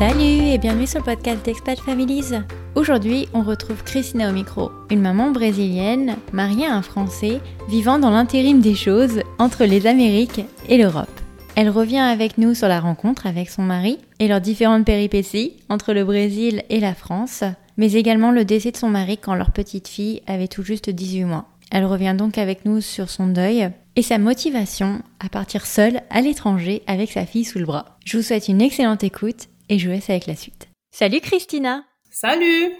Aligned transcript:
Salut 0.00 0.48
et 0.48 0.56
bienvenue 0.56 0.86
sur 0.86 1.00
le 1.00 1.04
podcast 1.04 1.44
d'Expat 1.44 1.78
Families. 1.78 2.32
Aujourd'hui, 2.74 3.28
on 3.34 3.42
retrouve 3.42 3.84
Christina 3.84 4.30
au 4.30 4.32
micro, 4.32 4.70
une 4.88 5.02
maman 5.02 5.30
brésilienne 5.30 6.16
mariée 6.32 6.64
à 6.64 6.74
un 6.74 6.80
Français 6.80 7.38
vivant 7.68 7.98
dans 7.98 8.08
l'intérim 8.08 8.62
des 8.62 8.74
choses 8.74 9.20
entre 9.38 9.66
les 9.66 9.86
Amériques 9.86 10.40
et 10.70 10.78
l'Europe. 10.78 11.10
Elle 11.54 11.68
revient 11.68 11.98
avec 11.98 12.38
nous 12.38 12.54
sur 12.54 12.66
la 12.66 12.80
rencontre 12.80 13.26
avec 13.26 13.50
son 13.50 13.60
mari 13.60 13.98
et 14.20 14.28
leurs 14.28 14.40
différentes 14.40 14.86
péripéties 14.86 15.58
entre 15.68 15.92
le 15.92 16.06
Brésil 16.06 16.62
et 16.70 16.80
la 16.80 16.94
France, 16.94 17.44
mais 17.76 17.92
également 17.92 18.30
le 18.30 18.46
décès 18.46 18.70
de 18.70 18.78
son 18.78 18.88
mari 18.88 19.18
quand 19.18 19.34
leur 19.34 19.50
petite 19.50 19.88
fille 19.88 20.22
avait 20.26 20.48
tout 20.48 20.62
juste 20.62 20.88
18 20.88 21.24
mois. 21.24 21.44
Elle 21.70 21.84
revient 21.84 22.14
donc 22.16 22.38
avec 22.38 22.64
nous 22.64 22.80
sur 22.80 23.10
son 23.10 23.26
deuil 23.26 23.68
et 23.96 24.02
sa 24.02 24.16
motivation 24.16 25.02
à 25.22 25.28
partir 25.28 25.66
seule 25.66 26.00
à 26.08 26.22
l'étranger 26.22 26.82
avec 26.86 27.12
sa 27.12 27.26
fille 27.26 27.44
sous 27.44 27.58
le 27.58 27.66
bras. 27.66 27.98
Je 28.06 28.16
vous 28.16 28.22
souhaite 28.22 28.48
une 28.48 28.62
excellente 28.62 29.04
écoute 29.04 29.49
et 29.70 29.78
je 29.78 29.88
vous 29.88 29.94
laisse 29.94 30.10
avec 30.10 30.26
la 30.26 30.36
suite. 30.36 30.68
Salut 30.90 31.20
Christina 31.20 31.84
Salut 32.10 32.74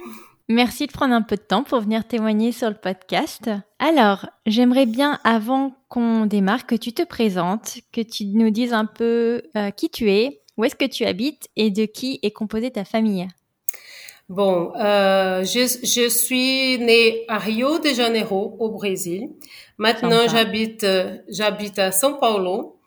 Merci 0.49 0.89
de 0.89 0.93
prendre 0.93 1.15
un 1.15 1.23
peu 1.23 1.37
de 1.37 1.43
temps 1.43 1.63
pour 1.63 1.81
venir 1.81 2.05
témoigner 2.07 2.51
sur 2.51 2.69
le 2.69 2.75
podcast. 2.75 3.49
Alors, 3.79 4.27
j'aimerais 4.47 4.87
bien, 4.87 5.21
avant 5.23 5.73
qu'on 5.89 6.27
démarre, 6.27 6.67
que 6.67 6.75
tu 6.75 6.93
te 6.93 7.05
présentes, 7.05 7.79
que 7.93 8.01
tu 8.01 8.25
nous 8.25 8.51
dises 8.51 8.73
un 8.73 8.85
peu 8.85 9.43
euh, 9.57 9.71
qui 9.71 9.91
tu 9.91 10.11
es, 10.11 10.43
où 10.57 10.65
est-ce 10.65 10.75
que 10.75 10.87
tu 10.87 11.05
habites 11.05 11.47
et 11.55 11.71
de 11.71 11.85
qui 11.85 12.19
est 12.25 12.33
composée 12.33 12.73
ta 12.73 12.85
famille. 12.85 13.29
Bon, 14.29 14.73
euh, 14.75 15.45
je, 15.45 15.61
je, 15.85 16.09
suis 16.09 16.79
née 16.81 17.25
à 17.29 17.39
Rio 17.39 17.79
de 17.79 17.91
Janeiro, 17.91 18.57
au 18.59 18.71
Brésil. 18.71 19.29
Maintenant, 19.79 20.27
j'habite, 20.29 20.83
euh, 20.83 21.17
j'habite 21.29 21.79
à 21.79 21.91
São 21.93 22.19
Paulo. 22.19 22.80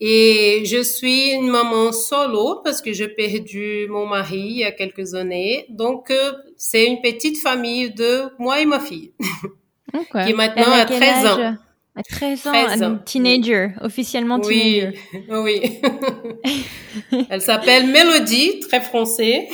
Et 0.00 0.62
je 0.64 0.80
suis 0.82 1.30
une 1.32 1.48
maman 1.48 1.90
solo 1.92 2.60
parce 2.62 2.80
que 2.80 2.92
j'ai 2.92 3.08
perdu 3.08 3.86
mon 3.90 4.06
mari 4.06 4.38
il 4.38 4.56
y 4.58 4.64
a 4.64 4.70
quelques 4.72 5.14
années. 5.14 5.66
Donc, 5.70 6.10
euh, 6.10 6.32
c'est 6.56 6.86
une 6.86 7.00
petite 7.02 7.38
famille 7.38 7.90
de 7.90 8.24
moi 8.38 8.60
et 8.60 8.66
ma 8.66 8.80
fille. 8.80 9.12
Okay. 9.94 10.26
qui 10.26 10.34
maintenant 10.34 10.70
a 10.70 10.84
13 10.84 11.26
ans. 11.26 11.56
À 11.96 12.02
13 12.02 12.46
ans, 12.46 12.52
13 12.52 12.82
ans. 12.82 12.98
teenager, 13.06 13.68
officiellement 13.80 14.38
teenager. 14.38 14.92
Oui, 15.30 15.62
oui. 15.62 15.80
Elle 17.30 17.40
s'appelle 17.40 17.86
Mélodie, 17.86 18.60
très 18.60 18.82
français. 18.82 19.48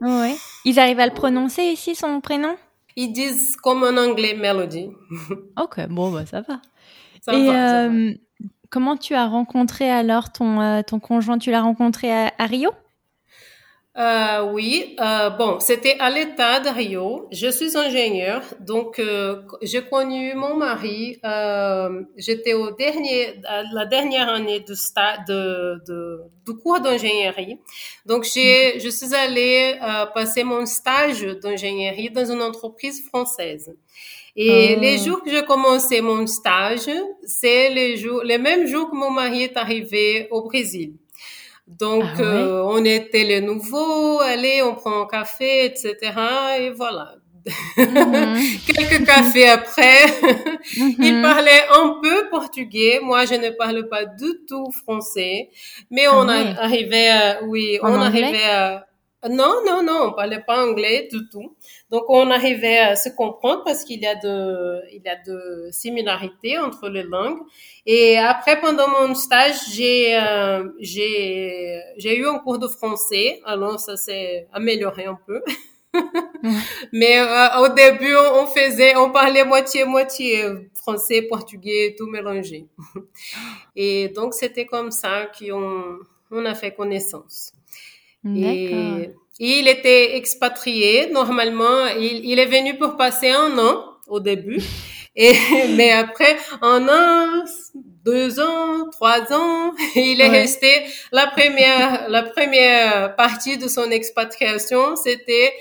oui. 0.00 0.36
Ils 0.64 0.78
arrivent 0.78 1.00
à 1.00 1.06
le 1.06 1.12
prononcer 1.12 1.64
ici, 1.64 1.96
son 1.96 2.20
prénom? 2.20 2.54
Ils 2.94 3.12
disent 3.12 3.56
comme 3.56 3.82
en 3.82 3.96
anglais 4.00 4.34
Melody. 4.34 4.90
ok, 5.60 5.88
bon, 5.88 6.12
bah, 6.12 6.24
ça 6.24 6.40
va. 6.42 6.60
Ça 7.20 7.34
Et 7.34 7.46
va, 7.46 7.52
ça 7.52 7.88
va. 7.88 7.94
Comment 8.74 8.96
tu 8.96 9.14
as 9.14 9.28
rencontré 9.28 9.88
alors 9.88 10.32
ton, 10.32 10.60
euh, 10.60 10.82
ton 10.82 10.98
conjoint? 10.98 11.38
Tu 11.38 11.52
l'as 11.52 11.62
rencontré 11.62 12.12
à, 12.12 12.32
à 12.38 12.46
Rio? 12.46 12.72
Euh, 13.96 14.50
oui, 14.52 14.96
euh, 15.00 15.30
bon, 15.30 15.60
c'était 15.60 15.96
à 16.00 16.10
l'état 16.10 16.58
de 16.58 16.68
Rio. 16.68 17.28
Je 17.30 17.48
suis 17.48 17.76
ingénieur, 17.76 18.42
donc 18.58 18.98
euh, 18.98 19.42
j'ai 19.62 19.82
connu 19.82 20.34
mon 20.34 20.56
mari. 20.56 21.20
Euh, 21.24 22.02
J'étais 22.16 22.54
au 22.54 22.72
dernier, 22.72 23.34
la 23.72 23.86
dernière 23.86 24.28
année 24.28 24.60
de 24.60 24.74
stade 24.74 25.20
de, 25.28 25.80
de, 25.86 26.20
du 26.44 26.58
cours 26.58 26.80
d'ingénierie. 26.80 27.58
Donc 28.04 28.24
j'ai, 28.24 28.80
je 28.80 28.88
suis 28.88 29.14
allée 29.14 29.76
euh, 29.80 30.06
passer 30.06 30.42
mon 30.42 30.66
stage 30.66 31.22
d'ingénierie 31.22 32.10
dans 32.10 32.24
une 32.24 32.42
entreprise 32.42 33.04
française. 33.06 33.72
Et 34.36 34.74
oh. 34.76 34.80
les 34.80 34.98
jours 34.98 35.22
que 35.22 35.30
j'ai 35.30 35.44
commencé 35.44 36.00
mon 36.00 36.26
stage, 36.26 36.90
c'est 37.24 37.70
les 37.70 37.96
jours, 37.96 38.22
les 38.24 38.38
mêmes 38.38 38.66
jours 38.66 38.90
que 38.90 38.96
mon 38.96 39.10
mari 39.10 39.44
est 39.44 39.56
arrivé 39.56 40.26
au 40.32 40.42
Brésil. 40.42 40.94
Donc, 41.66 42.04
ah 42.18 42.18
ouais? 42.18 42.24
euh, 42.24 42.64
on 42.64 42.84
était 42.84 43.24
les 43.24 43.40
nouveaux, 43.40 44.20
allez, 44.20 44.62
on 44.62 44.74
prend 44.74 45.02
un 45.02 45.06
café, 45.06 45.66
etc. 45.66 45.94
Et 46.60 46.70
voilà. 46.70 47.14
Mm 47.76 47.84
-hmm. 47.84 48.38
Quelques 48.66 49.04
cafés 49.06 49.48
après, 49.48 50.06
mm 50.76 50.90
-hmm. 50.98 51.04
il 51.08 51.14
parlait 51.22 51.64
un 51.80 51.88
peu 52.02 52.28
portugais. 52.30 53.00
Moi, 53.02 53.24
je 53.26 53.34
ne 53.44 53.50
parle 53.50 53.88
pas 53.88 54.04
du 54.06 54.30
tout 54.48 54.68
français, 54.82 55.50
mais 55.90 56.06
on 56.08 56.28
ah 56.28 56.38
ouais? 56.38 56.54
arrivait 56.66 57.08
à, 57.10 57.42
oui, 57.44 57.78
en 57.82 57.92
on 57.92 58.00
anglais? 58.00 58.34
arrivait 58.34 58.44
à, 58.44 58.86
non, 59.30 59.62
non, 59.66 59.82
non, 59.82 60.08
on 60.08 60.12
parlait 60.12 60.42
pas 60.46 60.64
anglais 60.66 61.08
du 61.10 61.28
tout. 61.28 61.56
Donc 61.90 62.04
on 62.08 62.30
arrivait 62.30 62.78
à 62.78 62.96
se 62.96 63.08
comprendre 63.08 63.62
parce 63.64 63.84
qu'il 63.84 64.00
y 64.00 64.06
a 64.06 64.14
de, 64.14 64.80
il 64.92 65.02
y 65.04 65.08
a 65.08 65.16
de 65.16 65.68
similarités 65.72 66.58
entre 66.58 66.88
les 66.88 67.02
langues. 67.02 67.40
Et 67.86 68.18
après, 68.18 68.60
pendant 68.60 68.88
mon 68.88 69.14
stage, 69.14 69.56
j'ai, 69.72 70.16
euh, 70.16 70.68
j'ai, 70.78 71.80
j'ai 71.96 72.18
eu 72.18 72.26
un 72.26 72.38
cours 72.38 72.58
de 72.58 72.68
français. 72.68 73.40
Alors 73.44 73.80
ça 73.80 73.96
s'est 73.96 74.46
amélioré 74.52 75.06
un 75.06 75.18
peu. 75.26 75.42
Mais 76.92 77.18
euh, 77.20 77.58
au 77.60 77.68
début, 77.68 78.14
on 78.16 78.46
faisait, 78.46 78.96
on 78.96 79.10
parlait 79.10 79.44
moitié-moitié 79.44 80.44
français, 80.74 81.22
portugais, 81.22 81.94
tout 81.96 82.06
mélangé. 82.06 82.66
Et 83.76 84.08
donc 84.08 84.34
c'était 84.34 84.66
comme 84.66 84.90
ça 84.90 85.26
qu'on, 85.38 85.98
on 86.30 86.44
a 86.44 86.54
fait 86.54 86.74
connaissance. 86.74 87.52
Et, 88.26 89.10
il 89.40 89.66
était 89.66 90.16
expatrié. 90.16 91.10
Normalement, 91.10 91.86
il, 91.98 92.24
il, 92.24 92.38
est 92.38 92.46
venu 92.46 92.78
pour 92.78 92.96
passer 92.96 93.30
un 93.30 93.58
an 93.58 93.84
au 94.06 94.20
début. 94.20 94.60
Et, 95.16 95.34
mais 95.76 95.92
après, 95.92 96.36
un 96.60 96.88
an, 96.88 97.44
deux 98.04 98.40
ans, 98.40 98.88
trois 98.90 99.32
ans, 99.32 99.72
il 99.94 100.20
est 100.20 100.28
ouais. 100.28 100.40
resté. 100.40 100.68
La 101.12 101.28
première, 101.28 102.08
la 102.08 102.22
première 102.24 103.14
partie 103.14 103.56
de 103.56 103.68
son 103.68 103.90
expatriation, 103.90 104.96
c'était 104.96 105.52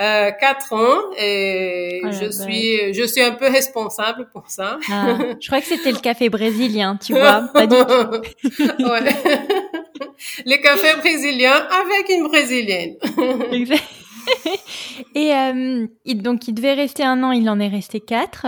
euh, 0.00 0.32
quatre 0.32 0.72
ans 0.72 1.12
et 1.16 2.02
oh 2.04 2.08
je 2.10 2.28
suis 2.28 2.92
je 2.92 3.04
suis 3.06 3.22
un 3.22 3.30
peu 3.30 3.46
responsable 3.46 4.28
pour 4.32 4.50
ça. 4.50 4.78
Ah, 4.90 5.18
je 5.38 5.46
crois 5.46 5.60
que 5.60 5.66
c'était 5.66 5.92
le 5.92 5.98
café 6.02 6.28
brésilien, 6.30 6.96
tu 6.96 7.12
vois, 7.12 7.48
pas 7.52 7.66
du 7.66 7.76
tout. 7.76 8.62
ouais. 8.84 9.04
Les 10.44 10.60
cafés 10.60 10.96
brésiliens 10.98 11.52
avec 11.52 12.08
une 12.10 12.24
brésilienne. 12.24 12.96
exact. 13.52 13.84
Et 15.14 15.34
euh, 15.34 15.86
donc 16.14 16.48
il 16.48 16.54
devait 16.54 16.74
rester 16.74 17.04
un 17.04 17.22
an, 17.22 17.32
il 17.32 17.48
en 17.50 17.60
est 17.60 17.68
resté 17.68 18.00
quatre. 18.00 18.46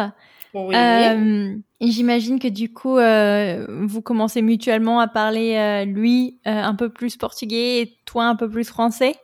Oui. 0.54 0.74
Euh, 0.74 1.54
j'imagine 1.82 2.38
que 2.38 2.48
du 2.48 2.72
coup, 2.72 2.96
euh, 2.96 3.66
vous 3.68 4.00
commencez 4.00 4.40
mutuellement 4.40 5.00
à 5.00 5.06
parler 5.06 5.84
lui 5.86 6.38
un 6.46 6.74
peu 6.74 6.88
plus 6.88 7.16
portugais 7.16 7.82
et 7.82 7.96
toi 8.06 8.24
un 8.24 8.36
peu 8.36 8.48
plus 8.48 8.64
français? 8.64 9.16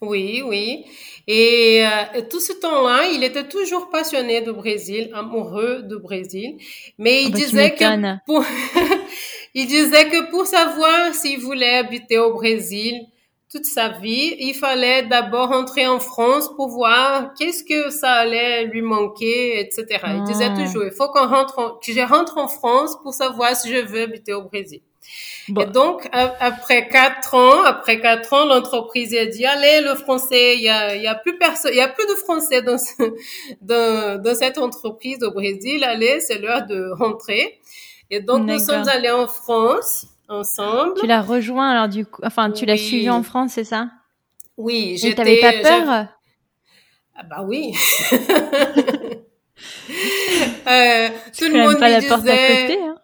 Oui, 0.00 0.42
oui. 0.46 0.84
Et 1.26 1.84
euh, 1.84 2.22
tout 2.30 2.40
ce 2.40 2.52
temps-là, 2.52 3.10
il 3.12 3.24
était 3.24 3.48
toujours 3.48 3.90
passionné 3.90 4.40
du 4.40 4.52
Brésil, 4.52 5.10
amoureux 5.12 5.82
du 5.82 5.98
Brésil. 5.98 6.56
Mais 6.98 7.22
il 7.24 7.28
oh 7.28 7.30
bah, 7.32 7.38
disait 7.38 7.70
que 7.74 8.24
pour, 8.24 8.44
il 9.54 9.66
disait 9.66 10.08
que 10.08 10.30
pour 10.30 10.46
savoir 10.46 11.14
s'il 11.14 11.40
voulait 11.40 11.76
habiter 11.76 12.18
au 12.18 12.32
Brésil 12.32 13.00
toute 13.50 13.64
sa 13.64 13.88
vie, 13.88 14.36
il 14.40 14.54
fallait 14.54 15.04
d'abord 15.04 15.52
entrer 15.52 15.86
en 15.86 16.00
France 16.00 16.50
pour 16.54 16.68
voir 16.68 17.32
qu'est-ce 17.38 17.64
que 17.64 17.90
ça 17.90 18.12
allait 18.12 18.64
lui 18.64 18.82
manquer, 18.82 19.60
etc. 19.60 19.86
Il 20.16 20.24
disait 20.24 20.52
toujours, 20.54 20.84
il 20.84 20.92
faut 20.92 21.08
qu'on 21.08 21.26
rentre, 21.26 21.58
en, 21.58 21.70
que 21.70 21.92
je 21.92 22.00
rentre 22.00 22.36
en 22.36 22.48
France 22.48 22.96
pour 23.02 23.14
savoir 23.14 23.56
si 23.56 23.70
je 23.72 23.78
veux 23.78 24.02
habiter 24.02 24.34
au 24.34 24.42
Brésil. 24.42 24.82
Bon. 25.48 25.62
Et 25.62 25.66
donc, 25.66 26.06
après 26.12 26.88
quatre 26.88 27.34
ans, 27.34 27.62
après 27.62 28.00
quatre 28.00 28.34
ans, 28.34 28.44
l'entreprise 28.44 29.14
a 29.14 29.24
dit, 29.24 29.46
allez, 29.46 29.80
le 29.80 29.94
français, 29.94 30.56
il 30.56 30.62
y 30.62 30.68
a, 30.68 30.94
il 30.94 31.02
y 31.02 31.06
a 31.06 31.14
plus 31.14 31.38
personne, 31.38 31.70
il 31.72 31.78
y 31.78 31.80
a 31.80 31.88
plus 31.88 32.06
de 32.06 32.14
français 32.16 32.60
dans, 32.60 32.76
ce, 32.76 32.92
dans, 33.62 34.20
dans 34.22 34.34
cette 34.34 34.58
entreprise 34.58 35.22
au 35.22 35.30
Brésil, 35.30 35.84
allez, 35.84 36.20
c'est 36.20 36.38
l'heure 36.38 36.66
de 36.66 36.90
rentrer. 36.90 37.58
Et 38.10 38.20
donc, 38.20 38.46
nous 38.46 38.58
sommes 38.58 38.88
allés 38.88 39.10
en 39.10 39.26
France 39.26 40.06
ensemble. 40.28 40.94
Tu 41.00 41.06
l'as 41.06 41.22
rejoint 41.22 41.70
alors 41.70 41.88
du 41.88 42.04
coup, 42.06 42.22
enfin, 42.24 42.50
tu 42.50 42.60
oui. 42.60 42.66
l'as 42.66 42.76
suivi 42.76 43.10
en 43.10 43.22
France, 43.22 43.52
c'est 43.54 43.64
ça? 43.64 43.90
Oui, 44.56 44.96
j'étais. 44.98 45.14
T'avais 45.14 45.40
pas 45.40 45.52
peur? 45.62 46.08
Ah 47.14 47.22
bah 47.28 47.42
oui. 47.44 47.74
euh, 50.68 51.08
tout 51.36 51.48
le 51.48 51.58
monde 51.62 51.78
pas 51.78 51.86
me 51.86 51.92
la 51.92 52.00
disait. 52.00 52.08
Porte 52.08 52.28
à 52.28 52.36
côté, 52.36 52.78
hein? 52.80 52.96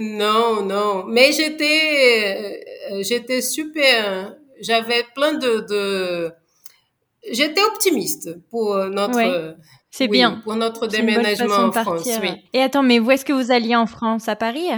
Non, 0.00 0.62
non. 0.62 1.04
Mais 1.06 1.32
j'étais, 1.32 2.62
euh, 2.92 3.02
j'étais 3.02 3.40
super. 3.42 4.36
J'avais 4.60 5.04
plein 5.14 5.34
de, 5.34 5.66
de... 5.68 6.32
j'étais 7.30 7.62
optimiste 7.62 8.38
pour 8.48 8.76
notre. 8.76 9.56
C'est 9.92 10.04
oui, 10.04 10.18
bien. 10.18 10.40
Pour 10.42 10.56
notre 10.56 10.86
déménagement 10.86 11.54
en 11.54 11.70
France. 11.70 12.08
Oui. 12.22 12.30
Et 12.54 12.62
attends, 12.62 12.82
mais 12.82 12.98
où 12.98 13.10
est-ce 13.10 13.26
que 13.26 13.32
vous 13.32 13.52
alliez 13.52 13.76
en 13.76 13.86
France? 13.86 14.26
À 14.26 14.36
Paris? 14.36 14.68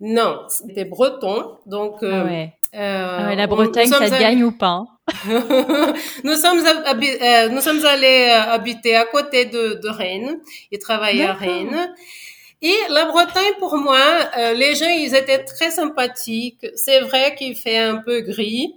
Non, 0.00 0.40
c'était 0.48 0.84
breton, 0.84 1.56
donc. 1.64 1.96
Ah 2.02 2.24
ouais. 2.24 2.52
Euh, 2.74 3.18
ah 3.18 3.26
ouais, 3.28 3.36
la 3.36 3.46
Bretagne, 3.46 3.88
ça 3.88 3.96
allés... 3.96 4.10
gagne 4.10 4.44
ou 4.44 4.52
pas 4.52 4.84
nous 6.24 6.34
sommes 6.34 6.58
euh, 6.66 7.48
nous 7.48 7.60
sommes 7.60 7.84
allés 7.86 8.28
euh, 8.28 8.50
habiter 8.50 8.96
à 8.96 9.04
côté 9.04 9.44
de, 9.44 9.80
de 9.80 9.88
Rennes 9.88 10.40
et 10.72 10.78
travailler 10.80 11.24
à 11.24 11.32
Rennes. 11.32 11.94
Et 12.60 12.74
la 12.88 13.04
Bretagne, 13.04 13.52
pour 13.60 13.76
moi, 13.76 14.00
euh, 14.36 14.54
les 14.54 14.74
gens, 14.74 14.88
ils 14.88 15.14
étaient 15.14 15.44
très 15.44 15.70
sympathiques. 15.70 16.66
C'est 16.74 17.00
vrai 17.00 17.36
qu'il 17.36 17.54
fait 17.54 17.78
un 17.78 17.98
peu 17.98 18.20
gris, 18.22 18.74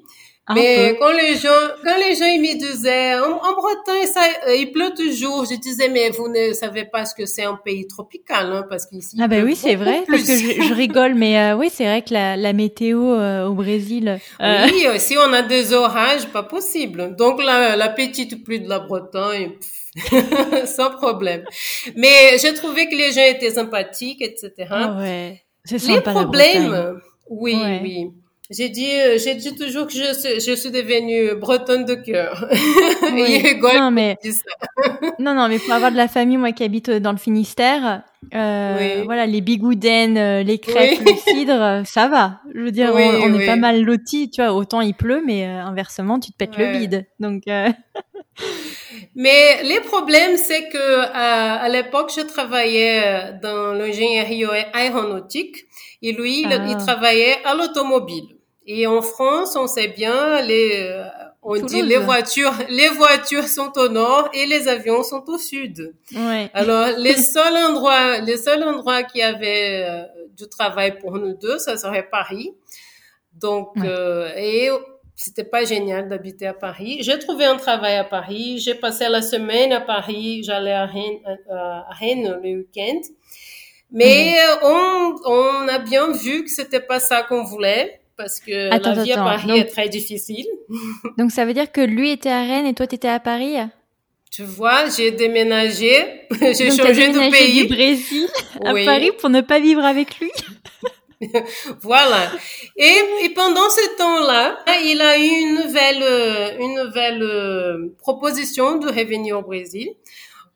Mais 0.53 0.95
quand 0.99 1.11
les 1.11 1.35
gens, 1.35 1.49
quand 1.83 1.97
les 1.97 2.15
gens 2.15 2.25
ils 2.25 2.41
me 2.41 2.57
disaient, 2.57 3.15
en, 3.19 3.53
Bretagne, 3.53 4.07
ça, 4.07 4.21
euh, 4.47 4.55
il 4.55 4.71
pleut 4.71 4.91
toujours, 4.95 5.45
je 5.45 5.55
disais, 5.55 5.89
mais 5.89 6.09
vous 6.09 6.27
ne 6.27 6.53
savez 6.53 6.85
pas 6.85 7.05
ce 7.05 7.13
que 7.13 7.25
c'est 7.25 7.43
un 7.43 7.55
pays 7.55 7.87
tropical, 7.87 8.51
hein, 8.51 8.65
parce 8.69 8.85
qu'ici. 8.85 9.17
Ah 9.19 9.27
ben 9.27 9.43
oui, 9.43 9.55
c'est 9.55 9.75
vrai, 9.75 10.03
parce 10.07 10.23
que 10.23 10.33
je, 10.33 10.73
rigole, 10.73 11.13
mais 11.15 11.37
euh, 11.39 11.55
oui, 11.55 11.69
c'est 11.71 11.85
vrai 11.85 12.01
que 12.01 12.13
la, 12.13 12.35
la 12.35 12.53
météo 12.53 13.13
euh, 13.13 13.47
au 13.47 13.53
Brésil. 13.53 14.19
Oui, 14.39 14.87
si 14.97 15.17
on 15.17 15.33
a 15.33 15.41
des 15.41 15.73
orages, 15.73 16.27
pas 16.27 16.43
possible. 16.43 17.15
Donc 17.15 17.43
la, 17.43 17.75
la 17.75 17.89
petite 17.89 18.43
pluie 18.43 18.59
de 18.59 18.69
la 18.69 18.79
Bretagne. 18.79 19.51
sans 20.65 20.91
problème. 20.91 21.43
Mais 21.95 22.37
j'ai 22.39 22.53
trouvé 22.53 22.87
que 22.87 22.95
les 22.95 23.11
gens 23.11 23.25
étaient 23.25 23.49
sympathiques, 23.49 24.21
etc. 24.21 24.51
Ah 24.69 24.97
ouais. 24.99 25.41
C'est 25.65 25.83
Les 25.87 26.01
problèmes, 26.01 26.99
oui, 27.29 27.55
oui. 27.81 28.11
J'ai 28.51 28.69
dit, 28.69 28.89
euh, 28.89 29.19
j'ai 29.19 29.35
dit 29.35 29.55
toujours 29.55 29.85
que 29.85 29.93
je 29.93 30.11
suis, 30.11 30.39
je 30.39 30.55
suis 30.55 30.71
devenue 30.71 31.35
bretonne 31.35 31.85
de 31.85 31.93
cœur. 31.93 32.49
Oui. 33.11 33.43
non, 33.77 33.91
mais, 33.91 34.17
non, 35.19 35.33
non, 35.33 35.47
mais 35.47 35.59
pour 35.59 35.73
avoir 35.73 35.91
de 35.91 35.97
la 35.97 36.07
famille, 36.07 36.37
moi 36.37 36.51
qui 36.51 36.63
habite 36.63 36.89
dans 36.89 37.11
le 37.11 37.17
Finistère, 37.17 38.03
euh, 38.33 39.01
voilà, 39.05 39.25
les 39.25 39.41
bigoudens, 39.41 40.17
euh, 40.17 40.43
les 40.43 40.57
crêpes, 40.57 40.99
le 40.99 41.13
cidre, 41.31 41.83
ça 41.85 42.07
va. 42.07 42.39
Je 42.53 42.61
veux 42.61 42.71
dire, 42.71 42.91
on, 42.93 43.39
est 43.39 43.45
pas 43.45 43.55
mal 43.55 43.83
lotis, 43.83 44.29
tu 44.29 44.41
vois. 44.41 44.53
Autant 44.53 44.81
il 44.81 44.93
pleut, 44.93 45.21
mais 45.25 45.45
inversement, 45.45 46.19
tu 46.19 46.31
te 46.31 46.37
pètes 46.37 46.57
le 46.57 46.77
bide. 46.77 47.05
Donc. 47.19 47.43
Mais 49.15 49.63
les 49.63 49.79
problèmes, 49.81 50.37
c'est 50.37 50.69
que 50.69 50.99
à, 51.13 51.55
à 51.55 51.69
l'époque, 51.69 52.11
je 52.15 52.21
travaillais 52.21 53.33
dans 53.41 53.73
l'ingénierie 53.73 54.45
aéronautique 54.73 55.65
et 56.01 56.13
lui, 56.13 56.41
il 56.41 56.51
ah. 56.51 56.75
travaillait 56.75 57.37
à 57.43 57.55
l'automobile. 57.55 58.38
Et 58.71 58.85
en 58.85 59.01
France, 59.01 59.55
on 59.55 59.65
sait 59.65 59.87
bien, 59.87 60.41
les, 60.43 61.03
on 61.41 61.55
dit 61.57 61.81
les 61.81 61.97
voitures, 61.97 62.53
les 62.69 62.89
voitures 62.89 63.47
sont 63.47 63.71
au 63.77 63.89
nord 63.89 64.29
et 64.31 64.45
les 64.45 64.67
avions 64.67 65.01
sont 65.01 65.23
au 65.27 65.39
sud. 65.39 65.95
Ouais. 66.13 66.51
Alors, 66.53 66.87
les 66.97 67.15
seuls 67.15 67.57
endroits, 67.57 68.19
les 68.19 68.37
seuls 68.37 68.63
endroits 68.63 69.01
qui 69.01 69.23
avaient 69.23 69.85
euh, 69.87 70.03
du 70.37 70.47
travail 70.47 70.99
pour 70.99 71.13
nous 71.13 71.33
deux, 71.33 71.57
ça 71.57 71.77
serait 71.77 72.07
Paris. 72.09 72.53
Donc, 73.33 73.69
euh, 73.77 74.31
et 74.35 74.69
c'était 75.15 75.45
pas 75.45 75.63
génial 75.63 76.07
d'habiter 76.07 76.45
à 76.45 76.53
Paris. 76.53 76.99
J'ai 77.01 77.17
trouvé 77.17 77.45
un 77.45 77.57
travail 77.57 77.95
à 77.95 78.03
Paris. 78.03 78.59
J'ai 78.59 78.75
passé 78.75 79.07
la 79.09 79.23
semaine 79.23 79.73
à 79.73 79.81
Paris. 79.81 80.43
J'allais 80.43 80.73
à 80.73 80.85
Rennes, 80.85 81.21
à 81.49 81.87
Rennes 81.91 82.39
le 82.43 82.57
week-end. 82.57 82.99
Mais 83.91 84.35
on, 84.61 85.15
on 85.25 85.67
a 85.67 85.79
bien 85.79 86.11
vu 86.11 86.43
que 86.43 86.51
c'était 86.51 86.79
pas 86.79 86.99
ça 86.99 87.23
qu'on 87.23 87.43
voulait 87.43 87.98
parce 88.19 88.41
que 88.41 88.69
la 88.69 89.03
vie 89.03 89.13
à 89.13 89.15
Paris 89.15 89.59
est 89.59 89.65
très 89.65 89.87
difficile. 89.87 90.45
donc 91.17 91.31
ça 91.31 91.45
veut 91.45 91.53
dire 91.53 91.71
que 91.71 91.79
lui 91.79 92.11
était 92.11 92.29
à 92.29 92.43
Rennes 92.43 92.65
et 92.65 92.73
toi 92.73 92.85
tu 92.85 92.95
étais 92.95 93.07
à 93.07 93.21
Paris? 93.21 93.55
Tu 94.29 94.43
vois, 94.43 94.89
j'ai 94.89 95.11
déménagé, 95.11 96.27
j'ai 96.41 96.69
changé 96.69 97.07
de 97.09 97.31
pays. 97.31 97.61
du 97.61 97.73
Brésil 97.73 98.27
à 98.63 98.73
Paris 98.85 99.11
pour 99.17 99.29
ne 99.29 99.41
pas 99.41 99.59
vivre 99.59 99.83
avec 99.83 100.19
lui? 100.19 100.31
voilà. 101.81 102.31
Et, 102.75 102.97
et, 103.23 103.29
pendant 103.29 103.69
ce 103.69 103.97
temps-là, 103.97 104.59
il 104.83 105.01
a 105.01 105.17
eu 105.17 105.29
une 105.43 105.55
nouvelle, 105.55 106.57
une 106.59 106.75
nouvelle 106.83 107.23
euh, 107.23 107.95
proposition 107.99 108.77
de 108.77 108.87
revenir 108.87 109.39
au 109.39 109.41
Brésil. 109.41 109.89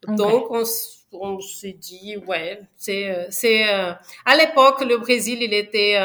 Donc, 0.07 0.48
on, 0.51 0.63
on 1.13 1.39
s'est 1.39 1.77
dit, 1.80 2.18
ouais, 2.27 2.60
c'est, 2.77 3.10
euh, 3.10 3.25
c'est, 3.30 3.68
euh, 3.68 3.92
à 4.25 4.36
l'époque, 4.36 4.83
le 4.86 4.98
Brésil, 4.98 5.39
il 5.42 5.54
était, 5.54 5.98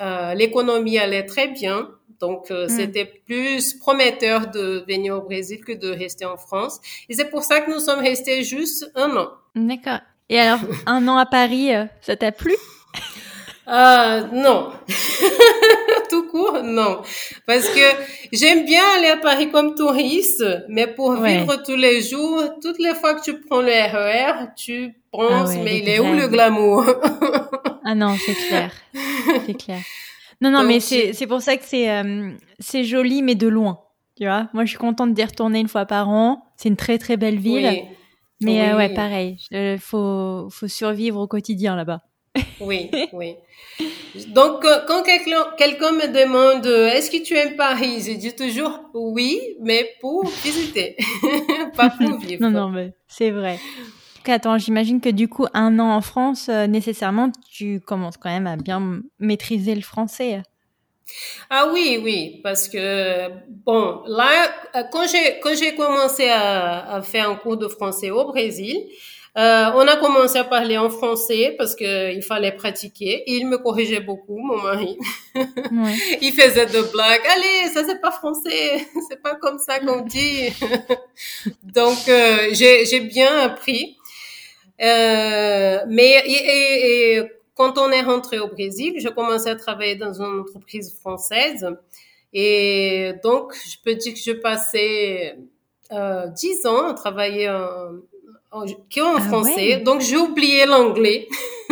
euh, 0.00 0.34
l'économie 0.34 0.98
allait 0.98 1.26
très 1.26 1.48
bien. 1.48 1.88
Donc, 2.20 2.50
euh, 2.50 2.66
hmm. 2.66 2.68
c'était 2.68 3.04
plus 3.04 3.74
prometteur 3.74 4.50
de 4.50 4.84
venir 4.88 5.16
au 5.16 5.22
Brésil 5.22 5.60
que 5.64 5.72
de 5.72 5.90
rester 5.90 6.24
en 6.24 6.36
France. 6.36 6.80
Et 7.08 7.14
c'est 7.14 7.28
pour 7.28 7.42
ça 7.42 7.60
que 7.60 7.70
nous 7.70 7.80
sommes 7.80 7.98
restés 7.98 8.44
juste 8.44 8.90
un 8.94 9.16
an. 9.16 9.28
D'accord. 9.56 9.98
Et 10.28 10.38
alors, 10.38 10.60
un 10.86 11.06
an 11.08 11.16
à 11.16 11.26
Paris, 11.26 11.74
euh, 11.74 11.84
ça 12.00 12.16
t'a 12.16 12.30
plu? 12.30 12.54
Euh, 13.68 14.22
non. 14.32 14.70
Tout 16.10 16.26
court, 16.28 16.60
non. 16.62 17.00
Parce 17.46 17.68
que 17.68 17.80
j'aime 18.32 18.64
bien 18.64 18.82
aller 18.96 19.08
à 19.08 19.16
Paris 19.16 19.50
comme 19.50 19.74
touriste, 19.74 20.44
mais 20.68 20.86
pour 20.86 21.14
vivre 21.14 21.62
tous 21.64 21.76
les 21.76 22.02
jours, 22.02 22.42
toutes 22.60 22.78
les 22.78 22.94
fois 22.94 23.14
que 23.14 23.22
tu 23.22 23.40
prends 23.40 23.62
le 23.62 23.70
RER, 23.70 24.44
e 24.44 24.48
tu 24.56 24.94
penses, 25.10 25.50
ah 25.54 25.62
mais 25.62 25.78
il 25.78 25.88
est 25.88 26.00
où 26.00 26.12
le 26.12 26.28
glamour? 26.28 26.84
Ah 27.84 27.96
non, 27.96 28.14
c'est 28.16 28.34
clair. 28.34 28.72
C'est 29.44 29.54
clair. 29.54 29.80
Non, 30.40 30.52
non, 30.52 30.62
mais 30.62 30.78
c'est, 30.78 31.12
c'est 31.12 31.26
pour 31.26 31.42
ça 31.42 31.56
que 31.56 31.64
c'est, 31.64 31.90
euh, 31.90 32.30
c'est 32.60 32.84
joli, 32.84 33.22
mais 33.22 33.34
de 33.34 33.48
loin. 33.48 33.80
Tu 34.16 34.24
vois, 34.24 34.48
moi, 34.54 34.64
je 34.64 34.70
suis 34.70 34.78
contente 34.78 35.14
d'y 35.14 35.24
retourner 35.24 35.58
une 35.58 35.68
fois 35.68 35.84
par 35.84 36.08
an. 36.08 36.44
C'est 36.56 36.68
une 36.68 36.76
très, 36.76 36.98
très 36.98 37.16
belle 37.16 37.40
ville. 37.40 37.84
Mais 38.40 38.70
euh, 38.70 38.76
ouais, 38.76 38.94
pareil. 38.94 39.38
Il 39.50 39.78
faut, 39.80 40.48
faut 40.50 40.68
survivre 40.68 41.20
au 41.20 41.26
quotidien 41.26 41.74
là-bas. 41.74 42.02
Oui, 42.60 42.90
oui. 43.12 43.36
Donc, 44.28 44.64
quand 44.86 45.02
quelqu'un, 45.02 45.92
me 45.92 46.06
demande 46.06 46.66
est-ce 46.66 47.10
que 47.10 47.22
tu 47.22 47.34
aimes 47.34 47.56
Paris, 47.56 48.02
je 48.06 48.12
dis 48.12 48.34
toujours 48.34 48.80
oui, 48.94 49.40
mais 49.60 49.90
pour 50.00 50.26
visiter, 50.26 50.96
pas 51.76 51.90
pour 51.90 52.18
vivre. 52.18 52.42
non, 52.42 52.50
non, 52.50 52.68
mais 52.68 52.92
c'est 53.08 53.30
vrai. 53.30 53.58
Attends, 54.26 54.56
j'imagine 54.56 55.00
que 55.00 55.08
du 55.08 55.28
coup, 55.28 55.46
un 55.52 55.78
an 55.78 55.90
en 55.90 56.00
France, 56.00 56.48
euh, 56.48 56.66
nécessairement, 56.66 57.32
tu 57.50 57.80
commences 57.80 58.16
quand 58.16 58.30
même 58.30 58.46
à 58.46 58.56
bien 58.56 59.00
maîtriser 59.18 59.74
le 59.74 59.80
français. 59.80 60.42
Ah 61.50 61.70
oui, 61.72 62.00
oui, 62.02 62.40
parce 62.42 62.68
que 62.68 63.28
bon, 63.66 64.02
là, 64.06 64.28
quand 64.92 65.06
j'ai 65.08 65.40
quand 65.40 65.54
j'ai 65.54 65.74
commencé 65.74 66.28
à, 66.28 66.94
à, 66.94 67.02
faire 67.02 67.30
un 67.30 67.34
cours 67.34 67.56
de 67.56 67.68
français 67.68 68.10
au 68.10 68.24
Brésil, 68.26 68.76
euh, 69.38 69.70
on 69.74 69.88
a 69.88 69.96
commencé 69.96 70.38
à 70.38 70.44
parler 70.44 70.76
en 70.76 70.90
français 70.90 71.54
parce 71.56 71.74
que 71.74 72.12
il 72.14 72.22
fallait 72.22 72.52
pratiquer. 72.52 73.22
il 73.26 73.46
me 73.46 73.56
corrigeait 73.56 74.00
beaucoup, 74.00 74.38
mon 74.38 74.58
mari. 74.58 74.98
Ouais. 75.34 75.46
il 76.20 76.32
faisait 76.32 76.66
de 76.66 76.82
blagues. 76.92 77.22
Allez, 77.34 77.72
ça 77.72 77.82
c'est 77.86 78.00
pas 78.00 78.10
français, 78.10 78.86
c'est 79.08 79.22
pas 79.22 79.34
comme 79.36 79.58
ça 79.58 79.80
qu'on 79.80 80.02
dit. 80.02 80.52
Donc 81.62 82.08
euh, 82.08 82.48
j'ai 82.52 82.84
j'ai 82.84 83.00
bien 83.00 83.34
appris. 83.38 83.96
Euh, 84.82 85.78
mais 85.88 86.22
et, 86.26 87.16
et, 87.16 87.22
quand 87.54 87.78
on 87.78 87.90
est 87.90 88.02
rentré 88.02 88.38
au 88.38 88.48
Brésil, 88.48 88.94
j'ai 88.96 89.12
commencé 89.12 89.48
à 89.48 89.56
travailler 89.56 89.96
dans 89.96 90.12
une 90.12 90.40
entreprise 90.40 90.94
française. 90.98 91.66
Et 92.32 93.12
donc, 93.22 93.54
je 93.54 93.76
peux 93.84 93.94
dire 93.94 94.14
que 94.14 94.20
je 94.20 94.32
passais 94.32 95.38
euh, 95.92 96.26
dix 96.28 96.66
ans 96.66 96.88
à 96.88 96.94
travailler 96.94 97.50
en, 97.50 97.92
en, 98.52 98.64
en 98.64 99.16
ah 99.16 99.20
français. 99.20 99.78
Donc, 99.78 100.00
j'ai 100.00 100.16
oublié 100.16 100.66
l'anglais. 100.66 101.28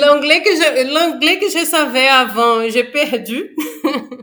l'anglais 0.00 0.42
que 0.42 0.50
je, 0.50 0.94
l'anglais 0.94 1.38
que 1.38 1.50
je 1.50 1.64
savais 1.64 2.08
avant, 2.08 2.68
j'ai 2.68 2.84
perdu. 2.84 3.56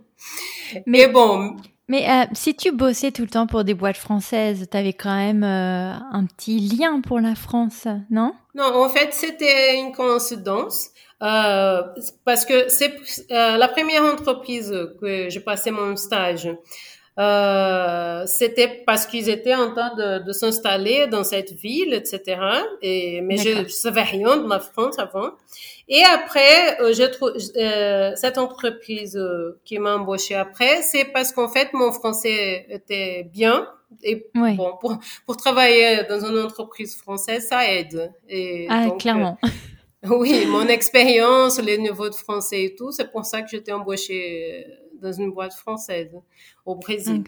mais 0.85 1.07
bon, 1.07 1.57
mais 1.87 2.09
euh, 2.09 2.25
si 2.33 2.55
tu 2.55 2.71
bossais 2.71 3.11
tout 3.11 3.21
le 3.21 3.27
temps 3.27 3.45
pour 3.45 3.63
des 3.63 3.75
boîtes 3.75 3.97
françaises, 3.97 4.67
tu 4.69 4.77
avais 4.77 4.93
quand 4.93 5.15
même 5.15 5.43
euh, 5.43 5.93
un 6.11 6.25
petit 6.25 6.59
lien 6.59 6.99
pour 7.01 7.19
la 7.19 7.35
France, 7.35 7.87
non? 8.09 8.33
Non, 8.55 8.83
en 8.83 8.89
fait, 8.89 9.13
c'était 9.13 9.77
une 9.77 9.91
coïncidence. 9.91 10.89
Euh, 11.23 11.81
parce 12.25 12.45
que 12.45 12.67
c'est 12.67 12.93
la 13.29 13.67
première 13.67 14.03
entreprise 14.03 14.73
que 14.99 15.29
j'ai 15.29 15.39
passé 15.39 15.71
mon 15.71 15.95
stage. 15.95 16.49
Euh, 17.17 18.25
c'était 18.25 18.83
parce 18.85 19.05
qu'ils 19.05 19.29
étaient 19.29 19.55
en 19.55 19.71
train 19.71 19.95
de, 19.95 20.23
de 20.25 20.31
s'installer 20.33 21.07
dans 21.07 21.23
cette 21.23 21.53
ville, 21.53 21.93
etc. 21.93 22.41
Et 22.81 23.21
mais 23.21 23.37
je, 23.37 23.63
je 23.63 23.69
savais 23.69 24.01
rien 24.03 24.35
de 24.37 24.49
la 24.49 24.59
France 24.59 24.99
avant. 24.99 25.31
Et 25.87 26.03
après, 26.03 26.81
euh, 26.81 26.93
j'ai 26.93 27.09
euh, 27.57 28.11
cette 28.15 28.37
entreprise 28.37 29.15
euh, 29.15 29.59
qui 29.63 29.77
m'a 29.77 29.95
embauché 29.95 30.33
après, 30.33 30.81
c'est 30.81 31.05
parce 31.05 31.31
qu'en 31.31 31.47
fait 31.47 31.73
mon 31.73 31.91
français 31.91 32.65
était 32.69 33.29
bien 33.31 33.67
et 34.03 34.27
bon 34.33 34.77
pour 34.81 34.97
pour 35.25 35.37
travailler 35.37 36.03
dans 36.09 36.25
une 36.25 36.39
entreprise 36.39 36.97
française, 36.97 37.47
ça 37.47 37.71
aide. 37.71 38.11
Et 38.27 38.65
ah, 38.69 38.89
clairement. 38.97 39.37
oui, 40.09 40.45
mon 40.47 40.67
expérience, 40.67 41.61
les 41.61 41.77
niveaux 41.77 42.09
de 42.09 42.15
français 42.15 42.63
et 42.63 42.75
tout, 42.75 42.91
c'est 42.91 43.11
pour 43.11 43.25
ça 43.25 43.43
que 43.43 43.49
j'étais 43.49 43.71
embauchée 43.71 44.65
dans 45.05 45.13
une 45.13 45.31
boîte 45.31 45.53
française 45.53 46.11
au 46.65 46.75
Brésil. 46.75 47.23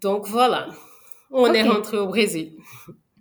Donc 0.00 0.26
voilà, 0.26 0.68
on 1.30 1.52
est 1.52 1.62
rentré 1.62 1.96
au 1.98 2.06
Brésil. 2.06 2.52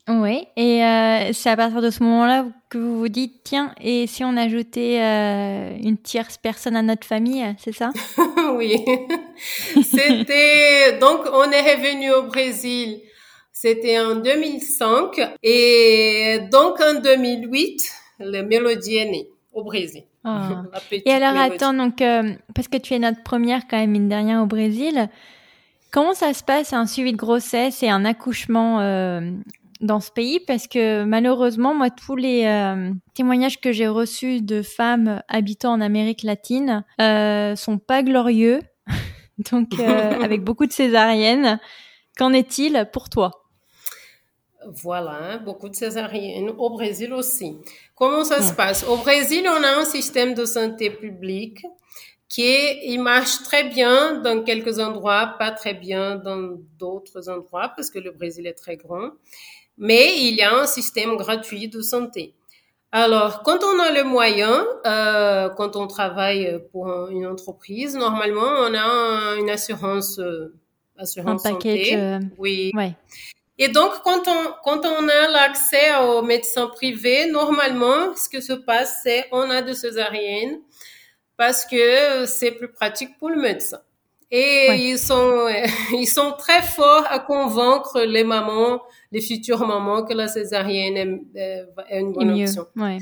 Oui, 0.09 0.47
et 0.57 0.83
euh, 0.83 1.31
c'est 1.31 1.49
à 1.49 1.55
partir 1.55 1.81
de 1.81 1.89
ce 1.89 2.03
moment-là 2.03 2.45
que 2.69 2.77
vous 2.77 2.99
vous 2.99 3.07
dites, 3.07 3.39
tiens, 3.45 3.73
et 3.79 4.05
si 4.05 4.25
on 4.25 4.35
ajoutait 4.35 4.99
euh, 5.01 5.77
une 5.81 5.97
tierce 5.97 6.37
personne 6.37 6.75
à 6.75 6.81
notre 6.81 7.07
famille, 7.07 7.43
c'est 7.57 7.71
ça? 7.71 7.91
Oui, 8.55 8.75
c'était, 9.81 10.99
donc 10.99 11.21
on 11.31 11.49
est 11.49 11.75
revenu 11.75 12.11
au 12.11 12.23
Brésil, 12.23 12.99
c'était 13.53 13.97
en 13.99 14.15
2005, 14.15 15.37
et 15.41 16.39
donc 16.51 16.81
en 16.81 16.99
2008, 16.99 17.81
le 18.19 18.41
Mélodie 18.41 18.97
est 18.97 19.09
né. 19.09 19.29
Au 19.53 19.63
Brésil. 19.63 20.03
Ah. 20.23 20.63
Et 20.91 21.11
alors, 21.11 21.39
attends, 21.39 21.73
donc, 21.73 22.01
euh, 22.01 22.33
parce 22.55 22.67
que 22.67 22.77
tu 22.77 22.93
es 22.93 22.99
notre 22.99 23.23
première, 23.23 23.67
quand 23.67 23.77
même, 23.77 23.91
mine 23.91 24.09
de 24.09 24.15
rien, 24.15 24.41
au 24.41 24.45
Brésil, 24.45 25.09
comment 25.91 26.13
ça 26.13 26.33
se 26.33 26.43
passe 26.43 26.73
un 26.73 26.85
suivi 26.85 27.11
de 27.11 27.17
grossesse 27.17 27.83
et 27.83 27.89
un 27.89 28.03
accouchement 28.03 28.81
euh, 28.81 29.31
dans 29.79 29.99
ce 29.99 30.11
pays? 30.11 30.39
Parce 30.39 30.67
que 30.67 31.03
malheureusement, 31.03 31.73
moi, 31.73 31.89
tous 31.89 32.15
les 32.15 32.45
euh, 32.45 32.91
témoignages 33.13 33.61
que 33.61 33.71
j'ai 33.71 33.87
reçus 33.87 34.41
de 34.41 34.61
femmes 34.61 35.21
habitant 35.29 35.73
en 35.73 35.81
Amérique 35.81 36.23
latine 36.23 36.83
euh, 36.99 37.55
sont 37.55 37.77
pas 37.77 38.03
glorieux, 38.03 38.59
donc 39.51 39.79
avec 39.79 40.43
beaucoup 40.43 40.65
de 40.65 40.73
césariennes. 40.73 41.59
Qu'en 42.17 42.31
est-il 42.31 42.87
pour 42.93 43.09
toi? 43.09 43.42
Voilà, 44.67 45.11
hein, 45.11 45.37
beaucoup 45.37 45.69
de 45.69 45.75
césariennes 45.75 46.51
au 46.57 46.69
Brésil 46.69 47.13
aussi. 47.13 47.57
Comment 47.95 48.23
ça 48.23 48.41
se 48.41 48.53
passe? 48.53 48.83
Au 48.87 48.97
Brésil, 48.97 49.45
on 49.47 49.63
a 49.63 49.79
un 49.79 49.85
système 49.85 50.33
de 50.33 50.45
santé 50.45 50.89
publique 50.89 51.65
qui 52.29 52.55
il 52.85 52.99
marche 52.99 53.43
très 53.43 53.65
bien 53.65 54.19
dans 54.21 54.43
quelques 54.43 54.79
endroits, 54.79 55.35
pas 55.37 55.51
très 55.51 55.75
bien 55.75 56.15
dans 56.15 56.57
d'autres 56.79 57.29
endroits 57.29 57.71
parce 57.75 57.91
que 57.91 57.99
le 57.99 58.11
Brésil 58.11 58.47
est 58.47 58.53
très 58.53 58.75
grand. 58.75 59.11
Mais 59.77 60.17
il 60.17 60.35
y 60.35 60.41
a 60.41 60.55
un 60.55 60.65
système 60.65 61.15
gratuit 61.15 61.67
de 61.67 61.81
santé. 61.81 62.33
Alors, 62.91 63.41
quand 63.41 63.63
on 63.63 63.79
a 63.79 63.91
le 63.91 64.03
moyen, 64.03 64.65
euh, 64.85 65.49
quand 65.49 65.75
on 65.75 65.87
travaille 65.87 66.59
pour 66.71 66.87
une 67.09 67.25
entreprise, 67.25 67.95
normalement, 67.95 68.41
on 68.41 68.73
a 68.75 69.35
une 69.39 69.49
assurance, 69.49 70.19
euh, 70.19 70.53
assurance 70.97 71.43
un 71.43 71.53
santé. 71.53 71.95
Euh, 71.95 72.19
oui. 72.37 72.71
Ouais. 72.75 72.95
Et 73.59 73.67
donc, 73.67 73.91
quand 74.03 74.27
on, 74.27 74.53
quand 74.63 74.85
on 74.85 75.07
a 75.07 75.27
l'accès 75.27 75.95
aux 76.01 76.21
médecins 76.21 76.67
privés, 76.67 77.29
normalement, 77.29 78.15
ce 78.15 78.27
que 78.27 78.41
se 78.41 78.53
passe, 78.53 79.01
c'est 79.03 79.27
on 79.31 79.49
a 79.49 79.61
de 79.61 79.73
césariennes 79.73 80.59
parce 81.37 81.65
que 81.65 82.25
c'est 82.25 82.51
plus 82.51 82.71
pratique 82.71 83.17
pour 83.19 83.29
le 83.29 83.41
médecin. 83.41 83.79
Et 84.35 84.89
ils 84.89 84.97
sont, 84.97 85.47
ils 85.93 86.07
sont 86.07 86.31
très 86.31 86.63
forts 86.63 87.05
à 87.07 87.19
convaincre 87.19 88.01
les 88.01 88.23
mamans, 88.23 88.81
les 89.11 89.21
futures 89.21 89.65
mamans 89.67 90.03
que 90.03 90.15
la 90.15 90.27
césarienne 90.27 91.27
est, 91.35 91.65
une 91.91 92.13
bonne 92.13 92.41
option. 92.41 92.65
Ouais. 92.75 92.97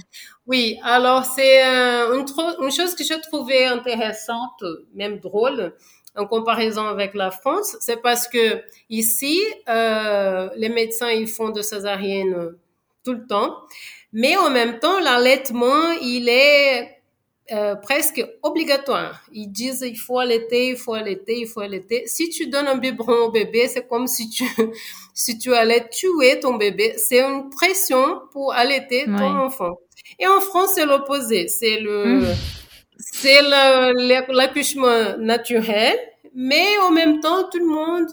Oui, 0.45 0.77
alors 0.83 1.23
c'est 1.23 1.65
euh, 1.65 2.19
une, 2.19 2.25
une, 2.61 2.71
chose 2.71 2.95
que 2.95 3.05
je 3.05 3.13
trouvais 3.21 3.63
intéressante, 3.63 4.61
même 4.93 5.19
drôle, 5.19 5.73
en 6.15 6.25
comparaison 6.25 6.85
avec 6.87 7.13
la 7.13 7.31
France, 7.31 7.77
c'est 7.79 8.01
parce 8.01 8.27
que 8.27 8.61
ici, 8.89 9.39
euh, 9.69 10.49
les 10.55 10.69
médecins 10.69 11.09
ils 11.09 11.27
font 11.27 11.49
de 11.49 11.61
césarienne 11.61 12.55
tout 13.03 13.13
le 13.13 13.25
temps, 13.25 13.57
mais 14.13 14.35
en 14.37 14.49
même 14.49 14.79
temps, 14.79 14.99
l'allaitement 14.99 15.91
il 16.01 16.27
est 16.27 16.97
euh, 17.51 17.75
presque 17.75 18.25
obligatoire. 18.43 19.21
Ils 19.31 19.47
disent 19.47 19.83
il 19.87 19.97
faut 19.97 20.19
allaiter, 20.19 20.69
il 20.69 20.77
faut 20.77 20.93
allaiter, 20.93 21.39
il 21.39 21.47
faut 21.47 21.61
allaiter. 21.61 22.03
Si 22.07 22.29
tu 22.29 22.47
donnes 22.47 22.67
un 22.67 22.77
biberon 22.77 23.27
au 23.27 23.31
bébé, 23.31 23.67
c'est 23.67 23.87
comme 23.87 24.07
si 24.07 24.29
tu 24.29 24.45
si 25.13 25.37
tu 25.37 25.53
allais 25.53 25.87
tuer 25.89 26.39
ton 26.39 26.55
bébé. 26.55 26.93
C'est 26.97 27.21
une 27.21 27.49
pression 27.49 28.21
pour 28.31 28.53
allaiter 28.53 29.05
ton 29.05 29.37
enfant. 29.37 29.77
Et 30.19 30.27
en 30.27 30.39
France, 30.41 30.71
c'est 30.75 30.85
l'opposé. 30.85 31.47
C'est 31.47 31.79
le 31.79 32.21
mmh 32.21 32.35
c'est 33.21 33.41
l'accouchement 34.29 35.17
naturel, 35.19 35.97
mais 36.35 36.65
en 36.87 36.91
même 36.91 37.19
temps, 37.19 37.43
tout 37.51 37.59
le 37.59 37.67
monde 37.67 38.07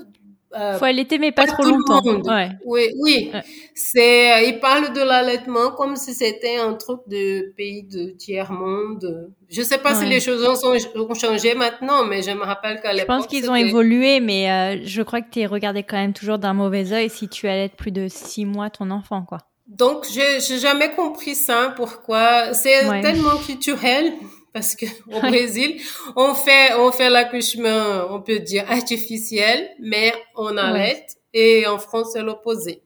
euh, 0.57 0.79
faut 0.79 0.87
allaiter 0.87 1.19
mais 1.19 1.31
pas, 1.31 1.47
trop 1.47 1.63
longtemps. 1.63 2.03
Ouais. 2.03 2.51
Oui, 2.65 2.89
oui. 3.01 3.31
C'est, 3.75 4.33
euh, 4.33 4.43
il 4.47 4.61
parle 4.61 4.95
de 4.95 5.01
l'allaitement 5.01 5.73
comme 5.73 5.95
si 5.95 6.15
c'était 6.15 6.57
un 6.57 6.73
truc 6.73 7.01
de 7.07 7.53
pays 7.55 7.83
de 7.83 8.13
tiers 8.13 8.51
monde. 8.51 9.31
Je 9.51 9.61
sais 9.61 9.77
pas 9.77 9.95
si 9.95 10.07
les 10.07 10.21
choses 10.21 10.43
ont, 10.47 11.15
changé 11.15 11.55
maintenant, 11.55 12.05
mais 12.05 12.23
je 12.23 12.31
me 12.31 12.43
rappelle 12.43 12.81
qu'à 12.81 12.93
l'époque. 12.93 13.09
Je 13.11 13.17
pense 13.19 13.27
qu'ils 13.27 13.51
ont 13.51 13.55
évolué, 13.55 14.21
mais 14.21 14.51
euh, 14.51 14.81
je 14.85 15.03
crois 15.03 15.21
que 15.21 15.31
tu 15.31 15.41
es 15.41 15.47
regardé 15.47 15.83
quand 15.83 15.97
même 15.97 16.15
toujours 16.15 16.39
d'un 16.39 16.55
mauvais 16.55 16.93
œil 16.93 17.11
si 17.11 17.29
tu 17.29 17.47
allaites 17.47 17.77
plus 17.77 17.93
de 17.93 18.09
six 18.09 18.47
mois 18.47 18.71
ton 18.71 18.91
enfant, 18.91 19.23
quoi. 19.23 19.39
Donc, 19.67 20.07
j'ai 20.11 20.59
jamais 20.59 20.93
compris 20.93 21.35
ça. 21.35 21.75
Pourquoi 21.77 22.55
C'est 22.55 23.03
tellement 23.03 23.37
culturel 23.37 24.15
parce 24.53 24.75
que 24.75 24.87
au 25.13 25.21
Brésil, 25.21 25.81
on 26.17 26.35
fait 26.35 26.75
on 26.75 26.93
fait 26.93 27.11
l'accouchement, 27.11 28.07
on 28.11 28.21
peut 28.21 28.39
dire 28.39 28.65
artificiel, 28.71 29.71
mais 29.81 30.13
on 30.37 30.57
arrête. 30.57 31.17
Et 31.35 31.67
en 31.67 31.79
France, 31.79 32.11
c'est 32.15 32.23
l'opposé. 32.23 32.83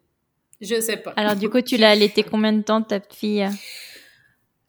Je 0.61 0.81
sais 0.81 0.97
pas. 0.97 1.12
Alors 1.16 1.37
du 1.37 1.49
coup, 1.49 1.61
tu 1.61 1.76
l'as 1.76 1.90
allaité 1.90 2.23
combien 2.23 2.52
de 2.52 2.62
temps 2.62 2.83
ta 2.83 3.00
fille? 3.00 3.49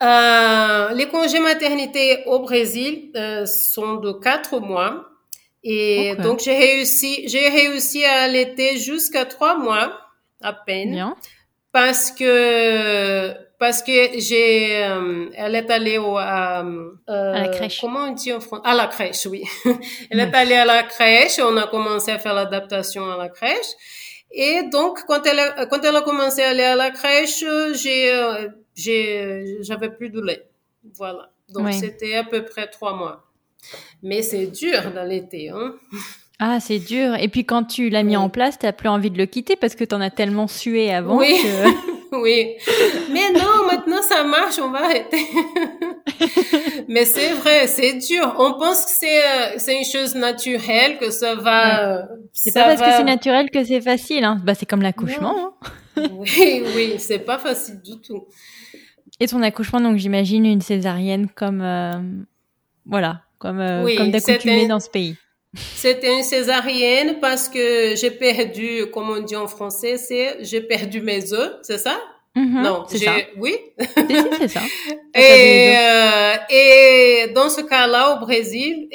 Euh, 0.02 0.90
Les 0.94 1.08
congés 1.08 1.40
maternité 1.40 2.24
au 2.26 2.40
Brésil 2.40 3.10
euh, 3.16 3.46
sont 3.46 3.96
de 3.96 4.12
quatre 4.12 4.58
mois. 4.58 5.08
Et 5.62 6.14
donc 6.16 6.40
j'ai 6.40 6.56
réussi, 6.56 7.26
j'ai 7.26 7.48
réussi 7.48 8.04
à 8.04 8.24
allaiter 8.24 8.76
jusqu'à 8.76 9.24
trois 9.24 9.56
mois 9.56 9.98
à 10.42 10.52
peine. 10.52 10.90
Bien. 10.90 11.16
Parce 11.72 12.10
que 12.12 13.34
parce 13.64 13.82
que 13.82 14.18
j'ai, 14.18 14.84
euh, 14.84 15.30
elle 15.34 15.54
est 15.54 15.70
allée 15.70 15.96
au, 15.96 16.18
à, 16.18 16.62
euh, 16.62 16.92
à 17.06 17.40
la 17.40 17.48
crèche. 17.48 17.80
Comment 17.80 18.08
on 18.08 18.12
dit 18.12 18.30
en 18.30 18.38
français 18.38 18.62
À 18.62 18.74
la 18.74 18.88
crèche, 18.88 19.24
oui. 19.24 19.42
elle 20.10 20.20
est 20.20 20.34
allée 20.34 20.54
à 20.54 20.66
la 20.66 20.82
crèche. 20.82 21.38
On 21.38 21.56
a 21.56 21.66
commencé 21.66 22.10
à 22.10 22.18
faire 22.18 22.34
l'adaptation 22.34 23.10
à 23.10 23.16
la 23.16 23.30
crèche. 23.30 23.72
Et 24.30 24.64
donc, 24.64 24.98
quand 25.06 25.24
elle 25.24 25.38
a, 25.38 25.64
quand 25.64 25.82
elle 25.82 25.96
a 25.96 26.02
commencé 26.02 26.42
à 26.42 26.50
aller 26.50 26.62
à 26.62 26.76
la 26.76 26.90
crèche, 26.90 27.42
j'ai, 27.72 28.12
euh, 28.12 28.48
j'ai, 28.74 29.62
j'avais 29.62 29.88
plus 29.88 30.10
de 30.10 30.20
lait. 30.20 30.46
Voilà. 30.98 31.30
Donc, 31.48 31.72
c'était 31.72 32.16
à 32.16 32.24
peu 32.24 32.44
près 32.44 32.66
trois 32.66 32.94
mois. 32.94 33.24
Mais 34.02 34.20
c'est 34.20 34.48
dur 34.48 34.90
dans 34.94 35.08
l'été, 35.08 35.48
hein. 35.48 35.76
Ah, 36.38 36.58
c'est 36.60 36.80
dur. 36.80 37.14
Et 37.14 37.28
puis 37.28 37.46
quand 37.46 37.64
tu 37.64 37.88
l'as 37.88 38.02
mis 38.02 38.16
en 38.16 38.28
place, 38.28 38.58
tu 38.58 38.66
n'as 38.66 38.72
plus 38.72 38.88
envie 38.88 39.10
de 39.10 39.16
le 39.16 39.24
quitter 39.24 39.56
parce 39.56 39.74
que 39.76 39.84
tu 39.84 39.94
en 39.94 40.00
as 40.02 40.10
tellement 40.10 40.48
sué 40.48 40.92
avant 40.92 41.16
oui. 41.16 41.34
que... 41.40 41.93
oui. 42.22 42.56
Mais 43.12 43.32
non, 43.32 43.66
maintenant 43.70 44.02
ça 44.02 44.24
marche, 44.24 44.58
on 44.58 44.70
va 44.70 44.84
arrêter. 44.84 45.18
Mais 46.88 47.04
c'est 47.04 47.32
vrai, 47.32 47.66
c'est 47.66 47.94
dur. 47.94 48.34
On 48.38 48.54
pense 48.54 48.84
que 48.84 48.90
c'est 48.90 49.18
euh, 49.18 49.54
c'est 49.58 49.78
une 49.78 49.84
chose 49.84 50.14
naturelle, 50.14 50.98
que 50.98 51.10
ça 51.10 51.34
va. 51.34 52.08
C'est 52.32 52.52
pas 52.52 52.74
parce 52.74 52.80
que 52.80 52.96
c'est 52.96 53.04
naturel 53.04 53.50
que 53.50 53.64
c'est 53.64 53.80
facile. 53.80 54.24
Hein. 54.24 54.40
Bah 54.44 54.54
c'est 54.54 54.66
comme 54.66 54.82
l'accouchement. 54.82 55.54
Hein. 55.62 55.70
oui, 56.12 56.62
oui, 56.74 56.94
c'est 56.98 57.20
pas 57.20 57.38
facile 57.38 57.80
du 57.82 58.00
tout. 58.00 58.26
Et 59.20 59.26
ton 59.28 59.42
accouchement, 59.42 59.80
donc 59.80 59.96
j'imagine 59.96 60.44
une 60.44 60.60
césarienne 60.60 61.28
comme 61.28 61.62
euh, 61.62 61.92
voilà, 62.84 63.22
comme 63.38 63.60
euh, 63.60 63.96
comme 63.96 64.10
d'accoutumé 64.10 64.66
dans 64.66 64.80
ce 64.80 64.90
pays. 64.90 65.16
C'était 65.54 66.16
une 66.16 66.22
césarienne 66.22 67.18
parce 67.20 67.48
que 67.48 67.94
j'ai 67.96 68.10
perdu, 68.10 68.86
comme 68.92 69.10
on 69.10 69.20
dit 69.20 69.36
en 69.36 69.46
français, 69.46 69.96
c'est 69.96 70.38
j'ai 70.40 70.60
perdu 70.60 71.00
mes 71.00 71.32
œufs, 71.32 71.56
c'est 71.62 71.78
ça? 71.78 71.96
Mm-hmm, 72.36 72.62
Non, 72.62 72.84
c'est 72.88 72.98
ça. 72.98 73.14
Oui. 73.36 73.56
c'est 73.78 74.48
ça. 74.48 74.60
Et, 75.14 75.76
euh, 75.76 76.34
et 76.50 77.32
dans 77.32 77.48
ce 77.48 77.60
cas-là, 77.60 78.16
au 78.16 78.20
Brésil, 78.20 78.88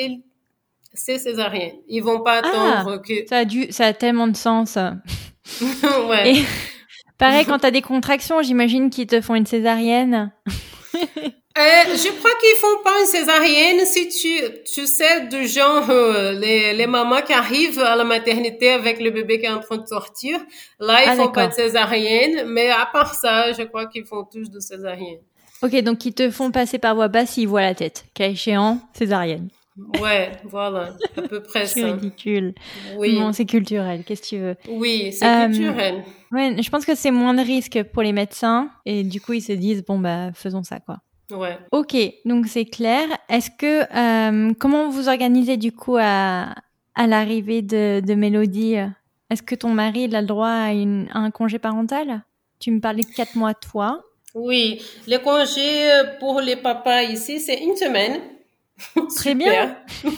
c'est 0.93 1.17
césarienne. 1.17 1.77
Ils 1.87 2.01
vont 2.01 2.21
pas 2.21 2.41
ah, 2.43 2.47
attendre 2.47 3.01
que. 3.01 3.25
Ça 3.27 3.37
a 3.37 3.45
dû, 3.45 3.67
ça 3.71 3.85
a 3.85 3.93
tellement 3.93 4.27
de 4.27 4.35
sens. 4.35 4.77
ouais. 6.09 6.35
Et, 6.35 6.45
pareil, 7.17 7.45
quand 7.45 7.59
tu 7.59 7.65
as 7.67 7.71
des 7.71 7.81
contractions, 7.81 8.41
j'imagine 8.41 8.89
qu'ils 8.89 9.07
te 9.07 9.21
font 9.21 9.35
une 9.35 9.45
césarienne. 9.45 10.33
Euh, 11.59 11.95
je 11.95 12.17
crois 12.17 12.31
qu'ils 12.39 12.55
font 12.55 12.83
pas 12.85 13.01
une 13.01 13.05
césarienne 13.05 13.85
si 13.85 14.07
tu, 14.07 14.63
tu 14.63 14.87
sais, 14.87 15.27
du 15.27 15.45
genre, 15.45 15.89
euh, 15.89 16.31
les, 16.31 16.73
les 16.73 16.87
mamans 16.87 17.21
qui 17.21 17.33
arrivent 17.33 17.79
à 17.79 17.97
la 17.97 18.05
maternité 18.05 18.71
avec 18.71 19.01
le 19.01 19.11
bébé 19.11 19.39
qui 19.39 19.45
est 19.45 19.49
en 19.49 19.59
train 19.59 19.77
de 19.77 19.85
sortir. 19.85 20.39
Là, 20.79 21.03
ils 21.03 21.09
ah, 21.09 21.15
font 21.17 21.31
pas 21.31 21.47
de 21.47 21.53
césarienne, 21.53 22.45
mais 22.47 22.69
à 22.69 22.85
part 22.85 23.13
ça, 23.13 23.51
je 23.51 23.63
crois 23.63 23.87
qu'ils 23.87 24.05
font 24.05 24.23
tous 24.23 24.49
de 24.49 24.61
césarienne. 24.61 25.19
Ok, 25.61 25.75
donc 25.81 26.05
ils 26.05 26.13
te 26.13 26.31
font 26.31 26.49
passer 26.51 26.77
par 26.77 26.95
voie 26.95 27.09
basse, 27.09 27.35
ils 27.35 27.45
voient 27.45 27.61
la 27.61 27.75
tête. 27.75 28.05
Cas 28.13 28.29
échéant, 28.29 28.79
césarienne. 28.93 29.49
Ouais, 30.01 30.31
voilà, 30.45 30.93
à 31.17 31.21
peu 31.21 31.41
près 31.41 31.65
ça. 31.65 31.73
C'est 31.73 31.91
ridicule. 31.91 32.53
Oui. 32.97 33.19
c'est 33.33 33.45
culturel, 33.45 34.05
qu'est-ce 34.05 34.21
que 34.21 34.27
tu 34.27 34.37
veux? 34.37 34.55
Oui, 34.69 35.11
c'est 35.11 35.25
euh, 35.25 35.45
culturel. 35.47 36.03
Ouais, 36.31 36.55
je 36.61 36.69
pense 36.69 36.85
que 36.85 36.95
c'est 36.95 37.11
moins 37.11 37.33
de 37.33 37.41
risque 37.41 37.83
pour 37.91 38.03
les 38.03 38.13
médecins 38.13 38.69
et 38.85 39.03
du 39.03 39.19
coup 39.19 39.33
ils 39.33 39.41
se 39.41 39.51
disent 39.51 39.83
bon 39.83 39.99
bah 39.99 40.31
faisons 40.33 40.63
ça 40.63 40.79
quoi. 40.79 40.97
Ouais. 41.31 41.57
Ok, 41.71 41.95
donc 42.25 42.47
c'est 42.47 42.65
clair. 42.65 43.05
Est-ce 43.29 43.49
que 43.51 43.83
euh, 43.95 44.53
comment 44.59 44.89
vous 44.89 45.09
organisez 45.09 45.57
du 45.57 45.71
coup 45.71 45.97
à, 45.99 46.55
à 46.95 47.07
l'arrivée 47.07 47.61
de, 47.61 47.99
de 47.99 48.13
Mélodie? 48.15 48.75
Est-ce 49.29 49.43
que 49.43 49.55
ton 49.55 49.69
mari 49.69 50.03
il 50.03 50.15
a 50.15 50.21
le 50.21 50.27
droit 50.27 50.49
à, 50.49 50.71
une, 50.71 51.07
un 51.13 51.29
congé 51.31 51.59
parental? 51.59 52.23
Tu 52.59 52.71
me 52.71 52.79
parlais 52.79 53.03
de 53.03 53.13
quatre 53.13 53.35
mois 53.35 53.53
toi. 53.53 54.03
Oui, 54.33 54.81
les 55.07 55.19
congés 55.19 55.87
pour 56.19 56.41
les 56.41 56.55
papas 56.55 57.03
ici 57.03 57.39
c'est 57.39 57.59
une 57.59 57.75
semaine. 57.75 58.21
Très 59.15 59.35
bien. 59.35 59.77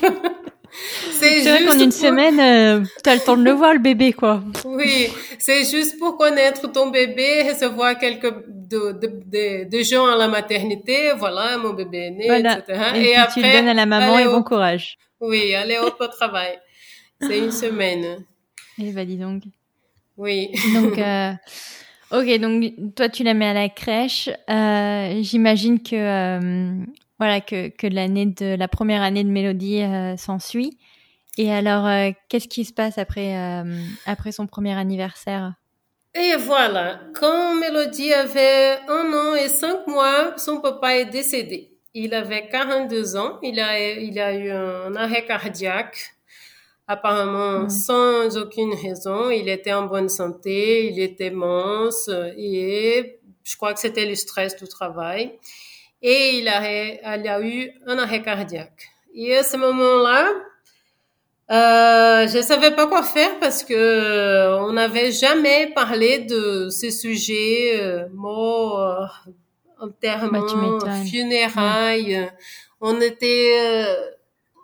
C'est 1.12 1.42
vrai 1.42 1.66
qu'en 1.66 1.78
une 1.78 1.92
semaine, 1.92 2.40
euh, 2.40 2.86
tu 3.04 3.10
as 3.10 3.16
le 3.16 3.22
temps 3.22 3.36
de 3.36 3.44
le 3.44 3.52
voir, 3.52 3.74
le 3.74 3.80
bébé, 3.80 4.14
quoi. 4.14 4.42
Oui, 4.64 5.10
c'est 5.38 5.66
juste 5.66 6.00
pour 6.00 6.18
connaître 6.18 6.72
ton 6.72 6.90
bébé, 6.90 7.44
recevoir 7.52 7.98
quelques 7.98 8.34
de, 8.72 8.92
de, 9.26 9.70
de, 9.70 9.84
gens 9.84 10.06
à 10.06 10.16
la 10.16 10.28
maternité, 10.28 11.14
voilà, 11.18 11.58
mon 11.58 11.74
bébé 11.74 11.98
est 11.98 12.12
né, 12.12 12.26
etc. 12.26 12.64
Et, 12.96 13.16
après, 13.16 13.42
tu 13.42 13.48
le 13.48 13.52
donnes 13.52 13.68
à 13.68 13.74
la 13.74 13.86
maman 13.86 14.18
et 14.18 14.26
bon 14.26 14.44
courage. 14.44 14.98
Oui, 15.20 15.54
allez 15.54 15.78
au 15.78 16.08
travail. 16.08 16.60
C'est 17.22 17.38
une 17.38 17.52
semaine. 17.52 18.26
Eh 18.80 18.92
ben, 18.92 19.06
dis 19.06 19.18
donc. 19.18 19.44
Oui. 20.18 20.52
Donc, 20.74 20.98
euh, 20.98 21.34
ok, 22.12 22.40
donc 22.40 22.96
toi, 22.96 23.10
tu 23.10 23.24
la 23.24 23.34
mets 23.34 23.48
à 23.48 23.54
la 23.54 23.70
crèche. 23.70 24.30
Euh, 24.50 25.20
J'imagine 25.22 25.82
que, 25.82 25.96
euh, 25.96 26.86
voilà, 27.20 27.42
que, 27.42 27.70
que 27.70 27.88
l'année 27.88 28.26
de 28.26 28.56
la 28.56 28.68
première 28.68 29.02
année 29.02 29.24
de 29.24 29.30
Mélodie 29.30 29.84
s'ensuit. 30.18 30.78
Et 31.38 31.52
alors, 31.52 31.88
qu'est-ce 32.28 32.48
qui 32.48 32.66
se 32.66 32.74
passe 32.74 32.98
après, 32.98 33.64
après 34.06 34.32
son 34.32 34.48
premier 34.48 34.74
anniversaire? 34.74 35.54
Et 36.14 36.36
voilà, 36.36 37.00
quand 37.14 37.56
Mélodie 37.56 38.14
avait 38.14 38.80
un 38.90 39.14
an 39.14 39.36
et 39.36 39.48
cinq 39.48 39.88
mois, 39.88 40.34
son 40.38 40.60
papa 40.60 40.98
est 40.98 41.06
décédé. 41.06 41.72
Il 41.94 42.14
avait 42.14 42.50
42 42.50 43.16
ans, 43.16 43.40
il 43.42 43.60
a, 43.60 43.80
il 43.94 44.20
a 44.20 44.34
eu 44.34 44.52
un 44.52 44.94
arrêt 44.96 45.26
cardiaque, 45.26 46.14
apparemment 46.86 47.70
sans 47.70 48.38
aucune 48.38 48.74
raison. 48.74 49.30
Il 49.30 49.48
était 49.48 49.72
en 49.72 49.84
bonne 49.84 50.10
santé, 50.10 50.88
il 50.88 51.00
était 51.00 51.32
mince 51.32 52.10
et 52.38 53.20
je 53.44 53.56
crois 53.56 53.74
que 53.74 53.80
c'était 53.80 54.06
le 54.06 54.16
stress 54.16 54.56
du 54.58 54.68
travail. 54.68 55.38
Et 56.02 56.38
il 56.40 56.48
a, 56.50 57.18
il 57.18 57.28
a 57.28 57.42
eu 57.42 57.72
un 57.86 57.98
arrêt 57.98 58.22
cardiaque. 58.22 58.90
Et 59.14 59.38
à 59.38 59.44
ce 59.44 59.56
moment-là, 59.56 60.30
euh, 61.52 62.28
je 62.28 62.42
savais 62.42 62.72
pas 62.72 62.88
quoi 62.88 63.04
faire 63.04 63.40
parce 63.40 63.64
que 63.64 63.74
euh, 63.74 64.60
on 64.60 64.74
n'avait 64.74 65.12
jamais 65.12 65.72
parlé 65.76 66.20
de 66.20 66.70
ces 66.70 66.92
sujets 66.92 67.80
euh, 67.82 68.06
morts, 68.14 68.80
euh, 68.80 69.32
enterrement, 69.80 70.78
bah, 70.78 71.04
funérailles. 71.10 72.30
On 72.80 73.02
était, 73.02 73.58
euh, 73.60 73.96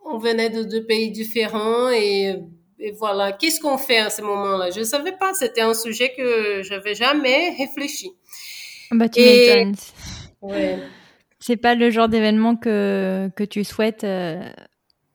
on 0.06 0.18
venait 0.18 0.50
de 0.50 0.64
deux 0.64 0.86
pays 0.86 1.12
différents 1.12 1.90
et, 1.90 2.36
et 2.80 2.92
voilà. 2.94 3.32
Qu'est-ce 3.34 3.60
qu'on 3.60 3.78
fait 3.78 4.00
à 4.00 4.10
ce 4.10 4.22
moment-là? 4.22 4.70
Je 4.72 4.84
savais 4.84 5.12
pas. 5.12 5.34
C'était 5.34 5.62
un 5.62 5.74
sujet 5.74 6.14
que 6.16 6.64
j'avais 6.64 6.96
jamais 6.96 7.56
réfléchi. 7.58 8.12
Bah, 8.92 9.10
tu 9.10 9.20
m'étonnes. 9.20 9.76
Ouais. 10.42 10.80
C'est 11.40 11.58
pas 11.58 11.76
le 11.76 11.92
genre 11.92 12.10
d'événement 12.10 12.56
que 12.56 13.30
que 13.36 13.44
tu 13.44 13.64
souhaites 13.64 14.06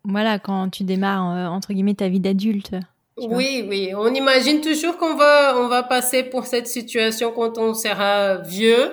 voilà, 0.05 0.39
quand 0.39 0.71
tu 0.71 0.85
démarres, 0.85 1.37
euh, 1.37 1.47
entre 1.47 1.73
guillemets, 1.73 1.95
ta 1.95 2.09
vie 2.09 2.21
d'adulte. 2.21 2.73
Oui, 3.17 3.65
oui. 3.69 3.93
On 3.97 4.13
imagine 4.13 4.61
toujours 4.61 4.97
qu'on 4.97 5.15
va, 5.15 5.57
on 5.59 5.69
va 5.69 5.83
passer 5.83 6.23
pour 6.23 6.47
cette 6.47 6.67
situation 6.67 7.31
quand 7.33 7.59
on 7.59 7.75
sera 7.75 8.39
vieux. 8.39 8.93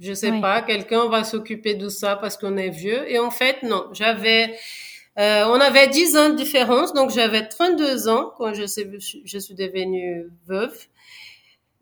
Je 0.00 0.14
sais 0.14 0.40
pas, 0.40 0.62
quelqu'un 0.62 1.08
va 1.08 1.24
s'occuper 1.24 1.74
de 1.74 1.88
ça 1.88 2.16
parce 2.16 2.36
qu'on 2.36 2.56
est 2.56 2.70
vieux. 2.70 3.10
Et 3.10 3.18
en 3.18 3.30
fait, 3.30 3.62
non. 3.62 3.84
J'avais, 3.92 4.56
euh, 5.18 5.44
on 5.46 5.60
avait 5.60 5.88
10 5.88 6.16
ans 6.16 6.30
de 6.30 6.36
différence, 6.36 6.94
donc 6.94 7.10
j'avais 7.10 7.46
32 7.46 8.08
ans 8.08 8.32
quand 8.38 8.54
je 8.54 8.64
suis, 8.64 9.22
je 9.24 9.38
suis 9.38 9.54
devenue 9.54 10.26
veuve. 10.46 10.74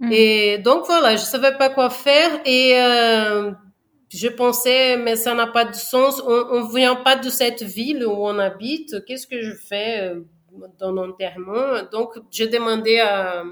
Hmm. 0.00 0.11
Et 0.12 0.58
donc 0.58 0.85
voilà, 0.87 1.16
je 1.16 1.23
savais 1.23 1.56
pas 1.56 1.70
quoi 1.70 1.90
faire 1.90 2.40
et 2.44 2.73
euh, 2.76 3.52
je 4.10 4.28
pensais, 4.28 4.96
mais 4.96 5.16
ça 5.16 5.34
n'a 5.34 5.46
pas 5.46 5.64
de 5.64 5.74
sens. 5.74 6.22
On 6.26 6.64
ne 6.64 6.74
vient 6.74 6.96
pas 6.96 7.16
de 7.16 7.28
cette 7.28 7.62
ville 7.62 8.06
où 8.06 8.26
on 8.26 8.38
habite. 8.38 9.04
Qu'est-ce 9.04 9.26
que 9.26 9.42
je 9.42 9.52
fais 9.52 10.00
euh, 10.00 10.20
dans 10.78 10.92
l'enterrement? 10.92 11.82
Donc, 11.92 12.14
j'ai 12.30 12.48
demandé 12.48 12.98
à, 13.00 13.44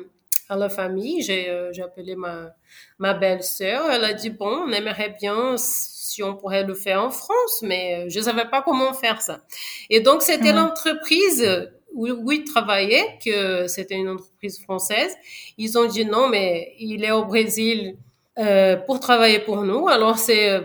à 0.48 0.56
la 0.56 0.68
famille. 0.68 1.22
J'ai 1.22 1.50
euh, 1.50 1.70
appelé 1.84 2.16
ma, 2.16 2.54
ma 2.98 3.12
belle-sœur. 3.12 3.90
Elle 3.90 4.04
a 4.04 4.14
dit, 4.14 4.30
bon, 4.30 4.64
on 4.66 4.72
aimerait 4.72 5.14
bien 5.20 5.56
si 5.58 6.22
on 6.22 6.34
pourrait 6.34 6.64
le 6.64 6.74
faire 6.74 7.02
en 7.02 7.11
France, 7.11 7.61
mais 7.62 8.07
euh, 8.07 8.09
je 8.09 8.20
savais 8.20 8.48
pas 8.48 8.62
comment 8.62 8.94
faire 8.94 9.20
ça. 9.20 9.42
Et 9.90 10.00
donc, 10.00 10.22
c'était 10.22 10.54
l'entreprise 10.54 11.70
où, 11.92 12.09
où 12.09 12.33
il 12.33 12.44
travaillait, 12.44 13.18
que 13.22 13.66
c'était 13.66 13.96
une 13.96 14.09
entreprise 14.09 14.62
française. 14.62 15.14
Ils 15.59 15.76
ont 15.78 15.85
dit, 15.87 16.07
non, 16.07 16.28
mais 16.28 16.74
il 16.78 17.04
est 17.04 17.11
au 17.11 17.26
Brésil 17.26 17.98
euh, 18.38 18.77
pour 18.77 19.01
travailler 19.01 19.38
pour 19.38 19.62
nous. 19.62 19.88
Alors 19.88 20.18
c'est, 20.18 20.51
euh, 20.51 20.61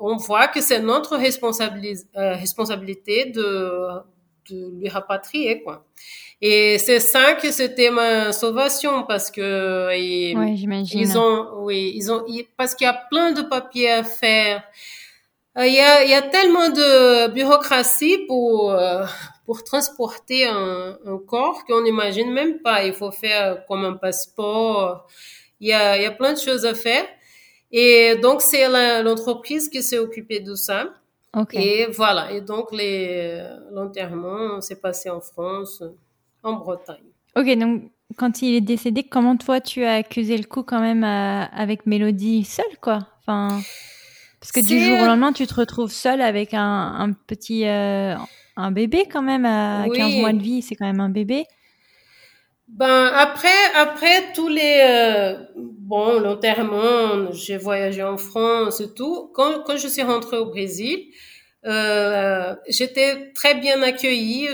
on 0.00 0.16
voit 0.16 0.48
que 0.48 0.60
c'est 0.60 0.80
notre 0.80 1.16
responsabilité, 1.16 2.04
euh, 2.16 2.34
responsabilité 2.34 3.26
de, 3.26 3.78
de 4.50 4.72
lui 4.80 4.88
rapatrier 4.88 5.62
quoi. 5.62 5.84
Et 6.40 6.78
c'est 6.78 6.98
ça 6.98 7.34
que 7.34 7.52
c'était 7.52 7.90
ma 7.90 8.32
sauvation 8.32 9.04
parce 9.04 9.30
que 9.30 9.96
ils, 9.96 10.36
ils 10.92 11.16
ont, 11.16 11.60
oui, 11.60 11.92
ils 11.94 12.10
ont, 12.10 12.24
parce 12.56 12.74
qu'il 12.74 12.86
y 12.86 12.90
a 12.90 13.00
plein 13.08 13.30
de 13.30 13.42
papiers 13.42 13.92
à 13.92 14.02
faire. 14.02 14.64
Il 15.56 15.72
y 15.72 15.78
a, 15.78 16.02
il 16.02 16.10
y 16.10 16.14
a 16.14 16.22
tellement 16.22 16.70
de 16.70 17.28
bureaucratie 17.28 18.18
pour 18.26 18.74
pour 19.46 19.62
transporter 19.62 20.46
un, 20.46 20.98
un 21.06 21.18
corps 21.18 21.64
qu'on 21.66 21.82
n'imagine 21.82 22.32
même 22.32 22.58
pas. 22.60 22.84
Il 22.84 22.94
faut 22.94 23.12
faire 23.12 23.64
comme 23.66 23.84
un 23.84 23.92
passeport 23.92 25.06
il 25.62 25.68
y 25.68 25.72
a, 25.72 25.96
il 25.96 26.02
y 26.02 26.06
a 26.06 26.10
plein 26.10 26.34
de 26.34 26.38
choses 26.38 26.66
à 26.66 26.74
faire. 26.74 27.04
Et 27.70 28.16
donc, 28.16 28.42
c'est 28.42 28.68
l'entreprise 29.02 29.70
qui 29.70 29.82
s'est 29.82 29.98
occupée 29.98 30.40
de 30.40 30.54
ça. 30.54 30.92
Et 31.54 31.86
voilà. 31.86 32.32
Et 32.32 32.42
donc, 32.42 32.68
l'enterrement 33.70 34.60
s'est 34.60 34.80
passé 34.80 35.08
en 35.08 35.20
France, 35.20 35.82
en 36.42 36.54
Bretagne. 36.54 37.08
Ok, 37.36 37.46
donc 37.56 37.90
quand 38.18 38.42
il 38.42 38.54
est 38.54 38.60
décédé, 38.60 39.04
comment 39.04 39.38
toi 39.38 39.62
tu 39.62 39.84
as 39.84 39.94
accusé 39.94 40.36
le 40.36 40.44
coup 40.44 40.64
quand 40.64 40.80
même 40.80 41.04
avec 41.04 41.86
Mélodie 41.86 42.44
seule, 42.44 42.76
quoi? 42.82 43.08
Enfin, 43.20 43.62
parce 44.40 44.50
que 44.50 44.60
du 44.60 44.80
jour 44.80 45.00
au 45.00 45.06
lendemain, 45.06 45.32
tu 45.32 45.46
te 45.46 45.54
retrouves 45.54 45.92
seule 45.92 46.20
avec 46.20 46.52
un, 46.52 46.94
un 46.98 47.12
petit, 47.12 47.66
euh, 47.68 48.16
un 48.56 48.72
bébé 48.72 49.06
quand 49.10 49.22
même 49.22 49.46
à 49.46 49.86
15 49.94 50.16
mois 50.16 50.32
de 50.32 50.42
vie, 50.42 50.60
c'est 50.60 50.74
quand 50.74 50.86
même 50.86 51.00
un 51.00 51.08
bébé. 51.08 51.46
Ben 52.72 53.10
après, 53.14 53.48
après 53.76 54.32
tous 54.34 54.48
les 54.48 54.80
euh, 54.82 55.34
bon 55.54 56.18
l'enterrement, 56.20 57.30
j'ai 57.32 57.58
voyagé 57.58 58.02
en 58.02 58.16
France 58.16 58.80
et 58.80 58.94
tout. 58.94 59.30
Quand 59.34 59.62
quand 59.66 59.76
je 59.76 59.88
suis 59.88 60.02
rentrée 60.02 60.38
au 60.38 60.46
Brésil, 60.46 61.04
euh, 61.66 62.54
j'étais 62.68 63.32
très 63.34 63.54
bien 63.56 63.82
accueillie 63.82 64.48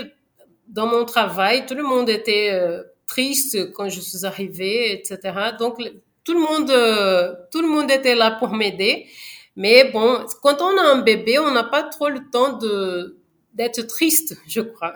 dans 0.67 0.87
mon 0.87 1.05
travail. 1.05 1.65
Tout 1.65 1.75
le 1.75 1.83
monde 1.83 2.09
était 2.09 2.49
euh, 2.51 2.83
triste 3.07 3.71
quand 3.73 3.87
je 3.89 4.01
suis 4.01 4.25
arrivée, 4.25 4.91
etc. 4.93 5.55
Donc 5.57 5.77
tout 6.25 6.33
le 6.33 6.41
monde 6.41 6.69
euh, 6.71 7.33
tout 7.53 7.61
le 7.61 7.69
monde 7.69 7.89
était 7.89 8.15
là 8.15 8.31
pour 8.31 8.49
m'aider. 8.53 9.07
Mais 9.55 9.85
bon, 9.93 10.25
quand 10.43 10.61
on 10.61 10.77
a 10.77 10.83
un 10.93 11.01
bébé, 11.01 11.39
on 11.39 11.51
n'a 11.51 11.63
pas 11.63 11.83
trop 11.83 12.09
le 12.09 12.19
temps 12.31 12.57
de 12.57 13.18
d'être 13.53 13.81
triste, 13.87 14.37
je 14.47 14.61
crois. 14.61 14.93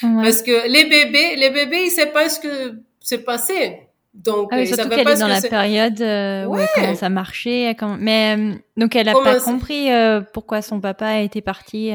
Parce 0.00 0.42
que 0.42 0.68
les 0.68 0.84
bébés, 0.84 1.36
les 1.36 1.50
bébés, 1.50 1.84
ils 1.86 1.90
savent 1.90 2.12
pas 2.12 2.28
ce 2.28 2.40
que 2.40 2.80
s'est 3.00 3.24
passé. 3.24 3.88
Donc, 4.14 4.48
ah 4.50 4.64
surtout 4.66 4.88
qu'elle 4.88 5.08
est 5.08 5.20
dans 5.20 5.28
la 5.28 5.40
période 5.40 6.00
euh, 6.00 6.44
où 6.46 6.56
elle 6.56 6.68
commence 6.74 7.02
à 7.02 7.08
marcher. 7.08 7.72
Mais 8.00 8.36
euh, 8.36 8.54
donc, 8.76 8.96
elle 8.96 9.08
a 9.08 9.12
pas 9.12 9.38
compris 9.38 9.92
euh, 9.92 10.20
pourquoi 10.32 10.60
son 10.60 10.80
papa 10.80 11.20
était 11.20 11.40
parti. 11.40 11.92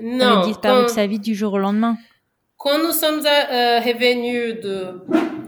Non. 0.00 0.46
disparu 0.46 0.84
de 0.84 0.88
sa 0.88 1.06
vie 1.06 1.18
du 1.18 1.34
jour 1.34 1.54
au 1.54 1.58
lendemain. 1.58 1.96
Quand 2.58 2.78
nous 2.78 2.92
sommes 2.92 3.20
revenus 3.20 4.60
de 4.60 5.02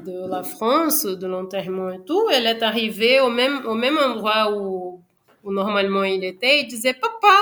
de 0.05 0.29
la 0.29 0.43
France, 0.43 1.05
de 1.05 1.27
l'enterrement 1.27 1.91
et 1.91 2.01
tout, 2.05 2.23
elle 2.33 2.47
est 2.47 2.63
arrivée 2.63 3.21
au 3.21 3.31
même 3.31 3.63
au 3.67 3.75
même 3.75 3.97
endroit 3.99 4.53
où, 4.55 5.01
où 5.43 5.53
normalement 5.53 6.05
il 6.05 6.25
était. 6.25 6.61
Il 6.61 6.69
disait 6.69 6.95
papa, 6.95 7.37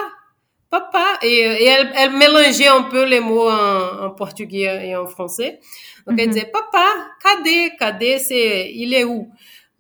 papa. 0.73 1.19
Et, 1.23 1.41
et 1.65 1.67
elle, 1.67 1.93
elle, 1.95 2.13
mélangeait 2.17 2.67
un 2.67 2.85
peu 2.85 3.05
les 3.05 3.21
mots 3.21 3.49
en, 3.49 4.07
en 4.07 4.11
portugais 4.11 4.89
et 4.89 4.97
en 4.97 5.07
français. 5.07 5.61
Donc, 6.07 6.19
elle 6.19 6.29
mhm. 6.29 6.35
disait, 6.35 6.47
papa, 6.47 6.87
cadê? 7.23 7.71
Cadê, 7.79 8.19
c'est, 8.19 8.73
il 8.73 8.93
est 8.95 9.05
où? 9.05 9.29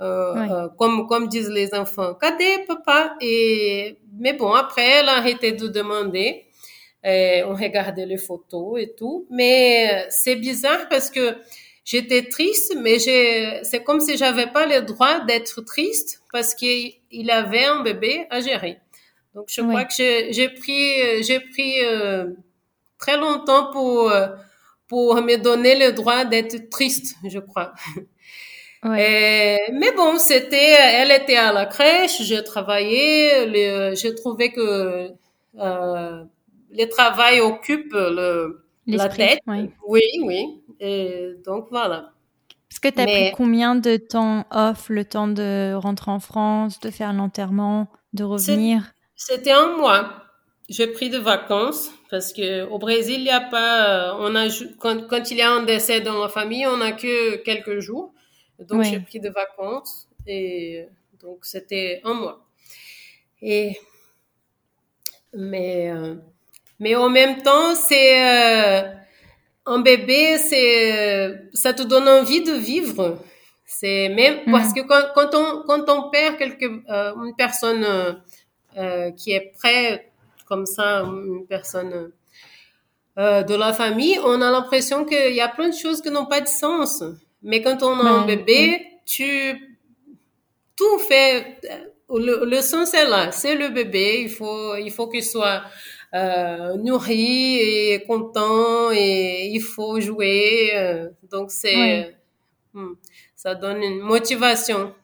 Euh, 0.00 0.34
euh, 0.36 0.68
comme, 0.78 1.06
comme 1.06 1.28
disent 1.28 1.50
les 1.50 1.74
enfants, 1.74 2.14
cadê, 2.14 2.58
papa? 2.68 3.16
Et, 3.20 3.98
mais 4.20 4.34
bon, 4.34 4.52
après, 4.52 4.86
elle 4.86 5.08
a 5.08 5.16
arrêté 5.16 5.52
de 5.52 5.66
demander. 5.66 6.44
Et 7.04 7.42
on 7.44 7.54
regardait 7.54 8.06
les 8.06 8.18
photos 8.18 8.80
et 8.80 8.94
tout. 8.94 9.26
Mais 9.30 10.06
c'est 10.10 10.36
bizarre 10.36 10.88
parce 10.88 11.10
que 11.10 11.36
j'étais 11.84 12.28
triste, 12.28 12.76
mais 12.80 12.98
c'est 13.00 13.82
comme 13.82 14.00
si 14.00 14.16
j'avais 14.16 14.46
pas 14.46 14.66
le 14.66 14.82
droit 14.82 15.20
d'être 15.24 15.62
triste 15.62 16.22
parce 16.32 16.54
qu'il 16.54 17.30
avait 17.30 17.64
un 17.64 17.82
bébé 17.82 18.26
à 18.30 18.40
gérer. 18.40 18.81
Donc, 19.34 19.46
je 19.48 19.62
crois 19.62 19.84
que 19.84 19.94
j'ai 19.94 20.48
pris, 20.50 21.22
j'ai 21.22 21.40
pris 21.40 21.84
euh, 21.84 22.30
très 22.98 23.16
longtemps 23.16 23.70
pour 23.72 24.10
euh, 24.10 24.28
pour 24.88 25.14
me 25.22 25.36
donner 25.36 25.78
le 25.78 25.92
droit 25.92 26.24
d'être 26.24 26.68
triste, 26.70 27.16
je 27.24 27.38
crois. 27.38 27.72
Ouais. 28.84 29.60
mais 29.74 29.92
bon, 29.92 30.18
c'était, 30.18 30.72
elle 30.72 31.12
était 31.12 31.36
à 31.36 31.52
la 31.52 31.66
crèche, 31.66 32.20
j'ai 32.22 32.42
travaillé, 32.42 33.30
j'ai 33.94 34.12
trouvé 34.16 34.50
que 34.50 35.12
euh, 35.56 36.24
le 36.70 36.84
travail 36.86 37.40
occupe 37.40 37.92
le, 37.92 38.64
la 38.88 39.08
tête. 39.08 39.38
Oui, 39.86 40.02
oui. 40.24 40.62
Et 40.80 41.34
donc 41.46 41.68
voilà. 41.70 42.10
Parce 42.68 42.80
que 42.80 42.88
tu 42.88 43.00
as 43.00 43.04
pris 43.04 43.30
combien 43.36 43.76
de 43.76 43.96
temps 43.96 44.46
off, 44.50 44.88
le 44.88 45.04
temps 45.04 45.28
de 45.28 45.74
rentrer 45.74 46.10
en 46.10 46.18
France, 46.18 46.80
de 46.80 46.90
faire 46.90 47.12
l'enterrement, 47.12 47.86
de 48.14 48.24
revenir? 48.24 48.92
C'était 49.24 49.52
un 49.52 49.76
mois. 49.76 50.24
J'ai 50.68 50.88
pris 50.88 51.08
de 51.08 51.18
vacances 51.18 51.92
parce 52.10 52.32
que 52.32 52.64
au 52.64 52.78
Brésil, 52.78 53.20
il 53.20 53.26
y 53.26 53.30
a 53.30 53.40
pas, 53.40 54.16
on 54.18 54.34
a 54.34 54.48
quand, 54.80 55.06
quand, 55.06 55.30
il 55.30 55.36
y 55.36 55.42
a 55.42 55.50
un 55.52 55.62
décès 55.62 56.00
dans 56.00 56.20
la 56.20 56.28
famille, 56.28 56.66
on 56.66 56.80
a 56.80 56.90
que 56.90 57.36
quelques 57.36 57.78
jours. 57.78 58.12
Donc 58.58 58.82
j'ai 58.82 58.98
pris 58.98 59.20
de 59.20 59.28
vacances 59.28 60.08
et 60.26 60.86
donc 61.20 61.44
c'était 61.44 62.00
un 62.02 62.14
mois. 62.14 62.44
Et 63.40 63.78
mais 65.32 65.92
euh, 65.92 66.16
mais 66.80 66.96
en 66.96 67.08
même 67.08 67.42
temps, 67.42 67.76
c'est 67.76 68.24
euh, 68.24 68.82
un 69.66 69.78
bébé, 69.78 70.36
c'est 70.38 71.48
ça 71.54 71.72
te 71.72 71.84
donne 71.84 72.08
envie 72.08 72.42
de 72.42 72.54
vivre. 72.54 73.22
C'est 73.66 74.08
même 74.08 74.40
mm. 74.46 74.50
parce 74.50 74.72
que 74.72 74.80
quand, 74.80 75.02
quand, 75.14 75.32
on 75.36 75.62
quand 75.62 75.88
on 75.88 76.10
perd 76.10 76.38
quelque 76.38 76.66
euh, 76.90 77.14
une 77.24 77.36
personne 77.36 77.86
qui 79.16 79.32
est 79.32 79.52
près 79.58 80.12
comme 80.46 80.66
ça, 80.66 81.00
une 81.02 81.46
personne 81.46 82.12
de 83.16 83.54
la 83.54 83.72
famille, 83.72 84.18
on 84.24 84.40
a 84.40 84.50
l'impression 84.50 85.04
qu'il 85.04 85.34
y 85.34 85.40
a 85.40 85.48
plein 85.48 85.68
de 85.68 85.74
choses 85.74 86.00
qui 86.00 86.10
n'ont 86.10 86.26
pas 86.26 86.40
de 86.40 86.48
sens. 86.48 87.02
Mais 87.42 87.62
quand 87.62 87.82
on 87.82 87.98
a 88.00 88.10
un 88.10 88.26
bébé, 88.26 88.86
tu 89.04 89.78
tout 90.76 90.98
fait 90.98 91.60
le, 92.10 92.44
le 92.44 92.60
sens 92.60 92.94
est 92.94 93.08
là, 93.08 93.32
c'est 93.32 93.54
le 93.54 93.68
bébé, 93.68 94.20
il 94.22 94.30
faut 94.30 94.76
il 94.76 94.90
faut 94.90 95.08
qu'il 95.08 95.24
soit 95.24 95.62
euh, 96.14 96.76
nourri 96.76 97.58
et 97.58 98.04
content 98.06 98.90
et 98.92 99.46
il 99.46 99.62
faut 99.62 100.00
jouer. 100.00 100.72
Euh, 100.74 101.08
donc 101.30 101.50
c'est 101.50 102.14
hmm, 102.74 102.92
ça 103.34 103.54
donne 103.54 103.82
une 103.82 104.00
motivation. 104.00 104.94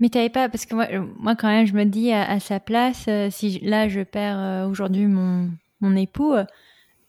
Mais 0.00 0.08
t'avais 0.08 0.30
pas 0.30 0.48
parce 0.48 0.66
que 0.66 0.74
moi, 0.74 0.86
euh, 0.90 1.04
moi 1.18 1.36
quand 1.36 1.48
même 1.48 1.66
je 1.66 1.72
me 1.72 1.84
dis 1.84 2.12
à, 2.12 2.40
sa 2.40 2.60
place 2.60 3.08
si 3.30 3.60
là 3.60 3.88
je 3.88 4.00
perds 4.00 4.68
aujourd'hui 4.68 5.06
mon 5.06 5.50
mon 5.80 5.96
époux 5.96 6.34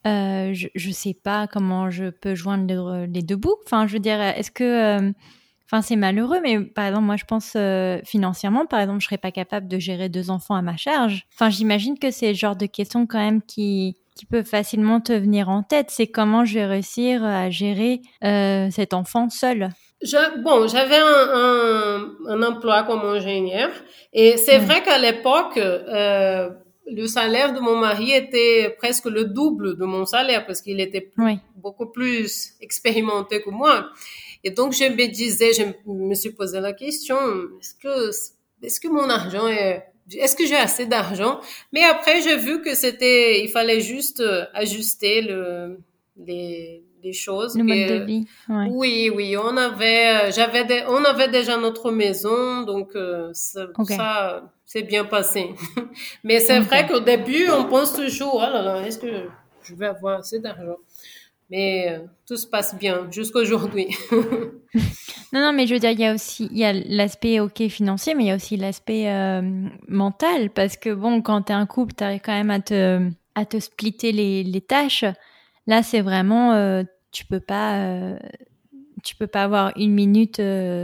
je 0.05 0.67
je 0.75 0.91
sais 0.91 1.15
pas 1.15 1.47
comment 1.47 1.89
je 1.89 2.09
peux 2.11 2.35
joindre 2.35 3.05
les, 3.07 3.23
deux 3.23 3.35
bouts. 3.35 3.55
Enfin 3.65 3.87
je 3.87 3.93
veux 3.93 3.99
dire 3.99 4.21
est-ce 4.21 4.51
que 4.51 5.13
Enfin, 5.67 5.81
c'est 5.81 5.95
malheureux, 5.95 6.39
mais 6.43 6.59
par 6.59 6.85
exemple, 6.85 7.05
moi, 7.05 7.15
je 7.15 7.25
pense 7.25 7.53
euh, 7.55 7.99
financièrement, 8.03 8.67
par 8.67 8.79
exemple, 8.81 8.99
je 9.01 9.05
serais 9.05 9.17
pas 9.17 9.31
capable 9.31 9.67
de 9.67 9.79
gérer 9.79 10.09
deux 10.09 10.29
enfants 10.29 10.53
à 10.53 10.61
ma 10.61 10.77
charge. 10.77 11.25
Enfin, 11.33 11.49
j'imagine 11.49 11.97
que 11.97 12.11
c'est 12.11 12.29
le 12.29 12.33
genre 12.35 12.55
de 12.55 12.67
question 12.67 13.07
quand 13.07 13.19
même 13.19 13.41
qui 13.41 13.97
qui 14.15 14.25
peut 14.25 14.43
facilement 14.43 15.01
te 15.01 15.11
venir 15.11 15.49
en 15.49 15.61
tête. 15.61 15.87
C'est 15.91 16.07
comment 16.07 16.45
je 16.45 16.53
vais 16.53 16.65
réussir 16.65 17.21
à 17.25 17.49
gérer 17.49 18.01
euh, 18.23 18.69
cet 18.71 18.93
enfant 18.93 19.29
seul? 19.29 19.69
Je, 20.05 20.41
bon, 20.41 20.67
j'avais 20.67 20.97
un, 20.97 21.29
un, 21.43 22.15
un, 22.27 22.43
emploi 22.43 22.83
comme 22.83 23.01
ingénieur 23.01 23.71
et 24.13 24.37
c'est 24.37 24.59
vrai 24.59 24.83
qu'à 24.83 24.99
l'époque, 24.99 25.57
euh, 25.57 26.49
le 26.85 27.07
salaire 27.07 27.53
de 27.53 27.59
mon 27.59 27.75
mari 27.75 28.11
était 28.11 28.75
presque 28.77 29.05
le 29.05 29.25
double 29.25 29.77
de 29.77 29.85
mon 29.85 30.05
salaire 30.05 30.45
parce 30.45 30.61
qu'il 30.61 30.79
était 30.79 31.11
beaucoup 31.55 31.87
plus 31.87 32.53
expérimenté 32.61 33.41
que 33.41 33.49
moi. 33.49 33.89
Et 34.43 34.51
donc, 34.51 34.73
je 34.73 34.83
me 34.83 35.07
disais, 35.07 35.53
je 35.53 35.63
me 35.91 36.13
suis 36.13 36.31
posé 36.31 36.59
la 36.59 36.73
question, 36.73 37.17
est-ce 37.59 37.73
que, 37.73 38.09
est-ce 38.63 38.79
que 38.79 38.87
mon 38.87 39.09
argent 39.09 39.47
est, 39.47 39.83
est-ce 40.13 40.35
que 40.35 40.45
j'ai 40.45 40.55
assez 40.55 40.85
d'argent? 40.85 41.39
Mais 41.73 41.83
après, 41.83 42.21
j'ai 42.21 42.37
vu 42.37 42.61
que 42.61 42.75
c'était, 42.75 43.43
il 43.43 43.49
fallait 43.49 43.81
juste 43.81 44.21
ajuster 44.53 45.21
le, 45.23 45.79
les, 46.15 46.84
les 47.05 47.13
choses. 47.13 47.55
Le 47.55 47.63
mode 47.63 47.99
de 47.99 48.03
vie. 48.03 48.25
Oui, 48.49 49.11
oui, 49.15 49.37
on 49.37 49.55
avait, 49.55 50.31
j'avais, 50.31 50.83
on 50.87 51.03
avait 51.05 51.29
déjà 51.29 51.57
notre 51.57 51.91
maison, 51.91 52.63
donc 52.63 52.95
euh, 52.95 53.29
ça, 53.33 53.67
ça 53.87 54.43
s'est 54.65 54.83
bien 54.83 55.05
passé. 55.05 55.51
Mais 56.23 56.39
c'est 56.39 56.59
vrai 56.59 56.87
qu'au 56.87 56.99
début, 56.99 57.47
on 57.49 57.65
pense 57.65 57.93
toujours, 57.93 58.35
oh 58.35 58.51
là 58.51 58.61
là, 58.61 58.85
est-ce 58.85 58.97
que 58.97 59.29
je 59.63 59.75
vais 59.75 59.87
avoir 59.87 60.19
assez 60.19 60.39
d'argent? 60.39 60.77
Mais 61.51 61.89
euh, 61.89 61.99
tout 62.27 62.37
se 62.37 62.47
passe 62.47 62.75
bien 62.75 63.07
jusqu'à 63.11 63.39
aujourd'hui. 63.39 63.95
non, 64.11 65.41
non, 65.41 65.53
mais 65.53 65.67
je 65.67 65.75
veux 65.75 65.79
dire, 65.79 65.91
il 65.91 65.99
y 65.99 66.05
a 66.05 66.15
aussi 66.15 66.49
il 66.51 66.57
y 66.57 66.65
a 66.65 66.73
l'aspect 66.73 67.39
ok 67.39 67.67
financier, 67.67 68.15
mais 68.15 68.23
il 68.23 68.27
y 68.27 68.31
a 68.31 68.35
aussi 68.35 68.57
l'aspect 68.57 69.07
euh, 69.11 69.43
mental 69.87 70.49
parce 70.49 70.75
que 70.75 70.91
bon, 70.91 71.21
quand 71.21 71.43
tu 71.43 71.51
es 71.51 71.55
un 71.55 71.67
couple, 71.67 71.93
tu 71.95 72.03
arrives 72.03 72.21
quand 72.25 72.33
même 72.33 72.49
à 72.49 72.61
te 72.61 72.99
à 73.35 73.45
te 73.45 73.59
splitter 73.59 74.11
les, 74.11 74.43
les 74.43 74.61
tâches. 74.61 75.05
Là, 75.67 75.83
c'est 75.83 76.01
vraiment 76.01 76.53
euh, 76.53 76.83
tu 77.15 77.25
peux 77.25 77.39
pas 77.39 78.17
tu 79.03 79.15
peux 79.15 79.27
pas 79.27 79.43
avoir 79.43 79.71
une 79.77 79.93
minute 79.93 80.41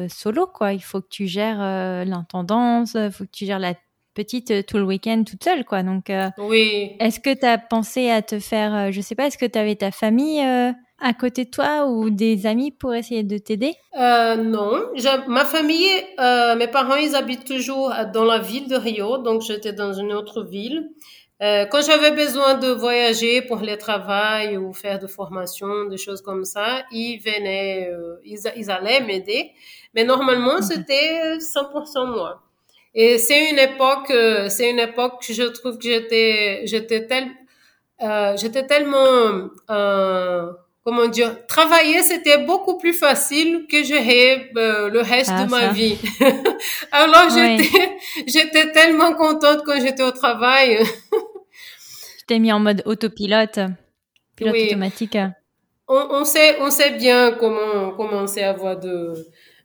solo 0.10 0.48
quoi. 0.48 0.74
Il 0.74 0.82
faut 0.82 1.02
que 1.02 1.10
tu 1.10 1.28
gères 1.28 1.60
l'intendance, 2.06 2.94
il 2.96 3.12
faut 3.12 3.26
que 3.26 3.32
tu 3.32 3.46
gères 3.46 3.60
la 3.60 3.74
petite 4.14 4.52
euh, 4.52 4.62
tout 4.62 4.78
le 4.78 4.84
week-end 4.84 5.24
toute 5.24 5.44
seule, 5.44 5.66
quoi. 5.66 5.84
Donc, 5.84 6.10
euh, 6.10 6.30
oui. 6.38 6.96
Est-ce 7.00 7.20
que 7.20 7.34
tu 7.34 7.46
as 7.46 7.58
pensé 7.58 8.10
à 8.10 8.22
te 8.22 8.40
faire, 8.40 8.76
euh, 8.76 8.92
je 8.92 9.02
sais 9.02 9.16
pas, 9.16 9.28
est-ce 9.28 9.38
que 9.38 9.46
tu 9.46 9.58
avais 9.58 9.76
ta 9.76 9.92
famille 9.92 10.42
à 11.04 11.14
côté 11.14 11.46
de 11.46 11.50
toi 11.50 11.88
ou 11.88 12.10
des 12.10 12.46
amis 12.46 12.72
pour 12.72 12.94
essayer 12.94 13.24
de 13.24 13.38
t'aider? 13.38 13.74
Non, 13.96 14.84
ma 15.28 15.46
famille, 15.46 15.90
mes 16.20 16.68
parents, 16.68 16.96
ils 16.96 17.16
habitent 17.16 17.46
toujours 17.46 17.92
dans 18.14 18.26
la 18.26 18.40
ville 18.40 18.68
de 18.68 18.76
Rio, 18.76 19.18
donc 19.18 19.42
j'étais 19.42 19.74
dans 19.74 19.94
une 19.94 20.14
autre 20.14 20.44
ville. 20.44 20.90
Quand 21.42 21.82
j'avais 21.84 22.12
besoin 22.12 22.54
de 22.54 22.68
voyager 22.68 23.42
pour 23.42 23.58
le 23.58 23.76
travail 23.76 24.58
ou 24.58 24.74
faire 24.74 25.00
de 25.00 25.08
formation, 25.08 25.86
des 25.86 25.98
choses 25.98 26.22
comme 26.22 26.46
ça, 26.46 26.84
ils 26.92 27.18
venaient, 27.18 27.90
ils, 28.24 28.40
ils, 28.56 28.70
allaient 28.70 29.02
m'aider. 29.02 29.52
Mais 29.96 30.04
normalement, 30.04 30.62
c'était 30.62 31.38
100% 31.40 32.14
moi. 32.14 32.44
Et 32.94 33.18
c'est 33.18 33.50
une 33.50 33.60
époque, 33.60 34.12
euh, 34.12 34.50
c'est 34.50 34.70
une 34.70 34.80
époque 34.80 35.26
que 35.26 35.34
je 35.34 35.44
trouve 35.44 35.78
que 35.78 35.86
j'étais, 35.86 36.62
j'étais 36.66 37.08
tel, 37.08 37.30
euh, 38.02 38.36
j'étais 38.36 38.66
tellement, 38.68 39.50
euh, 39.70 40.52
comment 40.84 41.08
dire, 41.08 41.46
travailler 41.48 42.02
c'était 42.02 42.40
beaucoup 42.40 42.78
plus 42.78 42.94
facile 42.94 43.66
que 43.72 43.84
gérer 43.84 44.52
euh, 44.58 44.90
le 44.90 45.00
reste 45.00 45.32
ah, 45.34 45.46
de 45.46 45.50
ma 45.50 45.68
vie. 45.70 45.98
Alors 46.92 47.30
j'étais, 47.30 47.98
j'étais 48.28 48.72
tellement 48.74 49.14
contente 49.14 49.62
quand 49.66 49.80
j'étais 49.80 50.04
au 50.04 50.12
travail. 50.12 50.80
t'ai 52.32 52.40
mis 52.40 52.54
en 52.54 52.60
mode 52.60 52.82
autopilote, 52.86 53.60
pilote 54.38 54.56
automatique. 54.56 55.18
On, 55.90 56.08
on, 56.12 56.24
sait, 56.24 56.62
on 56.62 56.72
sait 56.72 56.92
bien 56.92 57.34
comment 57.34 57.92
commencer 57.92 58.42
à 58.42 58.52
avoir 58.52 58.80
de 58.80 59.14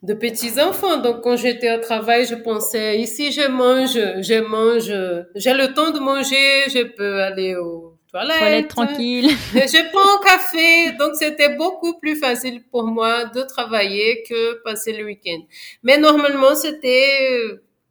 de 0.03 0.15
petits 0.15 0.61
enfants. 0.61 0.99
Donc, 0.99 1.23
quand 1.23 1.37
j'étais 1.37 1.73
au 1.77 1.81
travail, 1.81 2.27
je 2.27 2.35
pensais, 2.35 2.99
ici, 2.99 3.33
je 3.33 3.49
mange, 3.49 3.95
je 3.95 4.41
mange, 4.41 4.93
j'ai 5.35 5.55
le 5.55 5.75
temps 5.75 5.91
de 5.91 6.01
manger, 6.01 6.69
je 6.69 6.83
peux 6.85 7.23
aller 7.23 7.57
aux 7.57 7.97
toilettes. 8.11 8.39
Toilette 8.39 8.69
tranquille. 8.69 9.31
je 9.55 9.91
prends 9.93 10.17
un 10.17 10.25
café. 10.25 10.93
Donc, 10.99 11.15
c'était 11.15 11.57
beaucoup 11.57 11.99
plus 11.99 12.17
facile 12.17 12.63
pour 12.71 12.85
moi 12.85 13.25
de 13.27 13.43
travailler 13.43 14.25
que 14.29 14.63
passer 14.63 14.93
le 14.93 15.05
week-end. 15.05 15.41
Mais 15.83 15.99
normalement, 15.99 16.55
c'était 16.55 17.41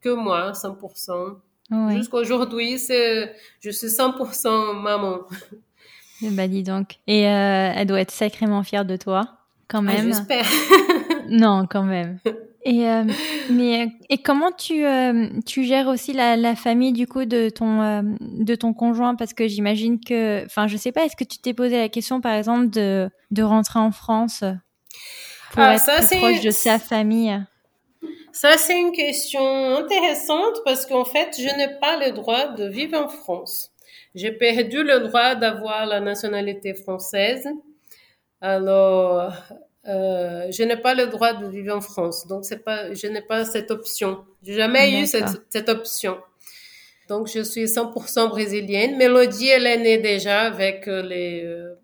que 0.02 0.10
moi, 0.10 0.52
100%. 0.52 1.38
Ouais. 1.72 1.98
Jusqu'à 1.98 2.18
aujourd'hui, 2.18 2.78
c'est, 2.78 3.34
je 3.60 3.70
suis 3.70 3.88
100% 3.88 4.80
maman. 4.80 5.20
Bah 6.22 6.48
dis 6.48 6.64
donc. 6.64 6.98
Et 7.08 7.28
euh, 7.28 7.72
elle 7.76 7.88
doit 7.88 8.00
être 8.00 8.12
sacrément 8.12 8.64
fière 8.64 8.86
de 8.86 8.96
toi, 8.96 9.38
quand 9.68 9.80
ah, 9.80 9.94
même. 9.94 10.08
J'espère. 10.08 10.46
non, 11.30 11.68
quand 11.70 11.84
même. 11.84 12.20
Et 12.68 12.90
euh, 12.90 13.04
mais 13.52 13.92
et 14.10 14.18
comment 14.18 14.52
tu 14.52 14.86
euh, 14.86 15.30
tu 15.46 15.64
gères 15.64 15.88
aussi 15.88 16.14
la, 16.14 16.36
la, 16.36 16.56
famille 16.56 16.94
du 16.94 17.06
coup 17.06 17.26
de 17.26 17.50
ton 17.50 17.82
euh, 17.84 18.02
de 18.22 18.56
ton 18.56 18.74
conjoint? 18.74 19.14
Parce 19.14 19.34
que 19.34 19.48
j'imagine 19.48 20.00
que 20.00 20.44
enfin 20.46 20.66
je 20.66 20.76
sais 20.76 20.92
pas 20.92 21.06
est-ce 21.06 21.16
que 21.16 21.24
tu 21.24 21.38
t'es 21.38 21.54
posé 21.54 21.78
la 21.78 21.90
question 21.90 22.22
par 22.22 22.34
exemple 22.34 22.72
de 22.72 23.08
de 23.30 23.44
rentrer 23.44 23.78
en 23.78 23.92
France 23.92 24.44
pour 25.52 25.62
ah, 25.62 25.76
être 25.76 25.82
ça, 25.84 26.18
proche 26.18 26.42
de 26.42 26.50
sa 26.50 26.80
famille? 26.80 27.40
Ça 28.36 28.58
c'est 28.58 28.78
une 28.78 28.92
question 28.92 29.78
intéressante 29.78 30.60
parce 30.66 30.86
qu'en 30.86 31.06
fait 31.06 31.30
je 31.38 31.56
n'ai 31.58 31.80
pas 31.80 31.96
le 32.06 32.12
droit 32.12 32.50
de 32.50 32.68
vivre 32.68 33.00
en 33.00 33.08
France. 33.08 33.72
J'ai 34.14 34.34
perdu 34.34 34.84
le 34.84 35.00
droit 35.00 35.36
d'avoir 35.36 35.86
la 35.86 36.02
nationalité 36.02 36.74
française. 36.74 37.48
Alors, 38.42 39.32
euh, 39.88 40.52
je 40.52 40.64
n'ai 40.64 40.76
pas 40.76 40.96
le 40.96 41.08
droit 41.08 41.34
de 41.34 41.48
vivre 41.48 41.76
en 41.76 41.82
France. 41.82 42.28
Donc, 42.28 42.44
c'est 42.44 42.64
pas, 42.64 42.94
je 42.94 43.08
n'ai 43.08 43.22
pas 43.22 43.46
cette 43.46 43.72
option. 43.72 44.26
J'ai 44.44 44.54
jamais 44.54 45.02
eu 45.02 45.06
cette, 45.06 45.42
cette, 45.50 45.70
option. 45.70 46.18
Donc, 47.08 47.28
je 47.28 47.42
suis 47.42 47.66
100% 47.66 48.30
brésilienne. 48.30 48.98
Mélodie, 48.98 49.48
elle 49.48 49.68
est 49.68 49.78
née 49.78 49.98
déjà 49.98 50.42
avec 50.42 50.88
euh, 50.88 51.02
les, 51.02 51.44
euh, 51.44 51.76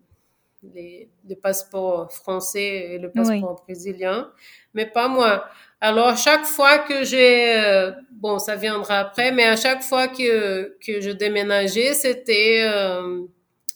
les, 0.74 1.08
les, 1.26 1.36
passeports 1.36 2.12
français 2.12 2.92
et 2.92 2.98
le 2.98 3.10
passeport 3.10 3.62
brésilien, 3.66 4.30
mais 4.74 4.86
pas 4.86 5.08
moi. 5.08 5.46
Alors, 5.84 6.16
chaque 6.16 6.44
fois 6.44 6.78
que 6.78 7.02
j'ai, 7.02 7.56
euh, 7.56 7.90
bon, 8.12 8.38
ça 8.38 8.54
viendra 8.54 9.00
après, 9.00 9.32
mais 9.32 9.42
à 9.42 9.56
chaque 9.56 9.82
fois 9.82 10.06
que, 10.06 10.76
que 10.78 11.00
je 11.00 11.10
déménageais, 11.10 11.92
c'était, 11.92 12.62
euh, 12.64 13.26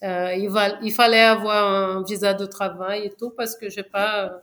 il, 0.02 0.48
va, 0.48 0.78
il 0.82 0.92
fallait 0.92 1.24
avoir 1.24 1.66
un 1.68 2.04
visa 2.04 2.32
de 2.32 2.46
travail 2.46 3.06
et 3.06 3.10
tout 3.18 3.30
parce 3.36 3.56
que 3.56 3.66
pas, 3.90 4.40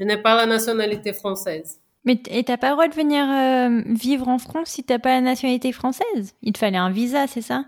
Je 0.00 0.04
n'ai 0.04 0.16
pas 0.16 0.34
la 0.34 0.46
nationalité 0.46 1.12
française. 1.12 1.78
Mais 2.06 2.22
et 2.30 2.42
t'as 2.42 2.56
pas 2.56 2.68
le 2.68 2.72
droit 2.72 2.88
de 2.88 2.94
venir 2.94 3.26
euh, 3.30 3.82
vivre 3.94 4.28
en 4.28 4.38
France 4.38 4.68
si 4.68 4.82
t'as 4.82 4.98
pas 4.98 5.10
la 5.10 5.20
nationalité 5.20 5.72
française? 5.72 6.34
Il 6.40 6.54
te 6.54 6.58
fallait 6.58 6.78
un 6.78 6.90
visa, 6.90 7.26
c'est 7.26 7.42
ça? 7.42 7.66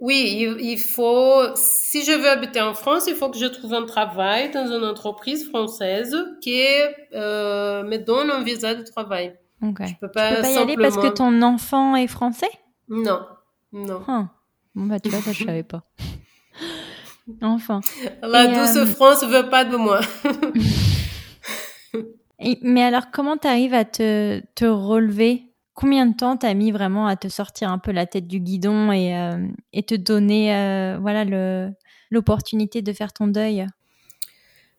Oui, 0.00 0.56
il, 0.58 0.78
faut. 0.78 1.42
Si 1.56 2.04
je 2.04 2.12
veux 2.12 2.30
habiter 2.30 2.62
en 2.62 2.72
France, 2.72 3.04
il 3.06 3.14
faut 3.14 3.28
que 3.28 3.38
je 3.38 3.44
trouve 3.44 3.74
un 3.74 3.84
travail 3.84 4.50
dans 4.50 4.66
une 4.66 4.84
entreprise 4.84 5.46
française 5.46 6.16
qui 6.40 6.62
euh, 7.14 7.82
me 7.82 7.98
donne 7.98 8.30
un 8.30 8.42
visa 8.42 8.74
de 8.74 8.82
travail. 8.82 9.38
Ok. 9.62 9.82
Je 9.86 9.92
peux 10.00 10.10
pas, 10.10 10.36
peux 10.36 10.40
pas 10.40 10.50
y 10.50 10.56
aller 10.56 10.76
parce 10.78 10.96
que 10.96 11.08
ton 11.08 11.42
enfant 11.42 11.96
est 11.96 12.06
français? 12.06 12.50
Non, 12.88 13.20
non. 13.72 14.00
Bon 14.74 14.86
bah 14.86 15.00
tu 15.00 15.10
vois, 15.10 15.20
ça 15.20 15.32
je 15.32 15.44
savais 15.44 15.64
pas. 15.64 15.84
enfin. 17.42 17.80
La 18.22 18.46
douce 18.46 18.76
euh... 18.76 18.86
France 18.86 19.22
veut 19.24 19.50
pas 19.50 19.66
de 19.66 19.76
moi. 19.76 20.00
mais 22.62 22.82
alors, 22.82 23.10
comment 23.12 23.36
tu 23.36 23.48
arrives 23.48 23.74
à 23.74 23.84
te, 23.84 24.40
te 24.54 24.64
relever? 24.64 25.49
Combien 25.74 26.06
de 26.06 26.16
temps 26.16 26.36
t'as 26.36 26.54
mis 26.54 26.72
vraiment 26.72 27.06
à 27.06 27.16
te 27.16 27.28
sortir 27.28 27.70
un 27.70 27.78
peu 27.78 27.92
la 27.92 28.06
tête 28.06 28.26
du 28.26 28.40
guidon 28.40 28.92
et, 28.92 29.16
euh, 29.16 29.38
te 29.82 29.94
donner 29.94 30.54
euh, 30.54 30.98
voilà 31.00 31.24
l'opportunité 32.10 32.82
de 32.82 32.92
faire 32.92 33.12
ton 33.12 33.28
deuil? 33.28 33.66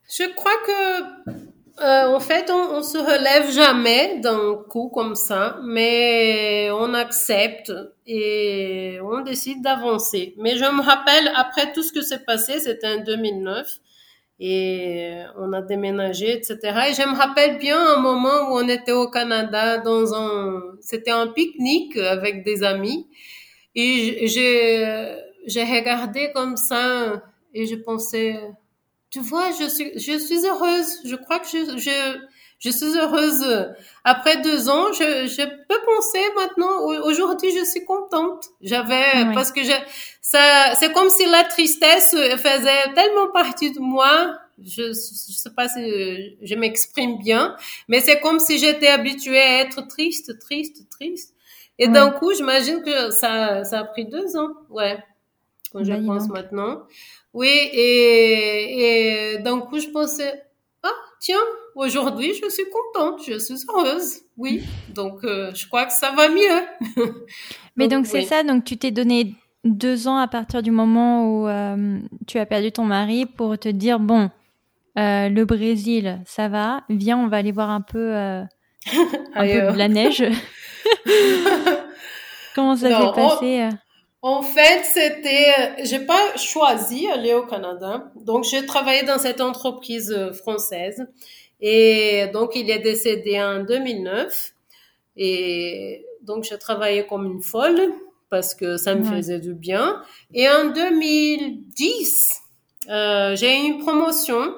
Je 0.07 0.23
crois 0.35 0.51
que 0.67 1.31
euh, 1.81 2.15
en 2.15 2.19
fait, 2.19 2.51
on, 2.51 2.75
on 2.75 2.83
se 2.83 2.97
relève 2.97 3.49
jamais 3.51 4.19
d'un 4.19 4.55
coup 4.69 4.89
comme 4.93 5.15
ça, 5.15 5.57
mais 5.63 6.69
on 6.71 6.93
accepte 6.93 7.71
et 8.05 8.99
on 9.01 9.21
décide 9.21 9.63
d'avancer. 9.63 10.35
Mais 10.37 10.57
je 10.57 10.65
me 10.65 10.81
rappelle, 10.81 11.31
après 11.35 11.71
tout 11.71 11.81
ce 11.81 11.91
que 11.91 12.01
s'est 12.01 12.23
passé, 12.23 12.59
c'était 12.59 12.87
en 12.87 13.03
2009, 13.03 13.79
et 14.43 15.21
on 15.37 15.53
a 15.53 15.61
déménagé, 15.61 16.33
etc. 16.33 16.57
Et 16.89 16.93
je 16.93 17.07
me 17.07 17.15
rappelle 17.15 17.59
bien 17.59 17.79
un 17.79 18.01
moment 18.01 18.49
où 18.49 18.57
on 18.57 18.67
était 18.67 18.91
au 18.91 19.07
Canada 19.07 19.77
dans 19.77 20.15
un, 20.15 20.63
c'était 20.81 21.11
un 21.11 21.27
pique-nique 21.27 21.95
avec 21.95 22.43
des 22.43 22.63
amis, 22.63 23.07
et 23.75 24.27
j'ai, 24.27 25.15
j'ai 25.45 25.63
regardé 25.63 26.31
comme 26.33 26.57
ça 26.57 27.21
et 27.53 27.65
je 27.67 27.75
pensais, 27.75 28.39
tu 29.09 29.19
vois, 29.19 29.51
je 29.51 29.67
suis, 29.67 29.91
je 29.99 30.17
suis 30.17 30.45
heureuse. 30.45 30.99
Je 31.05 31.15
crois 31.15 31.39
que 31.39 31.47
je, 31.47 31.77
je, 31.77 32.17
je 32.61 32.69
suis 32.69 32.97
heureuse. 32.97 33.43
Après 34.05 34.37
deux 34.41 34.69
ans, 34.69 34.93
je, 34.93 35.27
je 35.27 35.43
peux 35.67 35.81
penser 35.85 36.23
maintenant, 36.35 36.79
aujourd'hui, 37.03 37.51
je 37.57 37.65
suis 37.65 37.83
contente. 37.83 38.45
J'avais, 38.61 39.33
parce 39.33 39.51
que 39.51 39.63
je, 39.63 39.73
ça, 40.21 40.73
c'est 40.75 40.93
comme 40.93 41.09
si 41.09 41.25
la 41.25 41.43
tristesse 41.43 42.11
faisait 42.11 42.93
tellement 42.95 43.29
partie 43.33 43.71
de 43.73 43.79
moi. 43.79 44.37
Je, 44.63 44.89
je 44.93 44.93
sais 44.93 45.49
pas 45.55 45.67
si 45.67 46.37
je 46.41 46.55
m'exprime 46.55 47.17
bien, 47.17 47.55
mais 47.87 47.99
c'est 47.99 48.19
comme 48.19 48.39
si 48.39 48.59
j'étais 48.59 48.89
habituée 48.89 49.41
à 49.41 49.61
être 49.61 49.87
triste, 49.87 50.37
triste, 50.39 50.87
triste. 50.89 51.33
Et 51.79 51.87
d'un 51.87 52.11
coup, 52.11 52.31
j'imagine 52.31 52.83
que 52.83 53.09
ça, 53.09 53.63
ça 53.63 53.79
a 53.79 53.83
pris 53.85 54.05
deux 54.05 54.37
ans. 54.37 54.51
Ouais. 54.69 55.03
Quand 55.73 55.83
je 55.83 55.93
pense 56.05 56.27
maintenant. 56.29 56.83
Oui, 57.33 57.47
et, 57.47 59.33
et 59.33 59.39
d'un 59.39 59.61
coup, 59.61 59.79
je 59.79 59.87
pensais, 59.87 60.43
ah, 60.83 60.89
tiens, 61.19 61.41
aujourd'hui, 61.75 62.33
je 62.33 62.49
suis 62.49 62.65
contente, 62.69 63.21
je 63.25 63.39
suis 63.39 63.55
heureuse. 63.69 64.21
Oui, 64.37 64.63
donc 64.89 65.23
euh, 65.23 65.51
je 65.53 65.67
crois 65.67 65.85
que 65.85 65.93
ça 65.93 66.11
va 66.11 66.29
mieux. 66.29 67.05
Mais 67.75 67.87
donc, 67.87 68.05
c'est 68.05 68.23
ça, 68.23 68.43
donc 68.43 68.63
tu 68.63 68.77
t'es 68.77 68.91
donné 68.91 69.35
deux 69.63 70.07
ans 70.07 70.17
à 70.17 70.27
partir 70.27 70.61
du 70.61 70.71
moment 70.71 71.25
où 71.27 71.47
euh, 71.47 71.99
tu 72.27 72.39
as 72.39 72.45
perdu 72.45 72.71
ton 72.71 72.83
mari 72.83 73.25
pour 73.25 73.57
te 73.57 73.69
dire, 73.69 73.99
bon, 73.99 74.29
euh, 74.97 75.29
le 75.29 75.45
Brésil, 75.45 76.21
ça 76.25 76.47
va, 76.47 76.83
viens, 76.89 77.17
on 77.17 77.27
va 77.27 77.37
aller 77.37 77.51
voir 77.51 77.69
un 77.69 77.81
peu, 77.81 78.13
un 78.15 78.47
peu 79.35 79.71
de 79.71 79.77
la 79.77 79.87
neige. 79.87 80.23
Comment 82.55 82.75
ça 82.75 82.89
s'est 82.89 83.13
passé 83.15 83.69
en 84.23 84.43
fait, 84.43 84.83
c'était, 84.83 85.83
j'ai 85.83 86.01
pas 86.01 86.37
choisi 86.37 87.07
aller 87.07 87.33
au 87.33 87.47
Canada. 87.47 88.11
Donc, 88.15 88.43
j'ai 88.43 88.63
travaillé 88.67 89.01
dans 89.01 89.17
cette 89.17 89.41
entreprise 89.41 90.15
française. 90.43 91.07
Et 91.61 92.27
donc, 92.33 92.55
il 92.55 92.69
est 92.69 92.79
décédé 92.79 93.41
en 93.41 93.63
2009. 93.63 94.53
Et 95.17 96.05
donc, 96.23 96.43
j'ai 96.43 96.57
travaillé 96.57 97.05
comme 97.05 97.25
une 97.25 97.41
folle 97.41 97.93
parce 98.31 98.55
que 98.55 98.77
ça 98.77 98.95
me 98.95 99.03
faisait 99.03 99.39
du 99.39 99.53
bien. 99.53 100.01
Et 100.33 100.49
en 100.49 100.69
2010, 100.69 102.29
euh, 102.89 103.35
j'ai 103.35 103.59
eu 103.59 103.67
une 103.67 103.79
promotion. 103.79 104.55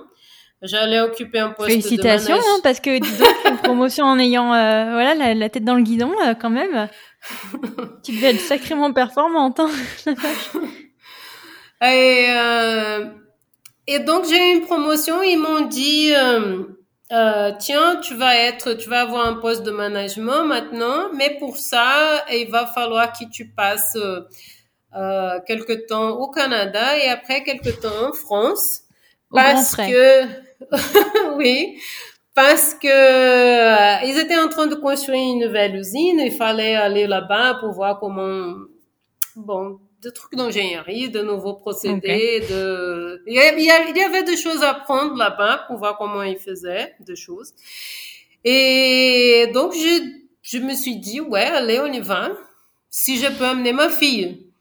J'allais 0.61 1.01
occuper 1.01 1.39
un 1.39 1.49
poste 1.49 1.69
Félicitations, 1.69 2.37
de 2.37 2.39
hein, 2.39 2.59
parce 2.63 2.79
que 2.79 2.97
dis 2.97 3.17
donc, 3.17 3.35
une 3.45 3.57
promotion 3.57 4.05
en 4.05 4.17
ayant 4.17 4.53
euh, 4.53 4.91
voilà 4.91 5.13
la, 5.13 5.33
la, 5.33 5.49
tête 5.49 5.65
dans 5.65 5.75
le 5.75 5.81
guidon, 5.81 6.13
euh, 6.25 6.35
quand 6.35 6.51
même 6.51 6.87
tu 8.05 8.13
devais 8.13 8.29
être 8.29 8.39
sacrément 8.39 8.93
performante. 8.93 9.59
Hein 9.59 9.69
et, 11.85 12.27
et 13.87 13.99
donc 13.99 14.23
j'ai 14.29 14.37
eu 14.37 14.55
une 14.55 14.61
promotion. 14.61 15.21
Ils 15.21 15.37
m'ont 15.37 15.65
dit 15.65 16.13
euh, 17.13 17.15
euh, 17.15 17.51
tiens, 17.59 17.97
tu 17.97 18.15
vas 18.15 18.35
être, 18.35 18.73
tu 18.73 18.89
vas 18.89 19.01
avoir 19.01 19.27
un 19.27 19.35
poste 19.35 19.63
de 19.63 19.71
management 19.71 20.45
maintenant, 20.45 21.13
mais 21.13 21.37
pour 21.39 21.57
ça, 21.57 22.25
il 22.31 22.49
va 22.49 22.65
falloir 22.65 23.11
que 23.13 23.25
tu 23.31 23.49
passes 23.49 23.97
euh, 24.95 25.39
quelque 25.47 25.87
temps 25.87 26.11
au 26.11 26.29
Canada 26.29 26.97
et 26.97 27.09
après 27.09 27.43
quelque 27.43 27.69
temps 27.69 28.09
en 28.09 28.13
France, 28.13 28.81
au 29.31 29.35
parce 29.35 29.75
que 29.75 30.25
oui, 31.37 31.79
parce 32.35 32.73
que 32.73 32.87
euh, 32.87 34.05
ils 34.05 34.17
étaient 34.17 34.37
en 34.37 34.49
train 34.49 34.67
de 34.67 34.75
construire 34.75 35.21
une 35.21 35.39
nouvelle 35.39 35.75
usine, 35.75 36.19
il 36.19 36.31
fallait 36.31 36.75
aller 36.75 37.07
là-bas 37.07 37.55
pour 37.59 37.71
voir 37.71 37.99
comment, 37.99 38.55
bon, 39.35 39.79
des 40.03 40.11
trucs 40.11 40.35
d'ingénierie, 40.35 41.09
de 41.09 41.21
nouveaux 41.21 41.53
procédés, 41.53 42.41
de, 42.49 43.23
il 43.25 43.33
y, 43.33 44.01
avait 44.01 44.23
des 44.23 44.37
choses 44.37 44.61
à 44.63 44.71
apprendre 44.71 45.15
là-bas 45.15 45.65
pour 45.67 45.77
voir 45.77 45.97
comment 45.97 46.23
ils 46.23 46.37
faisaient 46.37 46.93
des 46.99 47.15
choses. 47.15 47.53
Et 48.43 49.49
donc, 49.53 49.73
je, 49.73 50.19
je 50.41 50.57
me 50.59 50.73
suis 50.73 50.97
dit, 50.97 51.21
ouais, 51.21 51.45
allez, 51.45 51.79
on 51.79 51.91
y 51.91 52.01
va. 52.01 52.31
Si 52.89 53.17
je 53.17 53.27
peux 53.37 53.45
amener 53.45 53.73
ma 53.73 53.89
fille. 53.89 54.51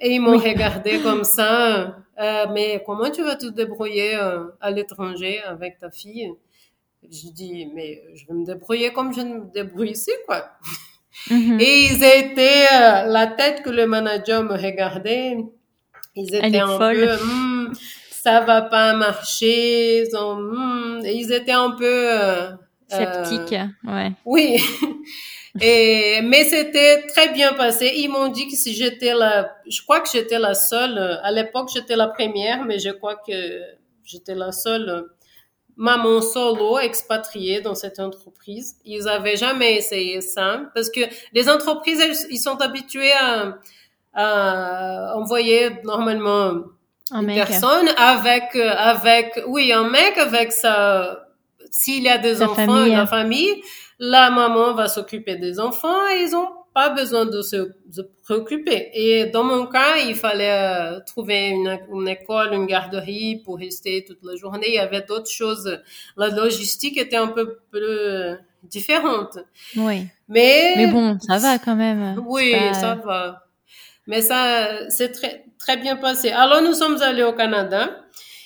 Et 0.00 0.14
ils 0.14 0.20
m'ont 0.20 0.38
regardé 0.38 1.00
comme 1.02 1.24
ça, 1.24 1.96
euh, 2.20 2.46
mais 2.52 2.82
comment 2.84 3.10
tu 3.10 3.22
vas 3.22 3.36
te 3.36 3.46
débrouiller 3.46 4.16
euh, 4.16 4.46
à 4.60 4.70
l'étranger 4.70 5.40
avec 5.42 5.78
ta 5.78 5.90
fille? 5.90 6.32
Je 7.02 7.30
dis, 7.30 7.70
mais 7.74 8.02
je 8.14 8.26
vais 8.26 8.34
me 8.34 8.44
débrouiller 8.44 8.92
comme 8.92 9.12
je 9.14 9.20
me 9.20 9.44
débrouille 9.52 9.92
ici, 9.92 10.10
quoi? 10.26 10.50
Mm-hmm. 11.30 11.60
Et 11.60 11.84
ils 11.86 12.04
étaient, 12.04 12.66
euh, 12.72 13.04
la 13.06 13.26
tête 13.26 13.62
que 13.62 13.70
le 13.70 13.86
manager 13.86 14.42
me 14.42 14.54
regardait, 14.54 15.36
ils 16.14 16.34
étaient 16.34 16.58
un 16.58 16.78
peu, 16.78 17.14
hmm, 17.14 17.72
ça 18.10 18.40
va 18.40 18.62
pas 18.62 18.94
marcher, 18.94 20.02
ils, 20.02 20.16
ont, 20.16 20.36
hmm, 20.36 21.00
ils 21.04 21.32
étaient 21.32 21.52
un 21.52 21.70
peu... 21.70 22.08
Euh, 22.12 22.50
Sceptiques, 22.88 23.52
euh, 23.52 23.92
ouais. 23.92 24.12
Oui. 24.24 24.56
Et, 25.60 26.20
mais 26.22 26.44
c'était 26.44 27.06
très 27.08 27.32
bien 27.32 27.52
passé. 27.52 27.92
Ils 27.96 28.08
m'ont 28.08 28.28
dit 28.28 28.46
que 28.46 28.54
si 28.54 28.74
j'étais 28.74 29.12
la, 29.12 29.56
je 29.68 29.82
crois 29.82 30.00
que 30.00 30.08
j'étais 30.10 30.38
la 30.38 30.54
seule, 30.54 30.98
à 31.22 31.32
l'époque 31.32 31.70
j'étais 31.74 31.96
la 31.96 32.06
première, 32.06 32.64
mais 32.64 32.78
je 32.78 32.90
crois 32.90 33.16
que 33.16 33.60
j'étais 34.04 34.36
la 34.36 34.52
seule 34.52 35.06
maman 35.78 36.20
solo 36.20 36.78
expatriée 36.80 37.60
dans 37.62 37.76
cette 37.76 38.00
entreprise. 38.00 38.76
Ils 38.84 39.08
avaient 39.08 39.36
jamais 39.36 39.76
essayé 39.76 40.20
ça 40.20 40.62
parce 40.74 40.90
que 40.90 41.00
les 41.32 41.48
entreprises, 41.48 42.26
ils 42.30 42.38
sont 42.38 42.60
habitués 42.60 43.12
à, 43.12 43.58
à 44.12 45.16
envoyer 45.16 45.70
normalement 45.84 46.52
un 47.10 47.22
une 47.22 47.34
personne 47.34 47.88
avec, 47.96 48.54
avec, 48.56 49.40
oui, 49.46 49.72
un 49.72 49.88
mec 49.88 50.18
avec 50.18 50.52
sa, 50.52 51.26
s'il 51.70 52.02
y 52.02 52.08
a 52.08 52.18
des 52.18 52.42
enfants, 52.42 52.66
famille. 52.66 52.92
la 52.92 53.06
famille, 53.06 53.62
la 54.00 54.30
maman 54.30 54.74
va 54.74 54.88
s'occuper 54.88 55.36
des 55.36 55.60
enfants 55.60 56.06
et 56.08 56.22
ils 56.22 56.34
ont 56.34 56.48
pas 56.74 56.90
besoin 56.90 57.26
de 57.26 57.42
se, 57.42 57.72
préoccuper. 58.22 58.90
Et 58.92 59.26
dans 59.26 59.44
mon 59.44 59.66
cas, 59.66 59.96
il 59.96 60.14
fallait 60.14 60.50
euh, 60.50 61.00
trouver 61.06 61.48
une, 61.48 61.78
une, 61.92 62.08
école, 62.08 62.52
une 62.52 62.66
garderie 62.66 63.42
pour 63.44 63.58
rester 63.58 64.04
toute 64.04 64.18
la 64.22 64.36
journée. 64.36 64.66
Il 64.68 64.74
y 64.74 64.78
avait 64.78 65.02
d'autres 65.02 65.30
choses. 65.30 65.80
La 66.16 66.28
logistique 66.28 66.98
était 66.98 67.16
un 67.16 67.28
peu 67.28 67.58
plus 67.70 68.38
différente. 68.62 69.38
Oui. 69.76 70.06
Mais, 70.28 70.74
Mais 70.76 70.86
bon, 70.88 71.18
ça 71.20 71.38
va 71.38 71.58
quand 71.58 71.76
même. 71.76 72.22
Oui, 72.26 72.52
pas... 72.52 72.74
ça 72.74 72.94
va. 72.96 73.44
Mais 74.06 74.22
ça, 74.22 74.88
c'est 74.90 75.12
très, 75.12 75.44
très 75.58 75.76
bien 75.76 75.96
passé. 75.96 76.30
Alors, 76.30 76.62
nous 76.62 76.72
sommes 76.72 77.00
allés 77.02 77.22
au 77.22 77.32
Canada. 77.32 77.90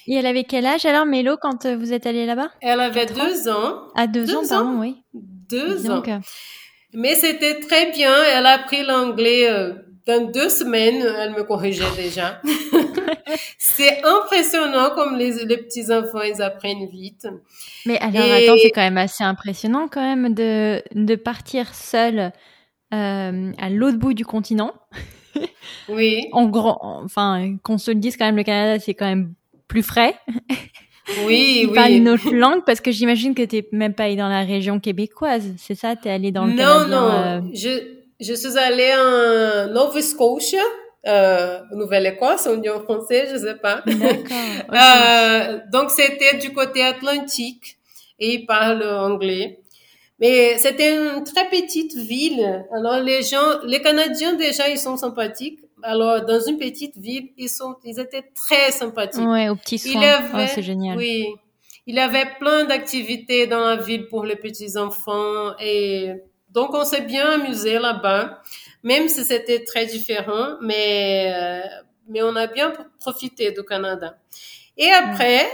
Et 0.07 0.15
elle 0.15 0.27
avait 0.27 0.45
quel 0.45 0.67
âge 0.67 0.85
alors, 0.85 1.07
Mélo, 1.07 1.37
quand 1.41 1.65
euh, 1.65 1.77
vous 1.77 1.93
êtes 1.93 2.07
allé 2.07 2.27
là-bas? 2.27 2.51
Elle 2.61 2.81
avait 2.81 3.07
deux 3.07 3.49
ans. 3.49 3.89
À 3.95 4.03
ah, 4.03 4.07
deux, 4.09 4.25
deux 4.25 4.37
ans, 4.37 4.49
pardon, 4.49 4.81
oui. 4.81 4.97
Deux 5.15 5.89
ans. 5.91 6.03
Mais 6.95 7.15
c'était 7.15 7.61
très 7.61 7.91
bien. 7.93 8.15
Elle 8.35 8.47
a 8.47 8.61
appris 8.61 8.85
l'anglais 8.85 9.51
euh, 9.51 9.75
dans 10.07 10.31
deux 10.31 10.49
semaines. 10.49 11.03
Elle 11.19 11.33
me 11.33 11.43
corrigeait 11.45 11.85
déjà. 11.97 12.41
c'est 13.59 14.03
impressionnant 14.05 14.91
comme 14.95 15.17
les, 15.17 15.45
les 15.45 15.57
petits 15.57 15.93
enfants 15.93 16.23
ils 16.23 16.43
apprennent 16.43 16.87
vite. 16.89 17.27
Mais 17.87 17.99
alors 17.99 18.31
attends, 18.33 18.57
c'est 18.61 18.71
quand 18.71 18.83
même 18.83 18.99
assez 18.99 19.25
impressionnant 19.25 19.89
quand 19.89 20.03
même 20.03 20.35
de 20.35 20.83
de 20.95 21.15
partir 21.15 21.75
seul 21.75 22.33
euh, 22.93 23.53
à 23.59 23.71
l'autre 23.71 23.99
bout 23.99 24.15
du 24.15 24.25
continent. 24.25 24.73
Oui. 25.89 26.29
en 26.33 26.47
grand, 26.47 26.79
enfin 26.83 27.57
qu'on 27.63 27.79
se 27.79 27.91
le 27.91 27.97
dise 27.97 28.17
quand 28.17 28.27
même, 28.27 28.37
le 28.37 28.43
Canada 28.45 28.79
c'est 28.79 28.95
quand 28.95 29.07
même 29.07 29.33
plus 29.67 29.83
frais. 29.83 30.15
Oui, 31.27 31.67
oui. 31.69 31.75
parles 31.75 31.93
une 31.93 32.09
autre 32.09 32.33
langue 32.33 32.65
parce 32.65 32.81
que 32.81 32.91
j'imagine 32.91 33.35
que 33.35 33.43
tu 33.43 33.57
n'es 33.57 33.69
même 33.73 33.95
pas 33.95 34.05
allé 34.05 34.17
dans 34.17 34.29
la 34.29 34.43
région 34.43 34.81
québécoise, 34.81 35.45
c'est 35.59 35.75
ça? 35.75 35.97
Tu 35.97 36.09
es 36.09 36.11
allé 36.11 36.31
dans 36.33 36.47
le 36.47 36.53
Non, 36.53 36.87
non. 36.89 37.11
Euh, 37.11 37.41
je, 37.55 37.69
je 38.21 38.35
suis 38.35 38.59
allée 38.59 38.93
en 38.95 39.73
Nova 39.73 40.01
Scotia, 40.01 40.63
euh, 41.07 41.59
Nouvelle-Écosse, 41.73 42.47
Union 42.55 42.81
française, 42.83 43.31
je 43.33 43.39
sais 43.39 43.55
pas. 43.57 43.83
D'accord. 43.87 44.37
euh, 44.73 45.59
donc 45.73 45.91
c'était 45.91 46.39
du 46.39 46.53
côté 46.53 46.83
atlantique 46.83 47.77
et 48.19 48.35
ils 48.35 48.47
parlent 48.47 48.85
anglais. 48.85 49.59
Mais 50.21 50.57
c'était 50.59 50.95
une 50.95 51.25
très 51.25 51.49
petite 51.49 51.97
ville. 51.97 52.65
Alors 52.73 53.01
les 53.01 53.23
gens, 53.23 53.61
les 53.67 53.81
Canadiens 53.81 54.35
déjà, 54.35 54.69
ils 54.69 54.79
sont 54.79 54.97
sympathiques. 54.97 55.59
Alors 55.83 56.25
dans 56.25 56.41
une 56.41 56.59
petite 56.59 56.97
ville, 56.97 57.31
ils 57.37 57.49
sont, 57.49 57.77
ils 57.85 57.99
étaient 57.99 58.31
très 58.35 58.71
sympathiques. 58.71 59.27
Ouais, 59.27 59.49
au 59.49 59.57
petit 59.57 59.79
soin. 59.79 60.01
Oh, 60.35 60.39
c'est 60.53 60.63
génial. 60.63 60.97
Oui, 60.97 61.27
il 61.87 61.97
y 61.97 62.01
avait 62.01 62.27
plein 62.39 62.65
d'activités 62.65 63.47
dans 63.47 63.61
la 63.61 63.77
ville 63.77 64.07
pour 64.07 64.25
les 64.25 64.37
petits 64.37 64.77
enfants 64.77 65.57
et 65.59 66.13
donc 66.51 66.75
on 66.75 66.85
s'est 66.85 67.03
bien 67.03 67.41
amusé 67.41 67.79
là-bas, 67.79 68.43
même 68.83 69.09
si 69.09 69.25
c'était 69.25 69.65
très 69.65 69.87
différent, 69.87 70.57
mais 70.61 71.33
euh, 71.35 71.61
mais 72.09 72.23
on 72.23 72.37
a 72.37 72.47
bien 72.47 72.73
profité 73.01 73.53
du 73.53 73.65
Canada. 73.65 74.19
Et 74.77 74.91
après, 74.91 75.47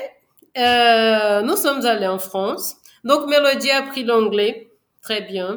euh, 0.57 1.43
nous 1.43 1.57
sommes 1.57 1.85
allés 1.87 2.07
en 2.07 2.19
France. 2.19 2.77
Donc 3.05 3.29
Mélodie 3.29 3.71
a 3.71 3.79
appris 3.79 4.03
l'anglais 4.05 4.71
très 5.03 5.23
bien. 5.23 5.57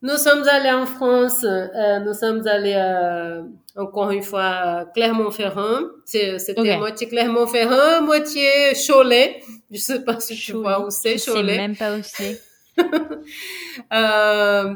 Nous 0.00 0.16
sommes 0.16 0.46
allés 0.46 0.70
en 0.70 0.86
France, 0.86 1.42
euh, 1.42 1.98
nous 1.98 2.14
sommes 2.14 2.46
allés 2.46 2.76
euh, 2.76 3.42
encore 3.74 4.12
une 4.12 4.22
fois 4.22 4.44
à 4.44 4.84
Clermont-Ferrand. 4.84 5.80
C'était 6.04 6.76
moitié 6.76 7.08
Clermont-Ferrand, 7.08 8.02
moitié 8.02 8.48
Cholet. 8.86 9.42
Je 9.72 9.78
sais 9.78 10.04
pas 10.04 10.20
si 10.20 10.36
tu 10.36 10.52
vois 10.52 10.86
où 10.86 10.90
c'est 10.90 11.16
Cholet. 11.16 11.42
Je 11.42 11.48
sais 11.48 11.56
même 11.56 11.76
pas 11.76 11.96
où 11.96 12.00
c'est. 12.04 12.40
euh, 13.92 14.74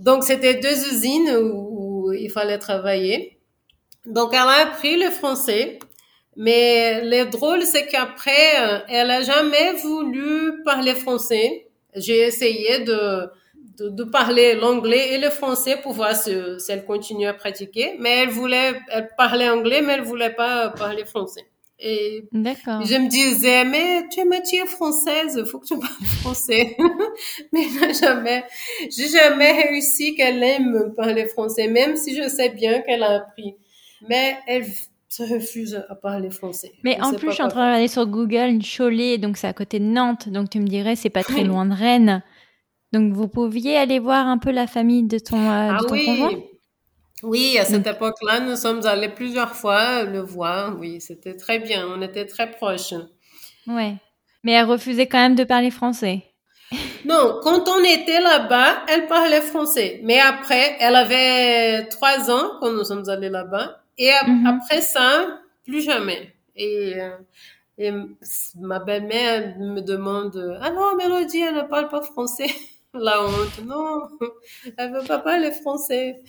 donc 0.00 0.24
c'était 0.24 0.54
deux 0.54 0.92
usines 0.92 1.30
où, 1.36 2.08
où, 2.08 2.12
il 2.12 2.28
fallait 2.28 2.58
travailler. 2.58 3.38
Donc 4.04 4.30
elle 4.32 4.40
a 4.40 4.62
appris 4.66 4.96
le 4.96 5.10
français. 5.10 5.78
Mais 6.36 7.04
le 7.04 7.30
drôle, 7.30 7.62
c'est 7.62 7.86
qu'après, 7.86 8.82
elle 8.88 9.12
a 9.12 9.22
jamais 9.22 9.74
voulu 9.74 10.64
parler 10.64 10.96
français. 10.96 11.68
J'ai 11.94 12.22
essayé 12.22 12.80
de, 12.80 13.30
de, 13.78 13.88
de 13.88 14.04
parler 14.04 14.54
l'anglais 14.54 15.14
et 15.14 15.18
le 15.18 15.30
français 15.30 15.78
pour 15.82 15.92
voir 15.92 16.14
si, 16.14 16.32
si, 16.58 16.72
elle 16.72 16.84
continue 16.84 17.26
à 17.26 17.34
pratiquer. 17.34 17.96
Mais 17.98 18.22
elle 18.22 18.30
voulait, 18.30 18.74
elle 18.90 19.08
parlait 19.16 19.48
anglais, 19.48 19.82
mais 19.82 19.94
elle 19.94 20.02
voulait 20.02 20.34
pas 20.34 20.70
parler 20.70 21.04
français. 21.04 21.46
Et 21.78 22.28
je 22.32 22.98
me 22.98 23.08
disais, 23.08 23.64
mais 23.64 24.08
tu 24.08 24.20
es 24.20 24.24
moitié 24.24 24.64
française, 24.64 25.36
il 25.36 25.44
faut 25.44 25.58
que 25.58 25.66
tu 25.66 25.78
parles 25.78 26.04
français. 26.20 26.76
mais 27.52 27.64
jamais, 28.00 28.44
j'ai 28.96 29.08
jamais 29.08 29.52
réussi 29.52 30.14
qu'elle 30.14 30.42
aime 30.42 30.94
parler 30.96 31.26
français, 31.26 31.68
même 31.68 31.96
si 31.96 32.14
je 32.16 32.28
sais 32.28 32.50
bien 32.50 32.80
qu'elle 32.82 33.02
a 33.02 33.16
appris. 33.16 33.56
Mais 34.08 34.36
elle 34.46 34.64
se 35.08 35.22
refuse 35.24 35.84
à 35.88 35.94
parler 35.94 36.30
français. 36.30 36.72
Mais 36.84 37.00
en 37.00 37.12
plus, 37.12 37.28
je 37.28 37.34
suis 37.34 37.42
en 37.42 37.48
train 37.48 37.60
de 37.60 37.66
regarder 37.66 37.88
sur 37.88 38.06
Google 38.06 38.58
Cholet, 38.62 39.18
donc 39.18 39.36
c'est 39.36 39.46
à 39.46 39.52
côté 39.52 39.78
de 39.78 39.84
Nantes, 39.84 40.28
donc 40.28 40.50
tu 40.50 40.60
me 40.60 40.66
dirais, 40.66 40.96
c'est 40.96 41.10
pas 41.10 41.22
très 41.22 41.44
loin 41.44 41.66
de 41.66 41.74
Rennes. 41.74 42.22
Donc 42.94 43.12
vous 43.12 43.26
pouviez 43.26 43.76
aller 43.76 43.98
voir 43.98 44.28
un 44.28 44.38
peu 44.38 44.52
la 44.52 44.68
famille 44.68 45.02
de 45.02 45.18
ton, 45.18 45.36
euh, 45.36 45.70
ah 45.72 45.78
de 45.82 45.86
ton 45.86 45.94
oui. 45.94 46.06
conjoint? 46.06 46.30
Oui, 47.24 47.58
à 47.58 47.64
cette 47.64 47.86
époque-là, 47.86 48.38
nous 48.38 48.54
sommes 48.54 48.86
allés 48.86 49.08
plusieurs 49.08 49.56
fois 49.56 50.04
le 50.04 50.20
voir. 50.20 50.76
Oui, 50.78 51.00
c'était 51.00 51.36
très 51.36 51.58
bien. 51.58 51.88
On 51.88 52.00
était 52.02 52.24
très 52.26 52.50
proches. 52.52 52.94
Ouais. 53.66 53.96
Mais 54.44 54.52
elle 54.52 54.66
refusait 54.66 55.06
quand 55.08 55.18
même 55.18 55.34
de 55.34 55.42
parler 55.42 55.72
français. 55.72 56.22
Non, 57.04 57.40
quand 57.42 57.68
on 57.68 57.82
était 57.82 58.20
là-bas, 58.20 58.84
elle 58.88 59.06
parlait 59.06 59.40
français. 59.40 60.00
Mais 60.04 60.20
après, 60.20 60.76
elle 60.78 60.94
avait 60.94 61.86
trois 61.88 62.30
ans 62.30 62.52
quand 62.60 62.72
nous 62.72 62.84
sommes 62.84 63.08
allés 63.08 63.28
là-bas. 63.30 63.80
Et 63.98 64.10
Mhm. 64.26 64.46
après 64.46 64.82
ça, 64.82 65.40
plus 65.64 65.82
jamais. 65.82 66.32
Et, 66.54 66.94
euh, 67.00 67.16
et 67.78 67.90
ma 68.60 68.78
belle-mère 68.78 69.56
me 69.58 69.80
demande, 69.80 70.58
ah 70.60 70.70
non, 70.70 70.94
Mélodie, 70.96 71.40
elle 71.40 71.56
ne 71.56 71.62
parle 71.62 71.88
pas 71.88 72.02
français. 72.02 72.46
La 72.94 73.24
honte, 73.24 73.64
non, 73.66 74.08
elle 74.78 74.92
veut 74.92 75.06
pas 75.06 75.18
parler 75.18 75.50
français. 75.50 76.22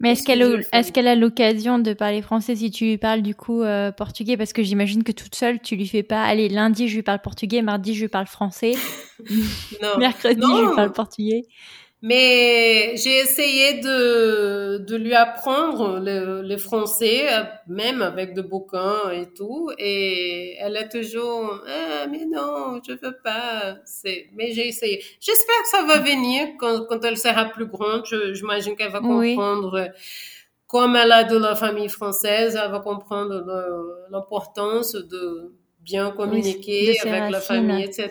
Mais 0.00 0.12
est-ce 0.12 0.24
qu'elle 0.24 0.64
est-ce 0.72 0.90
qu'elle 0.90 1.06
a 1.06 1.14
l'occasion 1.14 1.78
de 1.78 1.92
parler 1.92 2.22
français 2.22 2.56
si 2.56 2.72
tu 2.72 2.84
lui 2.86 2.98
parles 2.98 3.22
du 3.22 3.36
coup 3.36 3.62
euh, 3.62 3.92
portugais? 3.92 4.36
Parce 4.36 4.52
que 4.52 4.62
j'imagine 4.62 5.04
que 5.04 5.12
toute 5.12 5.34
seule, 5.34 5.60
tu 5.60 5.76
lui 5.76 5.86
fais 5.86 6.02
pas, 6.02 6.22
allez, 6.24 6.48
lundi 6.48 6.88
je 6.88 6.96
lui 6.96 7.02
parle 7.02 7.20
portugais, 7.20 7.62
mardi 7.62 7.94
je 7.94 8.02
lui 8.02 8.08
parle 8.08 8.26
français, 8.26 8.72
Non. 9.82 9.98
mercredi 9.98 10.40
je 10.42 10.68
lui 10.68 10.74
parle 10.74 10.92
portugais. 10.92 11.42
Mais 12.04 12.96
j'ai 12.96 13.18
essayé 13.20 13.74
de, 13.80 14.78
de 14.78 14.96
lui 14.96 15.14
apprendre 15.14 16.00
le, 16.00 16.42
le 16.42 16.56
français, 16.56 17.32
euh, 17.32 17.44
même 17.68 18.02
avec 18.02 18.34
de 18.34 18.42
bouquins 18.42 19.10
et 19.12 19.32
tout. 19.32 19.70
Et 19.78 20.56
elle 20.58 20.76
a 20.76 20.82
toujours, 20.88 21.62
ah, 21.68 22.06
mais 22.10 22.24
non, 22.26 22.80
je 22.86 22.92
veux 22.94 23.16
pas. 23.22 23.76
C'est, 23.84 24.26
mais 24.34 24.50
j'ai 24.52 24.66
essayé. 24.66 25.00
J'espère 25.20 25.54
que 25.62 25.68
ça 25.68 25.82
va 25.84 25.98
venir 26.02 26.48
quand, 26.58 26.86
quand 26.88 27.04
elle 27.04 27.16
sera 27.16 27.44
plus 27.44 27.66
grande. 27.66 28.04
J'imagine 28.32 28.74
qu'elle 28.74 28.90
va 28.90 29.00
Oui. 29.00 29.36
comprendre. 29.36 29.88
Comme 30.66 30.96
elle 30.96 31.12
a 31.12 31.22
de 31.24 31.36
la 31.36 31.54
famille 31.54 31.88
française, 31.90 32.58
elle 32.60 32.70
va 32.70 32.80
comprendre 32.80 33.44
l'importance 34.10 34.94
de 34.94 35.52
bien 35.80 36.10
communiquer 36.10 36.94
de 36.94 37.08
avec 37.08 37.30
la 37.30 37.40
famille, 37.40 37.84
etc. 37.84 38.10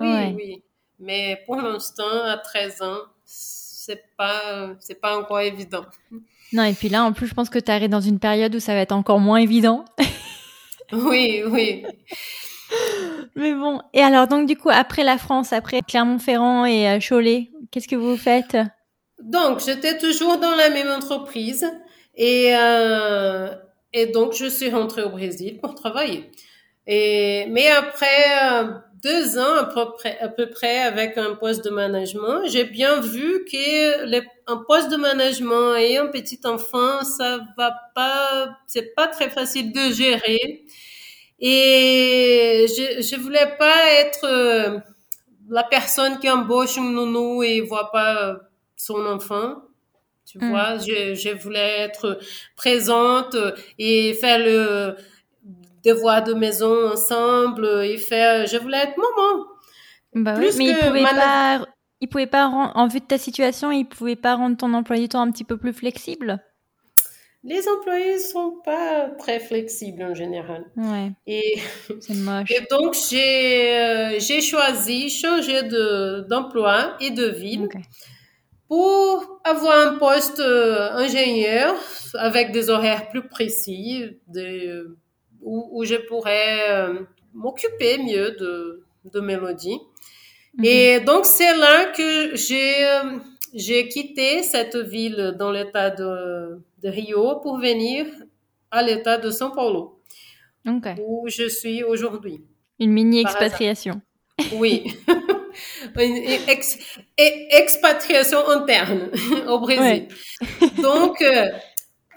Oui, 0.00 0.06
Ouais. 0.06 0.32
oui. 0.36 0.62
Mais 1.00 1.42
pour 1.46 1.56
l'instant, 1.56 2.22
à 2.24 2.36
13 2.36 2.82
ans, 2.82 2.98
c'est 3.24 4.04
pas, 4.16 4.74
c'est 4.80 5.00
pas 5.00 5.18
encore 5.18 5.40
évident. 5.40 5.84
Non, 6.52 6.64
et 6.64 6.72
puis 6.72 6.88
là, 6.88 7.04
en 7.04 7.12
plus, 7.12 7.26
je 7.26 7.34
pense 7.34 7.50
que 7.50 7.58
tu 7.58 7.70
arrives 7.70 7.90
dans 7.90 8.00
une 8.00 8.18
période 8.18 8.54
où 8.54 8.60
ça 8.60 8.74
va 8.74 8.80
être 8.80 8.92
encore 8.92 9.20
moins 9.20 9.38
évident. 9.38 9.84
Oui, 10.92 11.42
oui. 11.48 11.82
Mais 13.36 13.54
bon. 13.54 13.80
Et 13.94 14.02
alors, 14.02 14.28
donc, 14.28 14.46
du 14.46 14.54
coup, 14.54 14.70
après 14.70 15.02
la 15.02 15.18
France, 15.18 15.52
après 15.52 15.80
Clermont-Ferrand 15.80 16.66
et 16.66 16.88
euh, 16.88 16.98
Cholet, 17.00 17.50
qu'est-ce 17.70 17.88
que 17.88 17.96
vous 17.96 18.16
faites? 18.16 18.56
Donc, 19.20 19.60
j'étais 19.64 19.98
toujours 19.98 20.38
dans 20.38 20.54
la 20.54 20.70
même 20.70 20.90
entreprise 20.90 21.66
et, 22.16 22.54
euh, 22.54 23.48
et 23.92 24.06
donc 24.06 24.34
je 24.34 24.46
suis 24.46 24.70
rentrée 24.70 25.02
au 25.02 25.10
Brésil 25.10 25.58
pour 25.60 25.74
travailler. 25.74 26.30
Et, 26.86 27.46
mais 27.48 27.68
après 27.68 28.52
euh, 28.52 28.72
deux 29.04 29.38
ans 29.38 29.56
à 29.56 29.64
peu, 29.64 29.92
près, 29.92 30.18
à 30.20 30.28
peu 30.28 30.48
près 30.50 30.78
avec 30.80 31.18
un 31.18 31.34
poste 31.34 31.64
de 31.64 31.70
management, 31.70 32.42
j'ai 32.48 32.64
bien 32.64 33.00
vu 33.00 33.44
que 33.50 34.04
les, 34.06 34.22
un 34.48 34.56
poste 34.68 34.90
de 34.90 34.96
management 34.96 35.76
et 35.76 35.98
un 35.98 36.06
petit 36.08 36.40
enfant, 36.44 37.04
ça 37.04 37.40
va 37.58 37.76
pas, 37.94 38.56
c'est 38.66 38.94
pas 38.94 39.08
très 39.08 39.30
facile 39.30 39.72
de 39.72 39.92
gérer. 39.92 40.64
Et 41.40 42.66
je, 42.68 43.02
je 43.02 43.16
voulais 43.20 43.56
pas 43.58 43.90
être 44.00 44.24
euh, 44.24 44.78
la 45.48 45.64
personne 45.64 46.18
qui 46.18 46.30
embauche 46.30 46.78
un 46.78 46.90
nounou 46.90 47.42
et 47.42 47.60
voit 47.60 47.90
pas 47.92 48.38
son 48.76 49.04
enfant. 49.06 49.62
Tu 50.26 50.38
Mm. 50.38 50.50
vois, 50.50 50.78
je, 50.78 51.14
je 51.14 51.30
voulais 51.30 51.80
être 51.80 52.18
présente 52.56 53.36
et 53.78 54.14
faire 54.14 54.38
le 54.38 54.96
devoir 55.84 56.24
de 56.24 56.34
maison 56.34 56.92
ensemble 56.92 57.66
et 57.84 57.98
faire, 57.98 58.46
je 58.46 58.56
voulais 58.56 58.78
être 58.78 58.96
maman. 58.96 59.44
Bah 60.14 60.34
oui, 60.38 60.46
Plus 60.46 60.58
mais 60.58 60.64
il 60.70 60.76
pouvait 60.78 61.02
pas, 61.02 61.66
il 62.00 62.08
pouvait 62.08 62.26
pas, 62.26 62.46
en 62.46 62.86
vue 62.86 63.00
de 63.00 63.04
ta 63.06 63.18
situation, 63.18 63.72
il 63.72 63.86
pouvait 63.86 64.16
pas 64.16 64.36
rendre 64.36 64.56
ton 64.56 64.72
emploi 64.74 64.96
du 64.96 65.08
temps 65.08 65.22
un 65.22 65.30
petit 65.30 65.44
peu 65.44 65.56
plus 65.56 65.72
flexible? 65.72 66.40
Les 67.46 67.68
employés 67.68 68.18
sont 68.18 68.54
pas 68.64 69.10
très 69.18 69.38
flexibles 69.38 70.02
en 70.02 70.14
général. 70.14 70.64
Ouais, 70.76 71.12
Et, 71.26 71.58
c'est 72.00 72.14
moche. 72.14 72.50
et 72.50 72.66
donc, 72.70 72.96
j'ai, 73.10 73.74
euh, 73.74 74.18
j'ai 74.18 74.40
choisi 74.40 75.10
changer 75.10 75.62
de, 75.64 76.26
d'emploi 76.30 76.96
et 77.00 77.10
de 77.10 77.26
ville 77.26 77.68
pour 78.66 79.40
avoir 79.44 79.88
un 79.88 79.98
poste 79.98 80.40
euh, 80.40 80.90
ingénieur 80.92 81.74
avec 82.14 82.50
des 82.52 82.70
horaires 82.70 83.10
plus 83.10 83.28
précis, 83.28 84.04
des, 84.26 84.82
où, 85.44 85.68
où 85.72 85.84
je 85.84 85.94
pourrais 85.94 86.70
euh, 86.70 87.00
m'occuper 87.32 87.98
mieux 87.98 88.32
de, 88.32 88.82
de 89.12 89.20
Mélodie. 89.20 89.78
Mhm. 90.56 90.64
Et 90.64 91.00
donc, 91.00 91.26
c'est 91.26 91.56
là 91.56 91.92
que 91.92 92.34
j'ai, 92.34 92.84
euh, 92.84 93.18
j'ai 93.52 93.88
quitté 93.88 94.42
cette 94.42 94.76
ville 94.76 95.34
dans 95.38 95.52
l'état 95.52 95.90
de, 95.90 96.60
de 96.82 96.88
Rio 96.88 97.36
pour 97.40 97.58
venir 97.58 98.06
à 98.70 98.82
l'état 98.82 99.18
de 99.18 99.30
São 99.30 99.52
Paulo. 99.52 100.00
où 100.98 101.28
je 101.28 101.48
suis 101.48 101.84
aujourd'hui. 101.84 102.42
Une 102.80 102.90
mini 102.90 103.20
expatriation. 103.20 104.00
Oui. 104.54 104.84
une 106.00 106.16
expatriation 107.50 108.48
interne 108.48 109.10
au 109.48 109.60
Brésil. 109.60 110.08
Donc, 110.82 111.22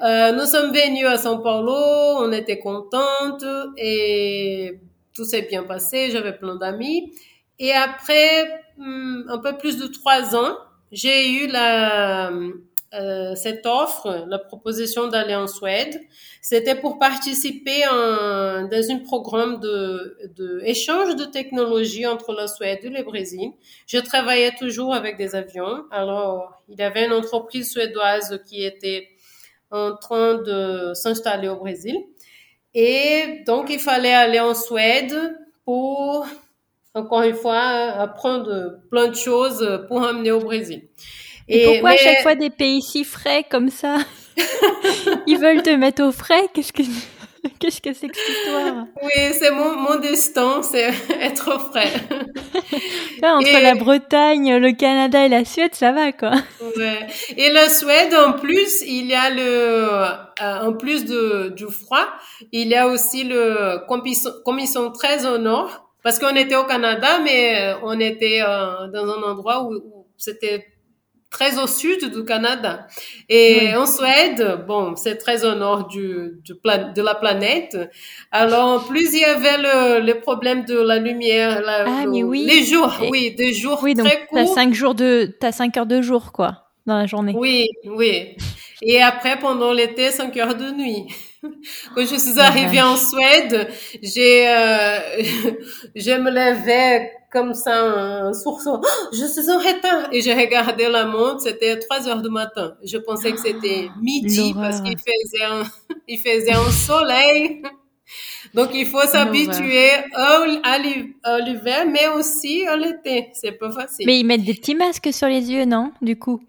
euh, 0.02 0.32
nous 0.32 0.46
sommes 0.46 0.72
venus 0.72 1.06
à 1.06 1.16
São 1.16 1.42
Paulo, 1.42 1.74
on 2.20 2.32
était 2.32 2.60
contentes 2.60 3.46
et 3.78 4.80
tout 5.14 5.26
s'est 5.26 5.44
bien 5.44 5.64
passé, 5.64 6.12
j'avais 6.12 6.34
plein 6.34 6.56
d'amis. 6.56 7.14
Et 7.60 7.74
après 7.74 8.66
hmm, 8.78 9.24
un 9.30 9.40
peu 9.40 9.58
plus 9.58 9.78
de 9.78 9.88
trois 9.88 10.36
ans, 10.36 10.58
j'ai 10.92 11.32
eu 11.32 11.48
la, 11.48 12.32
euh, 12.94 13.36
cette 13.36 13.66
offre, 13.66 14.26
la 14.30 14.40
proposition 14.40 15.08
d'aller 15.08 15.36
en 15.36 15.48
Suède. 15.48 16.00
C'était 16.42 16.76
pour 16.76 16.98
participer 16.98 17.86
en, 17.88 18.68
dans 18.68 18.92
un 18.92 19.00
programme 19.00 19.60
de, 19.60 20.18
de 20.38 20.62
échange 20.64 21.16
de 21.16 21.26
technologie 21.26 22.08
entre 22.08 22.32
la 22.34 22.48
Suède 22.48 22.80
et 22.84 22.90
le 22.90 23.04
Brésil. 23.04 23.52
Je 23.88 23.98
travaillais 23.98 24.56
toujours 24.58 24.94
avec 24.94 25.18
des 25.18 25.36
avions. 25.36 25.84
Alors, 25.92 26.54
il 26.70 26.80
y 26.80 26.84
avait 26.84 27.06
une 27.06 27.14
entreprise 27.14 27.72
suédoise 27.72 28.42
qui 28.48 28.64
était 28.64 29.10
en 29.72 29.96
train 29.96 30.36
de 30.36 30.94
s'installer 30.94 31.48
au 31.48 31.58
Brésil. 31.58 31.98
Et 32.74 33.44
donc, 33.46 33.70
il 33.70 33.80
fallait 33.80 34.14
aller 34.14 34.40
en 34.40 34.54
Suède 34.54 35.16
pour, 35.66 36.26
encore 36.94 37.24
une 37.24 37.36
fois, 37.36 37.60
apprendre 37.60 38.80
plein 38.90 39.08
de 39.08 39.16
choses 39.16 39.86
pour 39.88 40.04
amener 40.04 40.32
au 40.32 40.40
Brésil. 40.40 40.88
Et, 41.48 41.66
pourquoi 41.66 41.92
à 41.92 41.98
chaque 41.98 42.22
fois 42.22 42.36
des 42.36 42.50
pays 42.50 42.82
si 42.82 43.04
frais 43.04 43.46
comme 43.50 43.70
ça? 43.70 43.98
Ils 45.28 45.38
veulent 45.38 45.64
te 45.64 45.70
mettre 45.70 46.04
au 46.04 46.12
frais? 46.12 46.48
Qu'est-ce 46.54 46.74
que 46.74 46.84
qu'est-ce 47.60 47.82
que 47.82 47.94
c'est 47.94 48.08
que 48.08 48.18
cette 48.18 48.38
histoire? 48.38 48.86
Oui, 49.02 49.34
c'est 49.34 49.52
mon, 49.52 49.76
mon 49.76 49.96
destin, 50.00 50.62
c'est 50.62 50.90
être 51.22 51.56
au 51.56 51.60
frais. 51.60 51.92
entre 53.24 53.62
la 53.62 53.76
Bretagne, 53.76 54.58
le 54.58 54.72
Canada 54.74 55.26
et 55.26 55.30
la 55.30 55.46
Suède, 55.46 55.74
ça 55.76 55.92
va 55.92 56.12
quoi. 56.12 56.32
Ouais. 56.76 57.08
Et 57.36 57.52
la 57.52 57.70
Suède, 57.70 58.14
en 58.16 58.34
plus, 58.34 58.82
il 58.86 59.08
y 59.08 59.14
a 59.14 59.30
le, 59.30 59.42
euh, 59.42 60.68
en 60.68 60.74
plus 60.74 61.06
de, 61.06 61.54
du 61.56 61.66
froid, 61.66 62.08
il 62.52 62.68
y 62.68 62.76
a 62.76 62.88
aussi 62.88 63.24
le, 63.24 63.80
comme 63.88 64.04
ils 64.06 64.68
sont, 64.68 64.92
très 64.92 65.26
au 65.26 65.38
nord, 65.38 65.90
parce 66.04 66.20
qu'on 66.20 66.36
était 66.36 66.56
au 66.56 66.66
Canada, 66.66 67.20
mais 67.24 67.74
on 67.84 68.00
était 68.00 68.42
euh, 68.42 68.88
dans 68.88 69.06
un 69.06 69.24
endroit 69.24 69.64
où, 69.64 69.74
où 69.74 70.06
c'était 70.18 70.66
très 71.30 71.60
au 71.60 71.68
sud 71.68 72.12
du 72.14 72.24
Canada. 72.24 72.88
Et 73.30 73.76
en 73.76 73.86
Suède, 73.86 74.64
bon, 74.68 74.96
c'est 74.96 75.18
très 75.18 75.46
au 75.46 75.56
nord 75.56 75.88
du, 75.88 76.40
du 76.44 76.54
de 76.54 77.02
la 77.02 77.16
planète. 77.16 77.78
Alors, 78.32 78.68
en 78.68 78.80
plus, 78.80 79.14
il 79.14 79.20
y 79.20 79.26
avait 79.26 79.58
le, 79.58 80.06
le 80.06 80.20
problème 80.20 80.66
de 80.66 80.80
la 80.80 80.98
lumière, 80.98 81.62
la, 81.62 81.86
ah, 81.86 82.06
mais 82.08 82.24
oui. 82.24 82.46
les 82.46 82.64
jours, 82.64 82.94
oui, 83.12 83.36
des 83.36 83.54
jours 83.54 83.80
oui, 83.84 83.94
donc 83.94 84.08
très 84.08 84.26
courts. 84.28 84.40
T'as 84.40 84.48
cinq 84.48 84.74
jours 84.74 84.96
de, 84.96 85.36
t'as 85.40 85.52
cinq 85.52 85.76
heures 85.78 85.86
de 85.86 86.02
jour, 86.02 86.32
quoi, 86.32 86.70
dans 86.86 86.98
la 86.98 87.06
journée. 87.06 87.34
Oui, 87.36 87.70
oui. 87.86 88.38
Et 88.82 89.02
après, 89.02 89.38
pendant 89.38 89.74
l'été, 89.74 90.12
cinq 90.12 90.38
heures 90.38 90.56
de 90.56 90.72
nuit. 90.72 91.08
Quand 91.96 92.06
je 92.06 92.18
suis 92.18 92.40
arrivée 92.40 92.82
en 92.82 92.96
Suède, 92.96 93.70
j'ai, 94.02 94.48
euh, 94.48 95.00
je 95.96 96.12
me 96.20 96.30
levais 96.30 97.12
comme 97.32 97.54
ça 97.54 97.82
un 97.82 98.34
sourceau. 98.34 98.82
Oh, 98.82 98.88
je 99.14 99.26
suis 99.26 99.50
en 99.52 99.58
retard. 99.58 100.10
Et 100.12 100.22
j'ai 100.22 100.34
regardé 100.34 100.90
la 100.90 101.06
montre, 101.06 101.42
c'était 101.42 101.78
3 101.78 102.08
heures 102.08 102.22
du 102.22 102.30
matin. 102.30 102.76
Je 102.84 102.98
pensais 102.98 103.32
que 103.32 103.40
c'était 103.40 103.90
midi 104.02 104.54
parce 104.54 104.82
qu'il 104.82 104.98
faisait 104.98 105.46
un, 105.46 105.64
il 106.08 106.20
faisait 106.20 106.54
un 106.54 106.72
soleil. 106.72 107.62
Donc, 108.54 108.70
il 108.74 108.86
faut 108.86 109.02
s'habituer 109.02 109.90
à 110.14 110.80
l'hiver, 111.40 111.86
mais 111.92 112.08
aussi 112.16 112.66
à 112.66 112.78
l'été. 112.78 113.30
C'est 113.34 113.52
pas 113.52 113.72
facile. 113.72 114.06
Mais 114.06 114.20
ils 114.20 114.24
mettent 114.24 114.46
des 114.46 114.54
petits 114.54 114.76
masques 114.76 115.10
sur 115.12 115.28
les 115.28 115.52
yeux, 115.52 115.66
non? 115.66 115.92
Du 116.02 116.18
coup? 116.18 116.42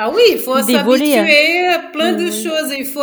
Ah 0.00 0.10
oui, 0.10 0.22
il 0.30 0.38
faut 0.38 0.56
s'habituer 0.56 1.66
à 1.66 1.80
plein 1.92 2.12
de 2.12 2.30
choses. 2.30 2.72
Il 2.78 2.86
faut. 2.86 3.02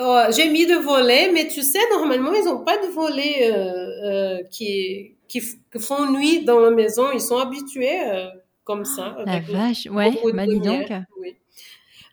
Oh, 0.00 0.22
j'ai 0.36 0.48
mis 0.50 0.66
de 0.66 0.74
volets, 0.74 1.30
mais 1.32 1.46
tu 1.46 1.62
sais, 1.62 1.78
normalement, 1.92 2.32
ils 2.34 2.44
n'ont 2.44 2.64
pas 2.64 2.78
de 2.78 2.88
volets 2.88 3.50
euh, 3.52 3.86
euh, 4.04 4.42
qui 4.50 5.14
qui, 5.30 5.40
font 5.78 6.10
nuit 6.10 6.44
dans 6.44 6.58
la 6.58 6.70
maison, 6.70 7.10
ils 7.12 7.20
sont 7.20 7.38
habitués 7.38 8.00
euh, 8.04 8.28
comme 8.64 8.84
ça. 8.84 9.16
La 9.24 9.40
vache, 9.40 9.86
ouais, 9.86 10.12
bah 10.34 10.46
donc. 10.46 10.92
Oui. 11.18 11.36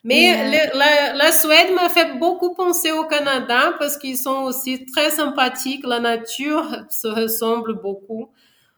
Mais 0.03 0.31
euh, 0.31 0.69
la, 0.77 1.13
la, 1.15 1.31
Suède 1.31 1.73
m'a 1.73 1.89
fait 1.89 2.17
beaucoup 2.17 2.53
penser 2.53 2.91
au 2.91 3.05
Canada 3.05 3.73
parce 3.77 3.97
qu'ils 3.97 4.17
sont 4.17 4.43
aussi 4.43 4.85
très 4.85 5.09
sympathiques. 5.09 5.85
La 5.85 5.99
nature 5.99 6.63
se 6.89 7.07
ressemble 7.07 7.81
beaucoup. 7.81 8.29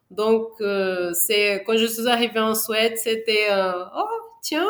Donc, 0.10 0.50
euh, 0.62 1.12
c'est 1.14 1.64
quand 1.68 1.78
je 1.78 1.86
suis 1.86 2.08
arrivée 2.08 2.40
en 2.40 2.56
Suède, 2.56 2.94
c'était 2.98 3.50
oh 3.52 4.06
tiens, 4.42 4.68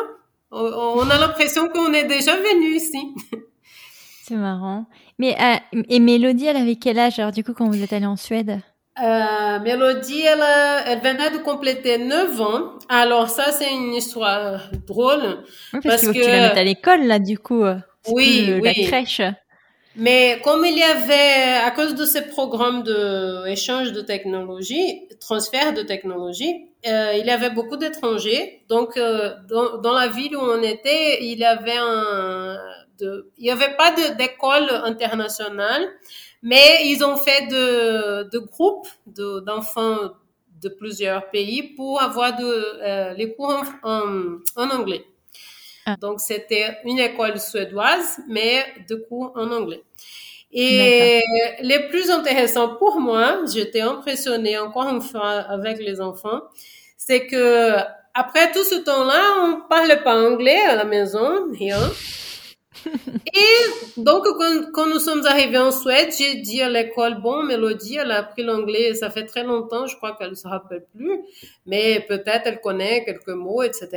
on, 0.50 1.08
a 1.08 1.18
l'impression 1.18 1.68
qu'on 1.68 1.92
est 1.92 2.04
déjà 2.04 2.36
venu 2.36 2.76
ici. 2.76 3.14
C'est 4.24 4.36
marrant. 4.36 4.86
Mais 5.18 5.36
et 5.88 5.98
Mélodie, 5.98 6.46
elle 6.46 6.56
avait 6.56 6.76
quel 6.76 6.98
âge 6.98 7.18
alors 7.18 7.32
du 7.32 7.42
coup 7.42 7.52
quand 7.52 7.68
vous 7.68 7.82
êtes 7.82 7.92
allée 7.92 8.06
en 8.06 8.16
Suède? 8.16 8.60
Euh, 9.02 9.60
Mélodie, 9.60 10.22
elle, 10.22 10.44
elle 10.86 11.00
venait 11.00 11.30
de 11.30 11.38
compléter 11.38 11.98
9 11.98 12.40
ans. 12.40 12.72
Alors 12.88 13.30
ça, 13.30 13.50
c'est 13.52 13.72
une 13.72 13.94
histoire 13.94 14.70
drôle. 14.86 15.42
parce, 15.82 16.06
que, 16.06 16.12
tu 16.12 16.20
la 16.20 16.50
à 16.50 16.64
l'école, 16.64 17.06
là, 17.06 17.18
du 17.18 17.38
coup. 17.38 17.64
Oui, 18.08 18.50
oui. 18.52 18.60
La 18.62 18.74
crèche. 18.74 19.22
Mais 19.96 20.40
comme 20.44 20.64
il 20.64 20.78
y 20.78 20.82
avait, 20.82 21.64
à 21.64 21.70
cause 21.72 21.94
de 21.94 22.04
ces 22.04 22.28
programmes 22.28 22.82
de 22.82 23.46
échange 23.48 23.92
de 23.92 24.00
technologie, 24.00 25.02
transfert 25.20 25.72
de 25.72 25.82
technologie, 25.82 26.69
euh, 26.86 27.12
il 27.18 27.26
y 27.26 27.30
avait 27.30 27.50
beaucoup 27.50 27.76
d'étrangers. 27.76 28.64
Donc, 28.68 28.96
euh, 28.96 29.34
dans, 29.48 29.78
dans, 29.78 29.92
la 29.92 30.08
ville 30.08 30.36
où 30.36 30.40
on 30.40 30.62
était, 30.62 31.22
il 31.24 31.38
y 31.38 31.44
avait 31.44 31.76
un, 31.76 32.58
de, 32.98 33.30
il 33.36 33.46
y 33.46 33.50
avait 33.50 33.76
pas 33.76 33.92
d'école 34.14 34.70
internationale. 34.84 35.88
Mais 36.42 36.86
ils 36.86 37.04
ont 37.04 37.16
fait 37.16 37.48
de, 37.48 38.30
de 38.30 38.38
groupes 38.38 38.88
d'enfants 39.06 40.14
de, 40.62 40.68
plusieurs 40.70 41.30
pays 41.30 41.74
pour 41.74 42.00
avoir 42.00 42.36
de, 42.36 42.44
euh, 42.44 43.14
les 43.14 43.34
cours 43.34 43.62
en, 43.82 44.38
en, 44.56 44.70
anglais. 44.70 45.04
Ah. 45.84 45.96
Donc, 46.00 46.20
c'était 46.20 46.78
une 46.84 46.98
école 46.98 47.38
suédoise, 47.38 48.20
mais 48.26 48.64
de 48.88 48.94
cours 48.96 49.32
en 49.34 49.50
anglais. 49.50 49.82
Et 50.52 51.22
les 51.60 51.88
plus 51.88 52.10
intéressants 52.10 52.74
pour 52.76 52.98
moi, 53.00 53.42
j'étais 53.52 53.82
impressionnée 53.82 54.58
encore 54.58 54.88
une 54.88 55.00
fois 55.00 55.30
avec 55.30 55.78
les 55.78 56.00
enfants, 56.00 56.40
c'est 56.96 57.26
que 57.26 57.76
après 58.14 58.50
tout 58.50 58.64
ce 58.64 58.76
temps-là, 58.76 59.22
on 59.44 59.68
parlait 59.68 60.02
pas 60.02 60.16
anglais 60.16 60.60
à 60.60 60.74
la 60.74 60.84
maison, 60.84 61.48
rien. 61.52 61.78
Et 63.34 64.00
donc, 64.00 64.24
quand, 64.72 64.86
nous 64.86 64.98
sommes 64.98 65.24
arrivés 65.26 65.58
en 65.58 65.70
Suède, 65.70 66.10
j'ai 66.16 66.36
dit 66.36 66.62
à 66.62 66.68
l'école, 66.68 67.20
bon, 67.20 67.42
Mélodie, 67.44 67.96
elle 67.96 68.10
a 68.10 68.18
appris 68.18 68.42
l'anglais, 68.42 68.94
ça 68.94 69.10
fait 69.10 69.26
très 69.26 69.44
longtemps, 69.44 69.86
je 69.86 69.96
crois 69.96 70.16
qu'elle 70.16 70.30
ne 70.30 70.34
se 70.34 70.48
rappelle 70.48 70.84
plus, 70.94 71.20
mais 71.66 72.04
peut-être 72.08 72.46
elle 72.46 72.60
connaît 72.60 73.04
quelques 73.04 73.28
mots, 73.28 73.62
etc. 73.62 73.88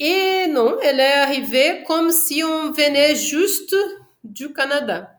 Et 0.00 0.46
non, 0.48 0.78
elle 0.82 0.98
est 0.98 1.12
arrivée 1.12 1.84
comme 1.86 2.10
si 2.10 2.42
on 2.42 2.72
venait 2.72 3.14
juste 3.14 3.76
du 4.24 4.52
Canada. 4.52 5.10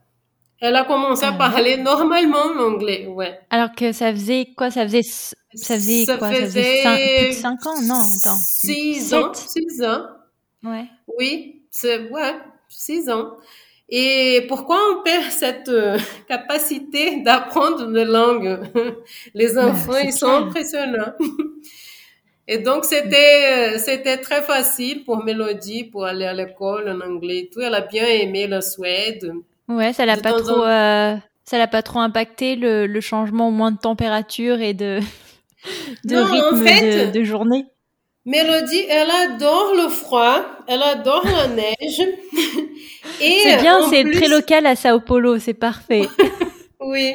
Elle 0.61 0.75
a 0.75 0.85
commencé 0.85 1.25
à 1.25 1.29
ah 1.33 1.37
parler 1.37 1.75
normalement 1.77 2.53
l'anglais, 2.53 3.07
ouais. 3.07 3.39
Alors 3.49 3.71
que 3.75 3.91
ça 3.91 4.11
faisait 4.11 4.49
quoi? 4.55 4.69
Ça 4.69 4.83
faisait 4.83 5.01
ça 5.01 5.75
faisait 5.75 6.05
quoi? 6.17 6.29
Faisait 6.29 6.83
ça 6.83 6.95
faisait 6.95 7.17
plus 7.17 7.27
de 7.29 7.41
5 7.41 7.65
ans? 7.65 7.81
Non, 7.81 8.03
attends. 8.17 8.37
6 8.37 9.13
ans, 9.15 9.33
6 9.33 9.83
ans. 9.83 10.05
Ouais. 10.63 10.85
Oui, 11.17 11.63
c'est 11.71 12.09
ouais, 12.09 12.35
six 12.69 13.09
ans. 13.09 13.37
Et 13.89 14.45
pourquoi 14.47 14.77
on 14.91 15.03
perd 15.03 15.31
cette 15.31 15.69
euh, 15.69 15.97
capacité 16.27 17.21
d'apprendre 17.21 17.89
une 17.89 18.03
langue? 18.03 18.59
Les 19.33 19.57
enfants, 19.57 19.97
ils 19.97 20.13
sont 20.13 20.29
impressionnants. 20.29 21.13
Et 22.47 22.57
donc 22.57 22.85
c'était 22.85 23.75
euh, 23.75 23.77
c'était 23.77 24.17
très 24.17 24.41
facile 24.41 25.05
pour 25.05 25.23
Mélodie 25.23 25.85
pour 25.85 26.05
aller 26.05 26.25
à 26.25 26.33
l'école 26.33 26.89
en 26.89 26.99
anglais 26.99 27.39
et 27.39 27.49
tout. 27.49 27.61
Elle 27.61 27.75
a 27.75 27.81
bien 27.81 28.05
aimé 28.05 28.47
la 28.47 28.61
Suède. 28.61 29.31
Ouais, 29.75 29.93
ça 29.93 30.05
l'a 30.05 30.17
pas 30.17 30.33
trop 30.33 30.63
euh, 30.63 31.15
ça 31.45 31.57
l'a 31.57 31.67
pas 31.67 31.81
trop 31.81 31.99
impacté 31.99 32.55
le, 32.55 32.87
le 32.87 33.01
changement 33.01 33.47
au 33.49 33.51
moins 33.51 33.71
de 33.71 33.77
température 33.77 34.61
et 34.61 34.73
de 34.73 34.99
de 36.05 36.17
rythme 36.17 36.63
de, 36.65 37.11
de 37.11 37.23
journée. 37.23 37.65
Mélodie, 38.25 38.85
elle 38.87 39.09
adore 39.09 39.73
le 39.75 39.89
froid, 39.89 40.43
elle 40.67 40.83
adore 40.83 41.25
la 41.25 41.47
neige. 41.47 42.01
c'est 43.19 43.61
bien, 43.61 43.89
c'est 43.89 44.03
très 44.11 44.27
local 44.27 44.67
à 44.67 44.75
Sao 44.75 44.99
Paulo, 44.99 45.39
c'est 45.39 45.55
parfait. 45.55 46.07
oui, 46.81 47.13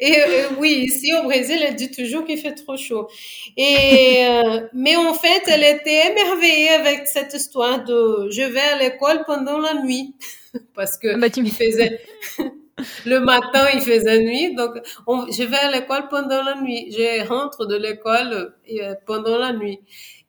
et 0.00 0.20
euh, 0.20 0.48
oui, 0.58 0.84
ici 0.86 1.12
au 1.18 1.24
Brésil, 1.24 1.58
elle 1.66 1.76
dit 1.76 1.90
toujours 1.90 2.24
qu'il 2.24 2.38
fait 2.38 2.54
trop 2.54 2.76
chaud. 2.76 3.08
Et 3.56 4.26
euh, 4.26 4.60
mais 4.74 4.96
en 4.96 5.14
fait, 5.14 5.42
elle 5.46 5.64
était 5.64 6.10
émerveillée 6.12 6.68
avec 6.70 7.06
cette 7.06 7.32
histoire 7.32 7.84
de 7.84 8.28
je 8.30 8.42
vais 8.42 8.60
à 8.60 8.78
l'école 8.78 9.24
pendant 9.26 9.58
la 9.58 9.82
nuit 9.82 10.14
parce 10.74 10.98
que 10.98 11.08
ah 11.14 11.18
bah, 11.18 11.30
tu 11.30 11.40
il 11.40 11.50
faisait 11.50 12.00
le 13.06 13.20
matin, 13.20 13.66
il 13.74 13.80
faisait 13.80 14.20
nuit, 14.20 14.54
donc 14.54 14.76
je 15.06 15.42
vais 15.42 15.56
à 15.56 15.70
l'école 15.70 16.08
pendant 16.08 16.42
la 16.42 16.60
nuit. 16.60 16.92
Je 16.92 17.26
rentre 17.26 17.64
de 17.66 17.76
l'école 17.76 18.54
euh, 18.70 18.94
pendant 19.06 19.38
la 19.38 19.52
nuit. 19.52 19.80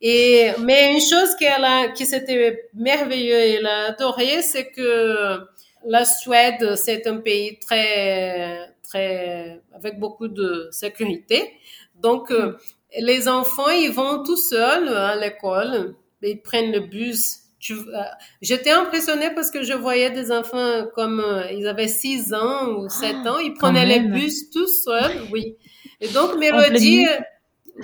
Et 0.02 0.52
mais 0.62 0.94
une 0.94 1.02
chose 1.02 1.36
qu'elle 1.38 1.66
a, 1.66 1.90
qui 1.90 2.06
c'était 2.06 2.70
merveilleux 2.74 3.36
et 3.36 3.54
elle 3.56 3.66
a 3.68 3.88
adoré, 3.88 4.42
c'est 4.42 4.72
que 4.72 5.40
la 5.86 6.06
Suède, 6.06 6.76
c'est 6.76 7.08
un 7.08 7.18
pays 7.18 7.60
très 7.60 8.76
très 8.84 9.62
avec 9.74 10.00
beaucoup 10.00 10.28
de 10.28 10.68
sécurité. 10.72 11.54
Donc 11.96 12.32
euh, 12.32 12.58
les 13.00 13.28
enfants, 13.28 13.70
ils 13.70 13.92
vont 13.92 14.24
tout 14.24 14.38
seuls 14.38 14.90
à 14.90 15.16
l'école, 15.16 15.96
ils 16.22 16.42
prennent 16.42 16.72
le 16.72 16.82
bus 16.82 17.50
euh, 17.72 18.04
j'étais 18.42 18.72
impressionnée 18.72 19.32
parce 19.36 19.52
que 19.52 19.64
je 19.64 19.74
voyais 19.74 20.10
des 20.12 20.32
enfants 20.32 20.86
comme 20.96 21.20
euh, 21.20 21.52
ils 21.52 21.68
avaient 21.68 21.90
6 21.90 22.34
ans 22.34 22.70
ou 22.70 22.90
7 22.90 23.16
ans, 23.28 23.38
ils 23.40 23.54
prenaient 23.54 23.86
les 23.86 24.00
bus 24.00 24.50
tout 24.50 24.68
seuls, 24.68 25.24
oui. 25.32 25.58
Et 26.00 26.08
donc 26.08 26.38
Mélodie, 26.38 27.06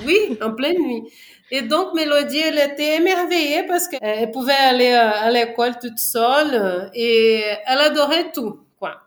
oui, 0.06 0.38
en 0.41 0.54
pleine 0.54 0.82
nuit. 0.82 1.04
Et 1.52 1.62
donc 1.62 1.93
Mélodie, 1.93 2.39
elle 2.39 2.58
était 2.58 2.96
émerveillée 2.98 3.64
parce 3.64 3.88
qu'elle 3.88 4.32
pouvait 4.32 4.54
aller 4.54 4.91
euh, 4.91 5.12
à 5.12 5.30
l'école 5.30 5.78
toute 5.80 6.00
seule 6.00 6.89
et 6.93 7.43
elle 7.66 7.78
adorait 7.80 8.32
tout, 8.32 8.60
quoi. 8.80 9.02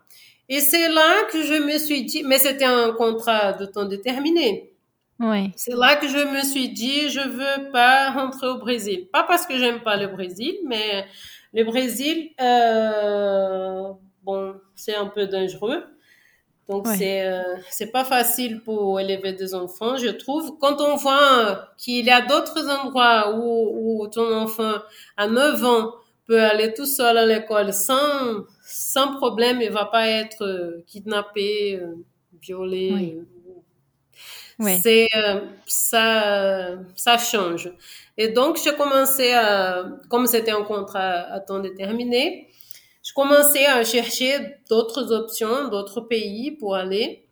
Et 0.47 0.61
c'est 0.61 0.89
là 0.89 1.23
que 1.31 1.43
je 1.43 1.55
me 1.55 1.77
suis 1.77 2.03
dit, 2.03 2.23
mais 2.23 2.37
c'était 2.37 2.65
un 2.65 2.93
contrat 2.93 3.53
de 3.53 3.65
temps 3.65 3.85
déterminé. 3.85 4.73
C'est 5.57 5.75
là 5.75 5.97
que 5.97 6.07
je 6.07 6.17
me 6.17 6.41
suis 6.43 6.69
dit, 6.69 7.09
je 7.09 7.19
veux 7.19 7.71
pas 7.71 8.11
rentrer 8.11 8.47
au 8.47 8.57
Brésil. 8.57 9.07
Pas 9.11 9.23
parce 9.23 9.45
que 9.45 9.57
j'aime 9.57 9.81
pas 9.81 9.97
le 9.97 10.07
Brésil, 10.07 10.55
mais 10.65 11.05
le 11.53 11.65
Brésil, 11.65 12.29
euh, 12.39 13.91
bon, 14.23 14.55
c'est 14.75 14.95
un 14.95 15.07
peu 15.07 15.27
dangereux. 15.27 15.83
Donc 16.69 16.87
c'est 16.87 17.25
euh, 17.25 17.41
c'est 17.71 17.91
pas 17.91 18.05
facile 18.05 18.61
pour 18.61 18.99
élever 18.99 19.33
des 19.33 19.55
enfants, 19.55 19.97
je 19.97 20.09
trouve. 20.09 20.57
Quand 20.59 20.79
on 20.81 20.95
voit 20.97 21.67
qu'il 21.77 22.05
y 22.05 22.11
a 22.11 22.21
d'autres 22.21 22.69
endroits 22.69 23.35
où, 23.35 24.01
où 24.03 24.07
ton 24.07 24.31
enfant 24.31 24.75
à 25.17 25.27
9 25.27 25.63
ans 25.65 25.95
peut 26.27 26.41
aller 26.43 26.75
tout 26.75 26.85
seul 26.85 27.17
à 27.17 27.25
l'école 27.25 27.73
sans 27.73 28.45
sans 28.61 29.15
problème, 29.15 29.61
il 29.63 29.71
va 29.71 29.85
pas 29.85 30.07
être 30.07 30.83
kidnappé, 30.85 31.79
euh, 31.81 31.95
violé. 32.39 33.17
C'est 34.81 35.07
euh, 35.15 35.39
ça, 35.65 36.77
ça 36.95 37.17
change. 37.17 37.71
Et 38.17 38.27
donc 38.27 38.59
j'ai 38.63 38.75
commencé 38.75 39.31
à, 39.31 39.85
comme 40.09 40.27
c'était 40.27 40.51
un 40.51 40.63
contrat 40.63 41.31
à 41.33 41.39
temps 41.39 41.59
déterminé, 41.59 42.48
je 43.09 43.13
commençais 43.15 43.65
à 43.65 43.83
chercher 43.83 44.37
d'autres 44.69 45.11
options, 45.11 45.67
d'autres 45.69 46.01
pays 46.01 46.51
pour 46.51 46.75
aller. 46.75 47.25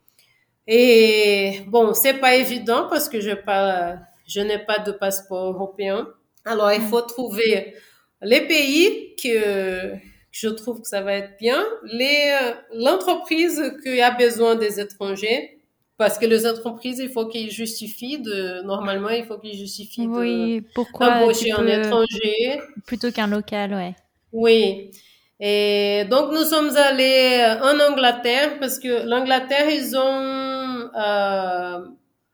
Et 0.65 1.61
bon, 1.67 1.93
c'est 1.93 2.15
pas 2.15 2.35
évident 2.35 2.87
parce 2.89 3.07
que 3.07 3.21
je 3.21 3.35
pas, 3.35 3.99
je 4.27 4.41
n'ai 4.41 4.57
pas 4.57 4.79
de 4.79 4.91
passeport 4.91 5.53
européen. 5.53 6.07
Alors 6.45 6.73
il 6.73 6.81
faut 6.81 7.01
trouver 7.01 7.75
les 8.23 8.41
pays 8.47 9.15
que 9.21 9.93
je 10.31 10.47
trouve 10.49 10.81
que 10.81 10.87
ça 10.87 11.01
va 11.01 11.13
être 11.13 11.37
bien, 11.37 11.63
les 11.83 12.35
euh, 12.41 12.53
l'entreprise 12.73 13.61
qui 13.83 14.01
a 14.01 14.09
besoin 14.09 14.55
des 14.55 14.79
étrangers 14.79 15.59
parce 15.97 16.17
que 16.17 16.25
les 16.25 16.47
entreprises, 16.47 16.97
il 16.97 17.09
faut 17.09 17.27
qu'ils 17.27 17.51
justifient 17.51 18.19
de, 18.19 18.63
normalement, 18.63 19.09
il 19.09 19.25
faut 19.25 19.37
qu'ils 19.37 19.57
justifient 19.57 20.07
oui, 20.07 20.61
de 20.61 20.65
pourquoi 20.73 21.17
embaucher 21.17 21.51
un 21.51 21.67
étranger. 21.67 22.61
Plutôt 22.87 23.11
qu'un 23.11 23.27
local, 23.27 23.75
ouais. 23.75 23.95
Oui. 24.31 24.91
Et 25.39 26.05
donc, 26.09 26.31
nous 26.31 26.43
sommes 26.43 26.75
allés 26.75 27.45
en 27.61 27.79
Angleterre 27.91 28.59
parce 28.59 28.79
que 28.79 29.07
l'Angleterre, 29.07 29.69
ils 29.69 29.95
ont, 29.95 30.89
euh, 30.99 31.85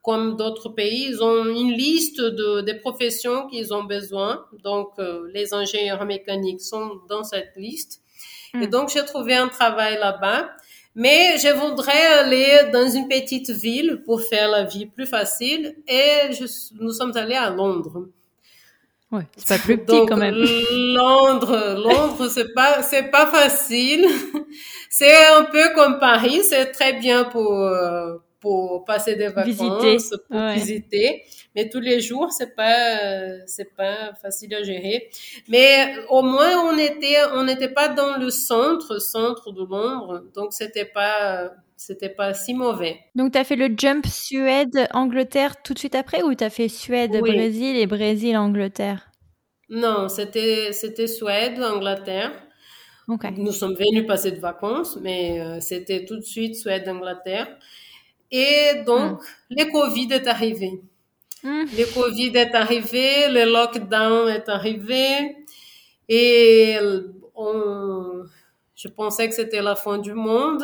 comme 0.01 0.37
d'autres 0.37 0.69
pays, 0.69 1.07
ils 1.09 1.21
ont 1.21 1.45
une 1.45 1.73
liste 1.73 2.21
de, 2.21 2.61
des 2.61 2.75
professions 2.75 3.47
qu'ils 3.47 3.73
ont 3.73 3.83
besoin. 3.83 4.45
Donc, 4.63 4.91
euh, 4.99 5.29
les 5.33 5.53
ingénieurs 5.53 6.05
mécaniques 6.05 6.61
sont 6.61 7.01
dans 7.09 7.23
cette 7.23 7.51
liste. 7.57 8.01
Et 8.53 8.67
hmm. 8.67 8.69
donc, 8.69 8.89
j'ai 8.89 9.03
trouvé 9.03 9.35
un 9.35 9.49
travail 9.49 9.97
là-bas. 9.99 10.49
Mais 10.95 11.37
je 11.39 11.49
voudrais 11.49 12.05
aller 12.19 12.69
dans 12.71 12.87
une 12.87 13.07
petite 13.07 13.49
ville 13.49 14.03
pour 14.05 14.21
faire 14.21 14.49
la 14.49 14.63
vie 14.63 14.85
plus 14.85 15.07
facile 15.07 15.75
et 15.87 16.31
je, 16.31 16.45
nous 16.79 16.91
sommes 16.91 17.17
allés 17.17 17.35
à 17.35 17.49
Londres. 17.49 18.09
Ouais, 19.13 19.27
c'est 19.37 19.47
pas 19.47 19.63
plus 19.63 19.77
petit 19.77 20.05
quand 20.07 20.17
même. 20.17 20.33
Londres, 20.35 21.75
Londres, 21.77 22.27
c'est 22.29 22.51
pas, 22.55 22.81
c'est 22.81 23.11
pas 23.11 23.27
facile. 23.27 24.07
C'est 24.89 25.25
un 25.25 25.45
peu 25.45 25.73
comme 25.73 25.97
Paris, 25.97 26.41
c'est 26.43 26.67
très 26.67 26.93
bien 26.93 27.23
pour, 27.23 27.51
euh, 27.51 28.17
pour 28.39 28.85
passer 28.85 29.15
des 29.15 29.29
vacances, 29.29 29.45
visiter. 29.47 30.17
pour 30.29 30.47
visiter. 30.49 31.23
Mais 31.55 31.67
tous 31.67 31.79
les 31.79 31.99
jours, 31.99 32.31
c'est 32.31 32.55
pas, 32.55 32.99
c'est 33.47 33.73
pas 33.75 34.13
facile 34.21 34.53
à 34.53 34.61
gérer. 34.61 35.09
Mais 35.47 35.95
au 36.09 36.21
moins, 36.21 36.71
on 36.71 36.77
était, 36.77 37.17
on 37.33 37.43
n'était 37.43 37.69
pas 37.69 37.87
dans 37.87 38.17
le 38.17 38.29
centre, 38.29 38.99
centre 38.99 39.51
de 39.51 39.61
Londres. 39.61 40.25
Donc, 40.35 40.53
c'était 40.53 40.85
pas, 40.85 41.53
c'était 41.85 42.09
pas 42.09 42.33
si 42.33 42.53
mauvais. 42.53 42.99
Donc, 43.15 43.33
tu 43.33 43.37
as 43.37 43.43
fait 43.43 43.57
le 43.57 43.69
jump 43.75 44.05
Suède-Angleterre 44.05 45.61
tout 45.61 45.73
de 45.73 45.79
suite 45.79 45.95
après 45.95 46.21
ou 46.23 46.33
tu 46.33 46.43
as 46.43 46.49
fait 46.49 46.69
Suède-Brésil 46.69 47.75
et 47.75 47.87
Brésil-Angleterre? 47.87 49.11
Non, 49.69 50.07
c'était, 50.07 50.71
c'était 50.71 51.07
Suède-Angleterre. 51.07 52.31
Nous 53.07 53.51
sommes 53.51 53.75
venus 53.75 54.07
passer 54.07 54.31
de 54.31 54.39
vacances, 54.39 54.97
mais 55.01 55.41
euh, 55.41 55.59
c'était 55.59 56.05
tout 56.05 56.15
de 56.15 56.21
suite 56.21 56.55
Suède-Angleterre. 56.55 57.47
Et 58.31 58.83
donc, 58.85 59.19
mm. 59.19 59.55
le 59.57 59.71
Covid 59.71 60.13
est 60.13 60.27
arrivé. 60.27 60.81
Mm. 61.43 61.65
Le 61.77 61.93
Covid 61.93 62.37
est 62.37 62.55
arrivé, 62.55 63.27
le 63.29 63.51
lockdown 63.51 64.29
est 64.29 64.47
arrivé. 64.47 65.35
Et 66.07 66.77
on, 67.35 68.23
je 68.73 68.87
pensais 68.87 69.27
que 69.27 69.35
c'était 69.35 69.61
la 69.61 69.75
fin 69.75 69.97
du 69.97 70.13
monde. 70.13 70.63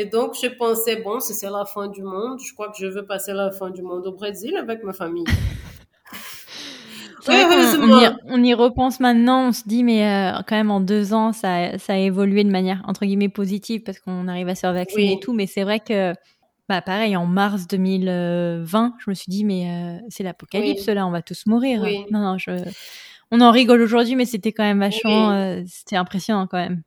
Et 0.00 0.04
donc, 0.04 0.36
je 0.40 0.46
pensais, 0.46 1.02
bon, 1.02 1.18
si 1.18 1.34
c'est 1.34 1.50
la 1.50 1.64
fin 1.64 1.88
du 1.88 2.04
monde, 2.04 2.38
je 2.38 2.54
crois 2.54 2.68
que 2.68 2.76
je 2.78 2.86
veux 2.86 3.04
passer 3.04 3.32
la 3.32 3.50
fin 3.50 3.70
du 3.70 3.82
monde 3.82 4.06
au 4.06 4.12
Brésil 4.12 4.56
avec 4.56 4.84
ma 4.84 4.92
famille. 4.92 5.24
on, 7.26 8.44
y, 8.44 8.54
repense 8.54 9.00
maintenant, 9.00 9.48
on 9.48 9.52
se 9.52 9.64
dit, 9.66 9.82
mais 9.82 10.06
euh, 10.06 10.38
quand 10.46 10.54
même 10.54 10.70
en 10.70 10.80
deux 10.80 11.14
ans, 11.14 11.32
ça, 11.32 11.76
ça, 11.78 11.94
a 11.94 11.96
évolué 11.96 12.44
de 12.44 12.50
manière 12.50 12.80
entre 12.86 13.06
guillemets 13.06 13.28
positive 13.28 13.82
parce 13.82 13.98
qu'on 13.98 14.28
arrive 14.28 14.48
à 14.48 14.54
se 14.54 14.60
faire 14.60 14.72
vacciner 14.72 15.14
et 15.14 15.18
tout. 15.18 15.32
Mais 15.32 15.48
c'est 15.48 15.64
vrai 15.64 15.80
que 15.80 16.14
bah 16.68 16.80
pareil, 16.80 17.16
en 17.16 17.26
mars 17.26 17.66
2020, 17.66 18.94
je 19.00 19.10
me 19.10 19.14
suis 19.14 19.30
dit, 19.30 19.44
mais 19.44 19.68
euh, 19.68 19.98
c'est 20.10 20.22
l'apocalypse 20.22 20.86
là, 20.86 21.08
on 21.08 21.10
va 21.10 21.22
tous 21.22 21.44
mourir. 21.46 21.82
Non, 22.12 22.20
non, 22.20 22.38
je... 22.38 22.52
on 23.32 23.40
en 23.40 23.50
rigole 23.50 23.82
aujourd'hui, 23.82 24.14
mais 24.14 24.26
c'était 24.26 24.52
quand 24.52 24.62
même 24.62 24.78
vachement, 24.78 25.32
euh, 25.32 25.60
c'était 25.66 25.96
impressionnant 25.96 26.46
quand 26.46 26.58
même. 26.58 26.84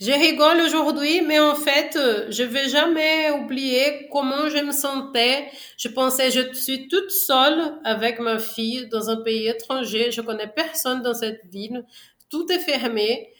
Je 0.00 0.12
rigole 0.12 0.60
aujourd'hui, 0.60 1.22
mais 1.22 1.40
en 1.40 1.56
fait, 1.56 1.96
euh, 1.96 2.26
je 2.30 2.44
vais 2.44 2.68
jamais 2.68 3.32
oublier 3.32 4.08
comment 4.12 4.48
je 4.48 4.58
me 4.58 4.70
sentais. 4.70 5.48
Je 5.76 5.88
pensais, 5.88 6.30
je 6.30 6.52
suis 6.54 6.86
toute 6.86 7.10
seule 7.10 7.80
avec 7.84 8.20
ma 8.20 8.38
fille 8.38 8.86
dans 8.88 9.10
un 9.10 9.16
pays 9.16 9.48
étranger. 9.48 10.12
Je 10.12 10.20
connais 10.20 10.46
personne 10.46 11.02
dans 11.02 11.14
cette 11.14 11.44
ville. 11.46 11.84
Tout 12.30 12.46
est 12.52 12.60
fermé. 12.60 13.32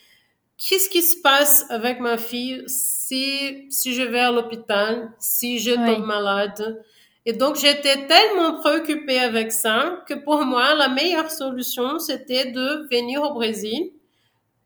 Qu'est-ce 0.56 0.88
qui 0.90 1.02
se 1.02 1.20
passe 1.22 1.64
avec 1.70 2.00
ma 2.00 2.18
fille 2.18 2.64
si, 2.66 3.70
si 3.70 3.94
je 3.94 4.02
vais 4.02 4.18
à 4.18 4.32
l'hôpital, 4.32 5.12
si 5.20 5.60
je 5.60 5.70
tombe 5.70 6.04
malade? 6.04 6.82
Et 7.24 7.34
donc, 7.34 7.54
j'étais 7.54 8.08
tellement 8.08 8.58
préoccupée 8.58 9.20
avec 9.20 9.52
ça 9.52 10.02
que 10.08 10.14
pour 10.14 10.44
moi, 10.44 10.74
la 10.74 10.88
meilleure 10.88 11.30
solution, 11.30 12.00
c'était 12.00 12.50
de 12.50 12.88
venir 12.90 13.22
au 13.22 13.34
Brésil 13.34 13.92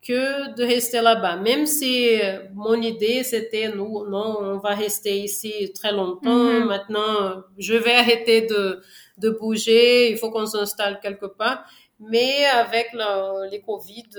que 0.05 0.53
de 0.55 0.63
rester 0.63 1.01
là-bas. 1.01 1.37
Même 1.37 1.65
si 1.65 2.09
mon 2.53 2.81
idée, 2.81 3.23
c'était, 3.23 3.69
nous, 3.69 4.05
non, 4.09 4.37
on 4.41 4.57
va 4.57 4.75
rester 4.75 5.19
ici 5.19 5.71
très 5.73 5.91
longtemps. 5.91 6.29
Mm-hmm. 6.29 6.65
Maintenant, 6.65 7.43
je 7.57 7.73
vais 7.73 7.95
arrêter 7.95 8.41
de, 8.41 8.81
de 9.17 9.29
bouger. 9.29 10.11
Il 10.11 10.17
faut 10.17 10.31
qu'on 10.31 10.45
s'installe 10.45 10.99
quelque 11.01 11.27
part. 11.27 11.63
Mais 11.99 12.45
avec 12.45 12.87
le, 12.93 13.49
les 13.49 13.61
Covid, 13.61 14.09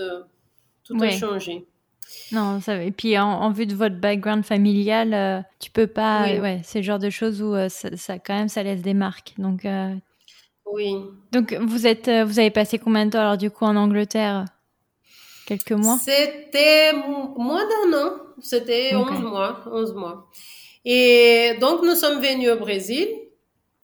tout 0.84 0.96
a 1.02 1.10
changé. 1.10 1.66
Non, 2.32 2.60
ça, 2.60 2.82
et 2.82 2.90
puis 2.90 3.18
en, 3.18 3.50
vue 3.50 3.66
de 3.66 3.74
votre 3.74 3.96
background 3.96 4.44
familial, 4.44 5.14
euh, 5.14 5.40
tu 5.60 5.70
peux 5.70 5.86
pas. 5.86 6.26
Ouais, 6.26 6.60
c'est 6.64 6.80
le 6.80 6.84
genre 6.84 6.98
de 6.98 7.10
choses 7.10 7.42
où 7.42 7.54
euh, 7.54 7.68
ça, 7.68 8.18
quand 8.18 8.34
même, 8.34 8.48
ça 8.48 8.62
laisse 8.62 8.82
des 8.82 8.94
marques. 8.94 9.34
Donc. 9.38 9.64
Euh, 9.64 9.94
oui. 10.66 10.96
Donc 11.32 11.52
vous 11.54 11.86
êtes, 11.86 12.08
vous 12.08 12.38
avez 12.38 12.50
passé 12.50 12.78
combien 12.78 13.06
de 13.06 13.10
temps 13.10 13.20
alors 13.20 13.36
du 13.36 13.50
coup 13.50 13.64
en 13.64 13.76
Angleterre? 13.76 14.46
Quelques 15.46 15.72
mois 15.72 15.98
C'était 16.02 16.92
moins 17.36 17.64
d'un 17.66 17.98
an. 17.98 18.10
C'était 18.40 18.94
11 18.94 19.20
mois, 19.20 19.60
11 19.70 19.94
mois. 19.94 20.26
Et 20.84 21.54
donc 21.60 21.82
nous 21.82 21.94
sommes 21.94 22.20
venus 22.20 22.50
au 22.50 22.56
Brésil. 22.56 23.08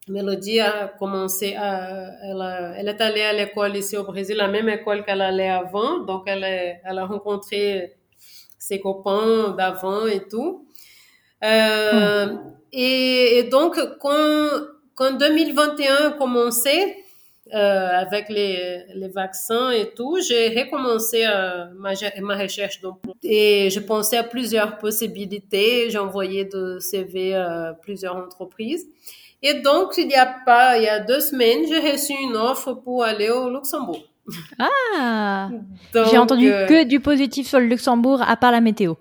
Mélodie 0.07 0.59
a 0.59 0.87
commencé 0.99 1.55
à, 1.55 2.09
elle, 2.23 2.75
elle 2.77 2.87
est 2.87 3.01
allée 3.01 3.21
à 3.21 3.33
l'école 3.33 3.75
ici 3.77 3.95
au 3.95 4.03
Brésil, 4.03 4.37
la 4.37 4.47
même 4.47 4.67
école 4.67 5.05
qu'elle 5.05 5.21
allait 5.21 5.49
avant. 5.49 5.99
Donc 5.99 6.23
elle, 6.25 6.43
elle 6.43 6.97
a 6.97 7.05
rencontré 7.05 7.95
ses 8.57 8.79
copains 8.79 9.55
d'avant 9.57 10.05
et 10.05 10.27
tout. 10.27 10.67
Euh, 11.43 12.35
et, 12.71 13.39
et, 13.39 13.43
donc, 13.43 13.77
quand, 13.99 14.47
quand 14.95 15.17
2021 15.17 15.95
a 15.95 16.11
commencé, 16.11 17.00
avec 17.51 18.29
les, 18.29 18.83
les, 18.95 19.09
vaccins 19.09 19.71
et 19.71 19.91
tout, 19.93 20.19
j'ai 20.25 20.47
recommencé 20.49 21.25
euh, 21.25 21.65
ma, 21.77 21.91
ma, 22.21 22.37
recherche 22.37 22.81
d'emploi. 22.81 23.13
Et 23.23 23.69
je 23.69 23.79
pensais 23.79 24.17
à 24.17 24.23
plusieurs 24.23 24.77
possibilités. 24.77 25.89
J'ai 25.89 25.97
envoyé 25.97 26.45
de 26.45 26.79
CV 26.79 27.35
à 27.35 27.75
plusieurs 27.81 28.15
entreprises. 28.15 28.87
Et 29.43 29.55
donc, 29.55 29.93
il 29.97 30.09
y 30.09 30.15
a 30.15 30.35
pas, 30.45 30.77
il 30.77 30.83
y 30.83 30.87
a 30.87 30.99
deux 30.99 31.19
semaines, 31.19 31.65
j'ai 31.67 31.91
reçu 31.91 32.13
une 32.13 32.35
offre 32.35 32.73
pour 32.73 33.03
aller 33.03 33.29
au 33.29 33.49
Luxembourg. 33.49 34.03
Ah! 34.59 35.49
J'ai 35.93 36.17
entendu 36.17 36.51
euh, 36.51 36.67
que 36.67 36.83
du 36.83 36.99
positif 36.99 37.47
sur 37.47 37.59
le 37.59 37.65
Luxembourg, 37.65 38.21
à 38.21 38.37
part 38.37 38.51
la 38.51 38.61
météo. 38.61 38.93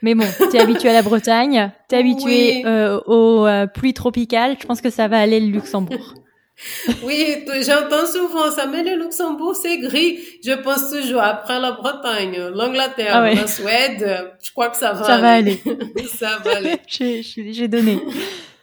Mais 0.00 0.14
bon, 0.14 0.24
t'es 0.50 0.58
habitué 0.58 0.88
à 0.88 0.94
la 0.94 1.02
Bretagne, 1.02 1.70
t'es 1.88 1.96
habitué 1.96 2.66
euh, 2.66 2.98
aux 3.06 3.46
euh, 3.46 3.66
pluies 3.66 3.94
tropicales, 3.94 4.56
je 4.60 4.66
pense 4.66 4.80
que 4.80 4.90
ça 4.90 5.06
va 5.06 5.20
aller 5.20 5.38
le 5.38 5.52
Luxembourg. 5.52 6.14
Oui, 7.02 7.44
j'entends 7.66 8.06
souvent 8.06 8.50
ça, 8.50 8.66
mais 8.66 8.82
le 8.82 9.02
Luxembourg, 9.02 9.56
c'est 9.56 9.78
gris. 9.78 10.18
Je 10.44 10.52
pense 10.52 10.90
toujours 10.90 11.22
après 11.22 11.60
la 11.60 11.72
Bretagne, 11.72 12.36
l'Angleterre, 12.54 13.16
ah 13.16 13.34
la 13.34 13.46
Suède, 13.46 14.32
je 14.42 14.52
crois 14.52 14.70
que 14.70 14.76
ça 14.76 14.92
va 14.92 15.04
ça 15.04 15.14
aller. 15.14 15.60
Va 15.64 15.72
aller. 15.72 16.08
ça 16.08 16.38
va 16.44 16.56
aller. 16.56 16.80
J'ai 17.52 17.68
donné. 17.68 17.98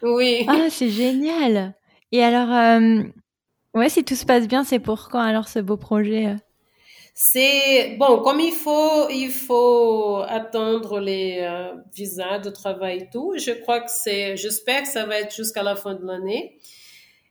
Oui. 0.01 0.45
Ah, 0.47 0.67
c'est 0.69 0.89
génial. 0.89 1.73
Et 2.11 2.23
alors, 2.23 2.51
euh, 2.51 3.03
ouais, 3.73 3.89
si 3.89 4.03
tout 4.03 4.15
se 4.15 4.25
passe 4.25 4.47
bien, 4.47 4.63
c'est 4.63 4.79
pour 4.79 5.09
quand 5.09 5.21
alors 5.21 5.47
ce 5.47 5.59
beau 5.59 5.77
projet 5.77 6.27
euh? 6.27 6.35
C'est 7.21 7.97
bon, 7.99 8.19
comme 8.19 8.39
il 8.39 8.53
faut, 8.53 9.09
il 9.09 9.29
faut 9.29 10.23
attendre 10.25 11.01
les 11.01 11.39
euh, 11.41 11.73
visas 11.93 12.39
de 12.39 12.49
travail 12.49 12.99
et 12.99 13.09
tout. 13.11 13.33
Je 13.35 13.51
crois 13.51 13.81
que 13.81 13.91
c'est, 13.91 14.37
j'espère 14.37 14.83
que 14.83 14.87
ça 14.87 15.05
va 15.05 15.19
être 15.19 15.35
jusqu'à 15.35 15.61
la 15.61 15.75
fin 15.75 15.95
de 15.95 16.05
l'année. 16.05 16.57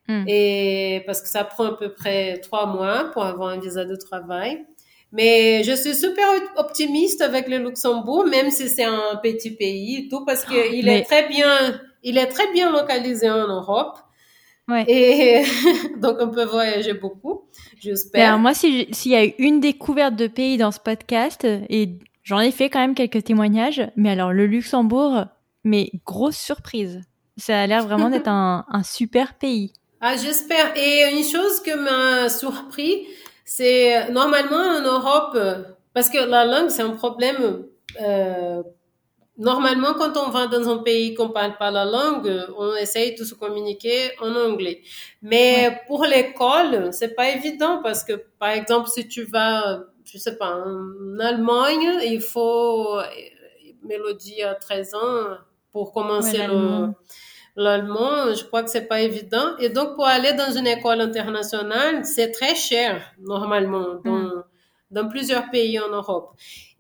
Hmm. 0.09 0.25
Et 0.27 1.03
parce 1.07 1.21
que 1.21 1.29
ça 1.29 1.45
prend 1.45 1.67
à 1.67 1.77
peu 1.77 1.93
près 1.93 2.39
trois 2.41 2.67
mois 2.67 3.11
pour 3.13 3.25
avoir 3.25 3.51
un 3.51 3.61
visa 3.61 3.85
de 3.85 3.95
travail. 3.95 4.65
Mais 5.13 5.63
je 5.65 5.73
suis 5.73 5.95
super 5.95 6.27
optimiste 6.57 7.23
avec 7.23 7.49
le 7.49 7.59
Luxembourg, 7.59 8.27
même 8.27 8.51
si 8.51 8.69
c'est 8.69 8.85
un 8.85 9.17
petit 9.23 9.51
pays 9.51 10.05
et 10.05 10.09
tout, 10.09 10.25
parce 10.25 10.45
qu'il 10.45 10.89
oh, 10.89 10.93
est 10.93 11.03
très 11.03 11.27
bien, 11.29 11.81
il 12.03 12.19
est 12.19 12.27
très 12.27 12.51
bien 12.53 12.71
localisé 12.71 13.31
en 13.31 13.49
Europe. 13.49 13.99
Ouais. 14.69 14.85
Et 14.87 15.45
donc, 15.99 16.19
on 16.21 16.29
peut 16.29 16.45
voyager 16.45 16.93
beaucoup, 16.93 17.49
j'espère. 17.81 18.29
Alors, 18.29 18.39
moi, 18.39 18.53
s'il 18.53 18.87
y 19.07 19.17
a 19.17 19.25
une 19.39 19.61
découverte 19.61 20.15
de 20.15 20.27
pays 20.27 20.59
dans 20.59 20.73
ce 20.73 20.81
podcast, 20.81 21.45
et 21.45 21.99
j'en 22.23 22.41
ai 22.41 22.51
fait 22.51 22.69
quand 22.69 22.81
même 22.81 22.95
quelques 22.95 23.25
témoignages, 23.25 23.83
mais 23.97 24.11
alors, 24.11 24.33
le 24.35 24.47
Luxembourg, 24.47 25.25
mais 25.65 25.91
grosse 26.05 26.37
surprise. 26.37 27.01
Ça 27.39 27.63
a 27.63 27.67
l'air 27.67 27.83
vraiment 27.83 28.11
d'être 28.11 28.29
un, 28.29 28.67
un 28.69 28.83
super 28.83 29.39
pays. 29.39 29.73
Ah, 30.01 30.17
j'espère. 30.17 30.77
Et 30.77 31.11
une 31.13 31.25
chose 31.25 31.61
que 31.61 31.75
m'a 31.75 32.29
surpris, 32.29 33.07
c'est 33.45 34.11
normalement 34.11 34.57
en 34.57 34.83
Europe, 34.83 35.37
parce 35.93 36.09
que 36.09 36.19
la 36.19 36.45
langue, 36.45 36.69
c'est 36.71 36.83
un 36.83 36.91
problème 36.91 37.65
euh, 38.01 38.63
Normalement, 39.39 39.95
quand 39.95 40.17
on 40.17 40.31
va 40.31 40.49
dans 40.49 40.69
un 40.69 40.79
pays 40.79 41.15
qu'on 41.15 41.29
parle 41.29 41.57
pas 41.57 41.71
la 41.71 41.85
langue, 41.85 42.29
on 42.59 42.75
essaye 42.75 43.15
de 43.15 43.23
se 43.23 43.35
communiquer 43.37 44.11
en 44.21 44.35
anglais. 44.35 44.83
Mais 45.23 45.81
pour 45.87 46.05
l'école, 46.05 46.93
c'est 46.93 47.15
pas 47.15 47.31
évident 47.31 47.81
parce 47.81 48.03
que, 48.03 48.15
par 48.41 48.51
exemple, 48.51 48.89
si 48.89 49.07
tu 49.07 49.23
vas, 49.23 49.85
je 50.05 50.19
sais 50.19 50.37
pas, 50.37 50.57
en 50.57 51.21
Allemagne, 51.21 52.01
il 52.05 52.21
faut 52.21 52.99
Mélodie 53.85 54.43
à 54.43 54.57
13 54.57 54.95
ans 54.97 55.37
pour 55.71 55.93
commencer 55.93 56.41
l'allemand. 57.59 58.33
Je 58.35 58.45
crois 58.45 58.63
que 58.63 58.71
c'est 58.71 58.87
pas 58.87 59.01
évident. 59.03 59.57
Et 59.59 59.69
donc, 59.69 59.97
pour 59.97 60.07
aller 60.07 60.33
dans 60.33 60.51
une 60.53 60.67
école 60.67 61.01
internationale, 61.01 62.05
c'est 62.05 62.31
très 62.31 62.55
cher, 62.55 63.13
normalement, 63.21 64.01
dans, 64.05 64.13
mm. 64.13 64.45
dans 64.93 65.09
plusieurs 65.09 65.51
pays 65.51 65.79
en 65.79 65.89
Europe. 65.89 66.31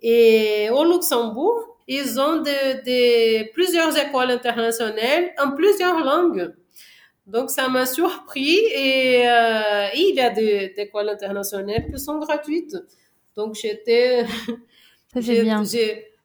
Et 0.00 0.70
au 0.70 0.84
Luxembourg, 0.84 1.76
ils 1.88 2.20
ont 2.20 2.36
de, 2.36 3.50
plusieurs 3.52 3.96
écoles 3.98 4.30
internationales 4.30 5.30
en 5.42 5.50
plusieurs 5.52 5.98
langues. 5.98 6.54
Donc, 7.26 7.50
ça 7.50 7.68
m'a 7.68 7.84
surpris 7.84 8.56
et, 8.74 9.28
euh, 9.28 9.88
il 9.94 10.14
y 10.14 10.20
a 10.20 10.30
des, 10.30 10.72
écoles 10.76 11.08
internationales 11.08 11.86
qui 11.92 11.98
sont 11.98 12.18
gratuites. 12.18 12.76
Donc, 13.36 13.54
j'étais... 13.54 14.24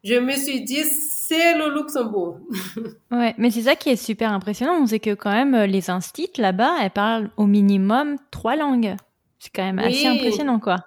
Je 0.04 0.18
me 0.18 0.32
suis 0.32 0.60
dit, 0.60 0.84
c'est 1.28 1.56
le 1.56 1.74
Luxembourg. 1.74 2.38
ouais, 3.10 3.34
mais 3.38 3.50
c'est 3.50 3.62
ça 3.62 3.76
qui 3.76 3.90
est 3.90 3.96
super 3.96 4.32
impressionnant, 4.32 4.86
c'est 4.86 5.00
que 5.00 5.14
quand 5.14 5.32
même, 5.32 5.56
les 5.64 5.90
instits 5.90 6.32
là-bas, 6.38 6.76
elles 6.82 6.90
parlent 6.90 7.30
au 7.36 7.46
minimum 7.46 8.16
trois 8.30 8.56
langues. 8.56 8.96
C'est 9.38 9.50
quand 9.54 9.64
même 9.64 9.78
assez 9.78 10.06
impressionnant, 10.06 10.58
quoi 10.58 10.78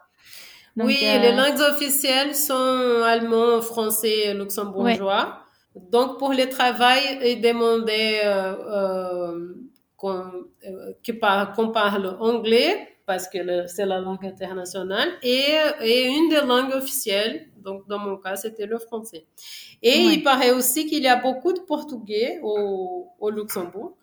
oui, 0.85 0.97
les 1.01 1.29
euh, 1.29 1.35
langues 1.35 1.59
officielles 1.73 2.35
sont 2.35 3.01
allemand, 3.03 3.61
français 3.61 4.33
luxembourgeois. 4.35 5.39
Donc, 5.89 6.17
pour 6.17 6.33
le 6.33 6.47
travail, 6.49 7.19
ils 7.23 7.41
demandaient 7.41 8.21
euh, 8.25 8.53
euh, 8.69 9.55
qu'on 9.95 10.31
euh, 10.67 11.71
parle 11.73 12.17
anglais, 12.19 12.87
parce 13.07 13.27
que 13.29 13.65
c'est 13.67 13.85
la 13.85 13.99
langue 13.99 14.25
internationale, 14.25 15.09
et, 15.23 15.47
et, 15.81 16.07
une 16.07 16.27
des 16.29 16.41
langues 16.41 16.73
officielles, 16.73 17.47
donc 17.57 17.87
dans 17.87 17.99
mon 17.99 18.17
cas, 18.17 18.35
c'était 18.35 18.65
le 18.65 18.77
français. 18.77 19.25
Et 19.81 19.97
il 19.97 20.21
paraît 20.23 20.51
aussi 20.51 20.85
qu'il 20.85 21.01
y 21.01 21.07
a 21.07 21.15
beaucoup 21.15 21.53
de 21.53 21.61
portugais 21.61 22.39
au, 22.43 23.07
au 23.19 23.29
Luxembourg. 23.29 23.97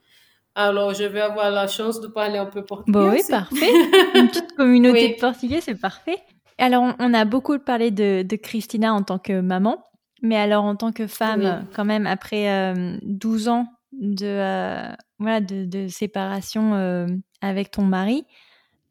Alors, 0.54 0.94
je 0.94 1.04
vais 1.04 1.20
avoir 1.20 1.50
la 1.50 1.66
chance 1.66 2.00
de 2.00 2.06
parler 2.06 2.38
un 2.38 2.46
peu 2.46 2.64
portugais. 2.64 2.98
Bon, 2.98 3.10
oui, 3.10 3.20
parfait. 3.28 3.72
Une 4.14 4.28
petite 4.28 4.54
communauté 4.56 5.08
de 5.14 5.20
portugais, 5.20 5.60
c'est 5.60 5.78
parfait. 5.78 6.16
Alors, 6.56 6.94
on 6.98 7.12
a 7.12 7.24
beaucoup 7.26 7.58
parlé 7.58 7.90
de, 7.90 8.22
de, 8.22 8.36
Christina 8.36 8.94
en 8.94 9.02
tant 9.02 9.18
que 9.18 9.40
maman, 9.40 9.84
mais 10.22 10.36
alors 10.36 10.64
en 10.64 10.76
tant 10.76 10.92
que 10.92 11.06
femme, 11.06 11.66
quand 11.74 11.84
même, 11.84 12.06
après 12.06 12.72
12 13.02 13.48
euh, 13.48 13.50
ans 13.50 13.66
de, 13.92 14.26
euh, 14.26 14.92
voilà, 15.18 15.40
de, 15.40 15.64
de 15.64 15.88
séparation 15.88 16.74
euh, 16.74 17.06
avec 17.40 17.70
ton 17.70 17.82
mari, 17.82 18.24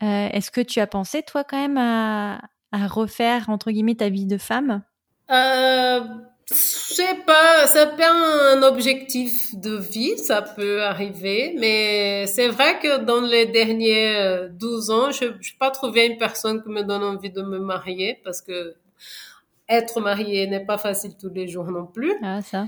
est-ce 0.02 0.52
que 0.52 0.62
tu 0.62 0.80
as 0.80 0.88
pensé, 0.88 1.24
toi, 1.24 1.44
quand 1.44 1.60
même, 1.60 1.78
à, 1.78 2.40
refaire, 2.88 3.50
entre 3.50 3.72
guillemets, 3.72 3.96
ta 3.96 4.10
vie 4.10 4.26
de 4.26 4.38
femme? 4.38 4.82
Je 6.50 6.56
sais 6.56 7.16
pas, 7.26 7.66
ça 7.68 7.88
peut 7.88 8.04
un 8.04 8.62
objectif 8.64 9.56
de 9.56 9.78
vie, 9.78 10.18
ça 10.18 10.42
peut 10.42 10.84
arriver, 10.84 11.56
mais 11.58 12.28
c'est 12.28 12.50
vrai 12.50 12.80
que 12.80 13.00
dans 13.00 13.22
les 13.22 13.46
derniers 13.46 14.50
12 14.52 14.92
ans, 14.92 15.12
je 15.12 15.26
n'ai 15.26 15.34
pas 15.58 15.72
trouvé 15.72 16.06
une 16.06 16.18
personne 16.18 16.62
qui 16.62 16.70
me 16.70 16.84
donne 16.84 17.04
envie 17.04 17.32
de 17.32 17.42
me 17.42 17.60
marier 17.60 18.20
parce 18.24 18.42
que 18.42 18.76
être 19.74 20.00
marié 20.02 20.48
n'est 20.48 20.66
pas 20.66 20.78
facile 20.78 21.12
tous 21.20 21.30
les 21.30 21.48
jours 21.48 21.66
non 21.66 21.86
plus. 21.86 22.14
Ah, 22.24 22.42
ça. 22.42 22.68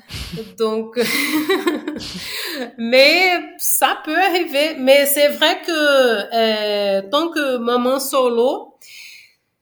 Donc, 0.57 0.97
mais 2.77 3.31
ça 3.57 3.97
peut 4.03 4.17
arriver. 4.17 4.75
Mais 4.79 5.05
c'est 5.05 5.29
vrai 5.29 5.61
que 5.65 5.71
euh, 5.71 7.01
tant 7.09 7.29
que 7.29 7.57
maman 7.57 7.99
solo, 7.99 8.75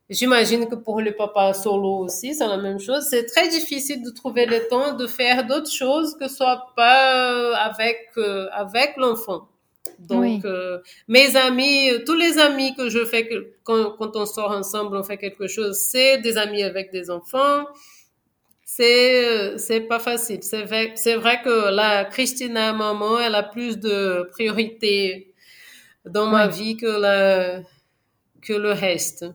J'imagine 0.09 0.67
que 0.67 0.75
pour 0.75 1.01
le 1.01 1.15
papa 1.15 1.53
solo 1.53 1.99
aussi, 1.99 2.35
c'est 2.35 2.47
la 2.47 2.57
même 2.57 2.79
chose. 2.79 3.07
C'est 3.09 3.25
très 3.25 3.47
difficile 3.47 4.03
de 4.03 4.11
trouver 4.11 4.45
le 4.45 4.67
temps 4.67 4.93
de 4.93 5.07
faire 5.07 5.47
d'autres 5.47 5.71
choses 5.71 6.15
que 6.19 6.27
ce 6.27 6.35
soit 6.35 6.67
pas 6.75 7.55
avec 7.55 7.97
euh, 8.17 8.47
avec 8.51 8.95
l'enfant. 8.97 9.47
Donc, 9.99 10.45
euh, 10.45 10.79
mes 11.07 11.35
amis, 11.35 11.89
tous 12.05 12.15
les 12.15 12.37
amis 12.37 12.75
que 12.75 12.89
je 12.89 13.03
fais 13.05 13.27
que, 13.27 13.53
quand, 13.63 13.91
quand 13.97 14.15
on 14.15 14.25
sort 14.25 14.51
ensemble, 14.51 14.95
on 14.97 15.03
fait 15.03 15.17
quelque 15.17 15.47
chose, 15.47 15.77
c'est 15.77 16.19
des 16.19 16.37
amis 16.37 16.63
avec 16.63 16.91
des 16.91 17.09
enfants. 17.09 17.65
C'est 18.65 19.57
c'est 19.57 19.81
pas 19.81 19.99
facile. 19.99 20.41
C'est 20.41 20.63
vrai, 20.63 20.93
c'est 20.95 21.15
vrai 21.15 21.41
que 21.43 21.69
la 21.69 22.05
Christina 22.05 22.73
maman, 22.73 23.19
elle 23.19 23.35
a 23.35 23.43
plus 23.43 23.77
de 23.77 24.27
priorité 24.31 25.33
dans 26.05 26.27
ma 26.27 26.47
vie 26.47 26.75
que 26.77 26.87
la 26.87 27.61
que 28.41 28.53
le 28.53 28.71
reste. 28.71 29.25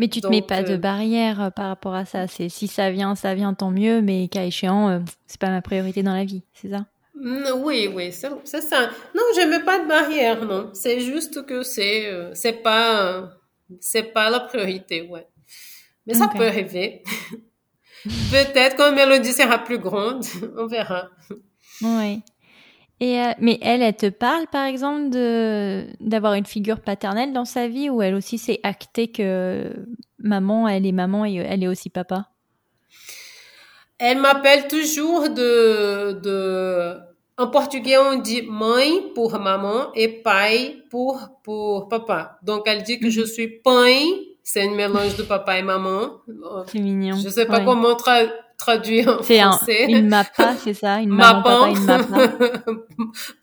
Mais 0.00 0.08
tu 0.08 0.22
te 0.22 0.28
mets 0.28 0.40
pas 0.40 0.62
de 0.62 0.72
euh, 0.72 0.78
barrière 0.78 1.42
euh, 1.42 1.50
par 1.50 1.68
rapport 1.68 1.94
à 1.94 2.06
ça. 2.06 2.26
C'est 2.26 2.48
si 2.48 2.68
ça 2.68 2.90
vient, 2.90 3.14
ça 3.14 3.34
vient, 3.34 3.52
tant 3.52 3.70
mieux. 3.70 4.00
Mais 4.00 4.28
cas 4.28 4.44
échéant, 4.44 4.88
euh, 4.88 5.00
c'est 5.26 5.38
pas 5.38 5.50
ma 5.50 5.60
priorité 5.60 6.02
dans 6.02 6.14
la 6.14 6.24
vie, 6.24 6.42
c'est 6.54 6.70
ça? 6.70 6.86
Oui, 7.22 7.88
oui, 7.94 8.12
c'est 8.12 8.60
ça. 8.60 8.90
Non, 9.14 9.22
je 9.36 9.46
mets 9.46 9.64
pas 9.64 9.78
de 9.78 9.88
barrière, 9.88 10.44
non. 10.44 10.70
C'est 10.72 11.00
juste 11.00 11.44
que 11.44 11.62
c'est 11.62 12.10
c'est 12.34 12.62
pas 12.62 13.30
c'est 13.80 14.12
pas 14.12 14.30
la 14.30 14.40
priorité, 14.40 15.02
ouais. 15.02 15.26
Mais 16.06 16.14
ça 16.14 16.28
peut 16.28 16.46
arriver. 16.46 17.02
Peut-être 18.04 18.76
quand 18.76 18.92
Mélodie 18.94 19.32
sera 19.32 19.58
plus 19.58 19.78
grande, 19.78 20.24
on 20.56 20.66
verra. 20.66 21.08
Oui. 21.82 22.22
Et 23.00 23.20
euh, 23.20 23.32
mais 23.38 23.58
elle, 23.62 23.82
elle 23.82 23.96
te 23.96 24.08
parle 24.08 24.46
par 24.46 24.66
exemple 24.66 25.10
de 25.10 25.86
d'avoir 26.00 26.34
une 26.34 26.46
figure 26.46 26.80
paternelle 26.80 27.32
dans 27.32 27.46
sa 27.46 27.68
vie 27.68 27.88
ou 27.88 28.02
elle 28.02 28.14
aussi 28.14 28.36
s'est 28.36 28.60
acté 28.62 29.08
que 29.08 29.72
maman, 30.18 30.68
elle 30.68 30.86
est 30.86 30.92
maman 30.92 31.24
et 31.24 31.36
elle 31.36 31.62
est 31.62 31.68
aussi 31.68 31.88
papa? 31.88 32.28
Elle 33.98 34.18
m'appelle 34.18 34.66
toujours 34.68 35.28
de, 35.28 36.12
de, 36.22 36.96
en 37.40 37.46
portugais, 37.46 37.96
on 37.96 38.16
dit 38.16 38.42
mãe 38.42 39.12
pour 39.14 39.38
maman 39.38 39.92
et 39.94 40.08
pai 40.08 40.76
pour, 40.90 41.18
pour 41.42 41.88
papa. 41.88 42.38
Donc, 42.42 42.64
elle 42.66 42.82
dit 42.82 43.00
que 43.00 43.08
je 43.08 43.22
suis 43.22 43.48
pai, 43.48 44.04
c'est 44.42 44.68
un 44.68 44.74
mélange 44.74 45.16
de 45.16 45.22
papa 45.22 45.58
et 45.58 45.62
maman. 45.62 46.20
C'est 46.66 46.80
mignon. 46.80 47.16
Je 47.16 47.30
sais 47.30 47.46
pas 47.46 47.60
comment 47.60 47.96
traduire 48.58 49.08
en 49.08 49.22
français. 49.22 49.86
C'est 49.86 49.90
une 49.90 50.08
mappa, 50.08 50.54
c'est 50.62 50.74
ça? 50.74 51.00
Une 51.00 51.08
maman, 51.08 51.42
papa, 51.42 51.68
une 51.70 51.84
mappa. 51.84 52.32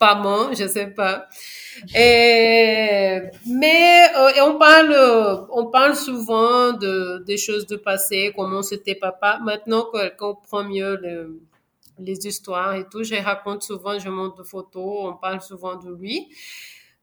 maman, 0.00 0.52
je 0.52 0.68
sais 0.68 0.86
pas. 0.86 1.26
Et, 1.92 3.20
mais 3.46 4.02
euh, 4.16 4.30
et 4.36 4.40
on 4.42 4.58
parle, 4.58 4.94
on 5.50 5.66
parle 5.66 5.96
souvent 5.96 6.72
de 6.72 7.24
des 7.24 7.36
choses 7.36 7.66
de 7.66 7.76
passé, 7.76 8.32
comment 8.36 8.62
c'était 8.62 8.94
papa. 8.94 9.40
Maintenant 9.44 9.86
qu'on 9.90 10.34
comprend 10.34 10.62
mieux 10.62 10.96
le, 11.02 11.40
les 11.98 12.26
histoires 12.26 12.74
et 12.74 12.88
tout, 12.88 13.02
je 13.02 13.14
raconte 13.14 13.62
souvent, 13.62 13.98
je 13.98 14.08
montre 14.08 14.42
des 14.42 14.48
photos, 14.48 15.12
on 15.12 15.16
parle 15.16 15.40
souvent 15.40 15.76
de 15.76 15.90
lui. 15.94 16.28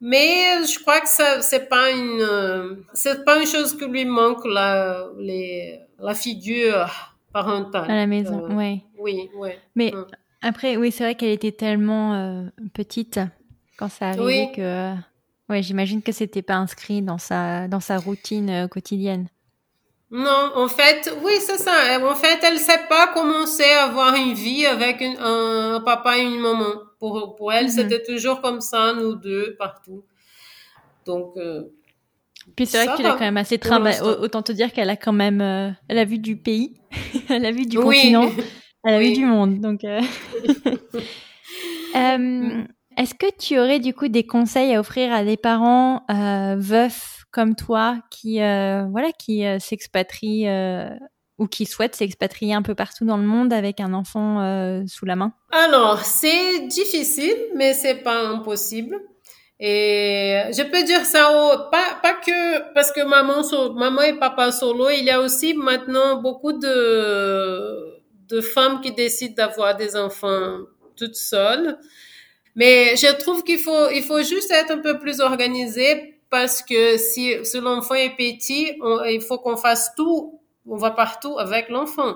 Mais 0.02 0.64
je 0.66 0.80
crois 0.80 1.00
que 1.00 1.10
ça, 1.10 1.42
c'est 1.42 1.70
pas 1.70 1.92
une, 1.92 2.84
c'est 2.94 3.24
pas 3.24 3.40
une 3.40 3.48
chose 3.48 3.76
que 3.76 3.86
lui 3.86 4.06
manque 4.06 4.46
la, 4.46 5.08
les, 5.18 5.80
la 6.00 6.14
figure 6.14 6.88
parentale. 7.32 7.90
À 7.90 7.96
la 7.96 8.08
maison, 8.08 8.46
euh, 8.46 8.56
oui. 8.56 8.82
Oui, 8.98 9.30
oui. 9.36 9.50
Mais 9.76 9.94
hum. 9.94 10.06
après, 10.42 10.78
oui, 10.78 10.92
c'est 10.92 11.04
vrai 11.04 11.16
qu'elle 11.16 11.32
était 11.32 11.52
tellement 11.52 12.14
euh, 12.14 12.44
petite 12.74 13.20
quand 13.78 13.90
ça 13.90 14.10
arrivait 14.10 14.52
que 14.56 14.94
ouais, 15.50 15.62
j'imagine 15.62 16.02
que 16.02 16.12
c'était 16.12 16.42
pas 16.42 16.56
inscrit 16.56 17.02
dans 17.02 17.18
sa 17.18 17.68
dans 17.68 17.80
sa 17.80 17.98
routine 17.98 18.50
euh, 18.50 18.68
quotidienne. 18.68 19.28
Non, 20.16 20.52
en 20.56 20.70
fait, 20.70 21.14
oui, 21.24 21.34
c'est 21.42 21.58
ça. 21.58 22.00
En 22.02 22.16
fait, 22.16 22.40
elle 22.42 22.58
sait 22.58 22.88
pas 22.88 23.08
comment 23.14 23.46
c'est 23.46 23.74
avoir 23.74 24.16
une 24.16 24.34
vie 24.34 24.66
avec 24.66 25.02
un, 25.02 25.82
papa 25.84 26.18
et 26.18 26.22
une 26.22 26.40
maman. 26.40 26.74
Pour, 27.00 27.36
pour 27.36 27.52
elle, 27.52 27.66
mhm. 27.66 27.72
c'était 27.72 28.02
toujours 28.02 28.40
comme 28.40 28.62
ça, 28.62 28.94
nous 28.94 29.16
deux, 29.16 29.58
partout. 29.60 30.06
Donc. 31.06 31.36
Euh, 31.36 31.64
Puis 32.56 32.66
c'est 32.66 32.86
vrai 32.86 32.94
que 32.94 32.98
tu 32.98 33.04
l'as 33.04 33.12
quand 33.12 33.20
même 33.20 33.36
assez 33.36 33.58
travaillé. 33.58 34.00
Autant 34.00 34.42
te 34.42 34.54
dire 34.54 34.72
qu'elle 34.72 34.90
a 34.90 34.96
quand 34.96 35.12
même, 35.12 35.42
euh, 35.42 35.72
elle 35.90 35.98
a 35.98 36.06
vu 36.06 36.18
du 36.18 36.38
pays, 36.38 36.80
elle 37.30 37.46
a 37.46 37.52
vu 37.52 37.66
du 37.66 37.78
continent, 37.78 38.32
elle 38.86 38.94
a 38.94 39.00
vu 39.00 39.12
du 39.12 39.26
monde. 39.26 39.60
Donc. 39.60 39.82
Mm. 39.84 40.00
Est-ce 42.98 43.14
que 43.14 43.26
tu 43.38 43.60
aurais 43.60 43.82
du 43.82 43.94
coup 43.94 44.08
des 44.08 44.26
conseils 44.26 44.74
à 44.74 44.80
offrir 44.80 45.12
à 45.12 45.26
des 45.26 45.36
parents 45.36 46.06
euh, 46.10 46.56
veufs 46.58 47.25
comme 47.36 47.54
toi 47.54 47.98
qui 48.10 48.42
euh, 48.42 48.86
voilà 48.92 49.12
qui 49.12 49.46
euh, 49.46 49.60
s'expatrient 49.60 50.48
euh, 50.48 50.88
ou 51.38 51.48
qui 51.48 51.66
souhaitent 51.66 51.98
s'expatrier 51.98 52.54
un 52.54 52.62
peu 52.62 52.76
partout 52.76 53.04
dans 53.04 53.18
le 53.18 53.26
monde 53.26 53.52
avec 53.52 53.82
un 53.82 53.94
enfant 53.94 54.40
sous 54.88 55.06
la 55.06 55.18
main? 55.18 55.34
Alors 55.52 56.00
c'est 56.00 56.62
difficile, 56.68 57.36
mais 57.56 57.74
c'est 57.74 57.96
pas 57.96 58.22
impossible. 58.22 58.96
Et 59.60 60.44
je 60.52 60.64
peux 60.64 60.84
dire 60.84 61.06
ça 61.06 61.30
pas 61.72 62.00
pas 62.02 62.14
que 62.14 62.74
parce 62.74 62.94
que 62.94 63.04
maman 63.04 63.42
maman 63.74 64.02
et 64.04 64.14
papa 64.14 64.54
solo, 64.54 64.90
il 64.90 65.04
y 65.04 65.10
a 65.10 65.20
aussi 65.20 65.54
maintenant 65.56 66.22
beaucoup 66.22 66.54
de 66.54 68.00
de 68.30 68.40
femmes 68.40 68.80
qui 68.80 68.94
décident 68.94 69.36
d'avoir 69.36 69.76
des 69.76 69.98
enfants 69.98 70.60
toutes 70.96 71.16
seules. 71.16 71.78
Mais 72.56 72.96
je 72.96 73.14
trouve 73.18 73.44
qu'il 73.44 73.60
faut, 73.60 73.90
il 73.90 74.02
faut 74.02 74.24
juste 74.24 74.50
être 74.50 74.72
un 74.72 74.78
peu 74.78 74.98
plus 74.98 75.20
organisé 75.20 76.15
parce 76.30 76.62
que 76.62 76.98
si, 76.98 77.34
si 77.44 77.60
l'enfant 77.60 77.96
est 77.96 78.16
petit, 78.16 78.74
il 79.08 79.22
faut 79.22 79.38
qu'on 79.38 79.58
fasse 79.58 79.94
tout, 79.96 80.40
on 80.68 80.78
va 80.78 80.92
partout 80.92 81.38
avec 81.38 81.70
l'enfant. 81.70 82.16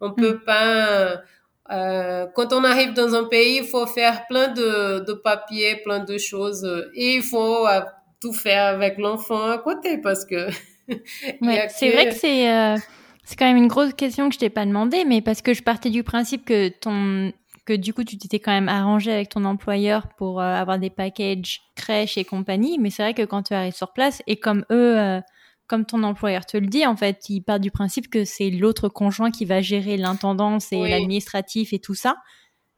On 0.00 0.12
peut 0.12 0.34
mm. 0.34 0.44
pas, 0.44 1.22
euh, 1.70 2.26
quand 2.34 2.52
on 2.52 2.64
arrive 2.64 2.92
dans 2.94 3.14
un 3.14 3.24
pays, 3.24 3.58
il 3.58 3.64
faut 3.64 3.86
faire 3.86 4.26
plein 4.26 4.48
de, 4.48 5.04
de 5.04 5.12
papiers, 5.12 5.76
plein 5.84 6.00
de 6.00 6.18
choses 6.18 6.64
et 6.94 7.16
il 7.16 7.22
faut 7.22 7.66
euh, 7.66 7.80
tout 8.20 8.32
faire 8.32 8.66
avec 8.66 8.98
l'enfant 8.98 9.50
à 9.50 9.58
côté 9.58 9.98
parce 9.98 10.24
que. 10.24 10.48
ouais, 10.88 11.68
c'est 11.68 11.90
vrai 11.90 12.08
que 12.08 12.14
c'est, 12.14 12.50
euh, 12.50 12.76
c'est 13.24 13.36
quand 13.38 13.46
même 13.46 13.58
une 13.58 13.68
grosse 13.68 13.92
question 13.92 14.28
que 14.28 14.34
je 14.34 14.38
t'ai 14.38 14.50
pas 14.50 14.64
demandé, 14.64 15.04
mais 15.04 15.20
parce 15.20 15.42
que 15.42 15.52
je 15.52 15.62
partais 15.62 15.90
du 15.90 16.02
principe 16.02 16.44
que 16.46 16.68
ton 16.68 17.32
que 17.68 17.74
du 17.74 17.92
coup 17.92 18.02
tu 18.02 18.16
t'étais 18.16 18.38
quand 18.38 18.50
même 18.50 18.70
arrangé 18.70 19.12
avec 19.12 19.28
ton 19.28 19.44
employeur 19.44 20.08
pour 20.16 20.40
euh, 20.40 20.54
avoir 20.54 20.78
des 20.78 20.88
packages 20.88 21.60
crèche 21.76 22.16
et 22.16 22.24
compagnie, 22.24 22.78
mais 22.78 22.88
c'est 22.88 23.02
vrai 23.02 23.12
que 23.12 23.24
quand 23.24 23.42
tu 23.42 23.52
arrives 23.52 23.74
sur 23.74 23.92
place 23.92 24.22
et 24.26 24.40
comme 24.40 24.64
eux, 24.70 24.98
euh, 24.98 25.20
comme 25.66 25.84
ton 25.84 26.02
employeur 26.02 26.46
te 26.46 26.56
le 26.56 26.66
dit, 26.66 26.86
en 26.86 26.96
fait, 26.96 27.28
il 27.28 27.42
part 27.42 27.60
du 27.60 27.70
principe 27.70 28.08
que 28.08 28.24
c'est 28.24 28.48
l'autre 28.48 28.88
conjoint 28.88 29.30
qui 29.30 29.44
va 29.44 29.60
gérer 29.60 29.98
l'intendance 29.98 30.72
et 30.72 30.88
l'administratif 30.88 31.74
et 31.74 31.78
tout 31.78 31.94
ça. 31.94 32.16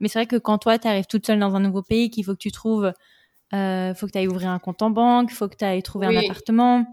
Mais 0.01 0.09
c'est 0.09 0.19
vrai 0.19 0.27
que 0.27 0.35
quand 0.35 0.59
toi, 0.59 0.77
tu 0.77 0.89
arrives 0.89 1.07
toute 1.07 1.25
seule 1.25 1.39
dans 1.39 1.55
un 1.55 1.61
nouveau 1.61 1.83
pays, 1.83 2.11
qu'il 2.11 2.25
faut 2.25 2.33
que 2.33 2.39
tu 2.39 2.51
trouves, 2.51 2.93
euh, 3.55 3.95
faut 3.95 4.07
que 4.09 4.13
tu 4.13 4.19
ailles 4.19 4.27
ouvrir 4.27 4.49
un 4.51 4.59
compte 4.59 4.83
en 4.83 4.91
banque, 4.91 5.31
faut 5.31 5.49
que 5.49 5.57
tu 5.57 5.65
ailles 5.65 5.85
trouver 5.85 6.09
un 6.09 6.17
appartement, 6.17 6.85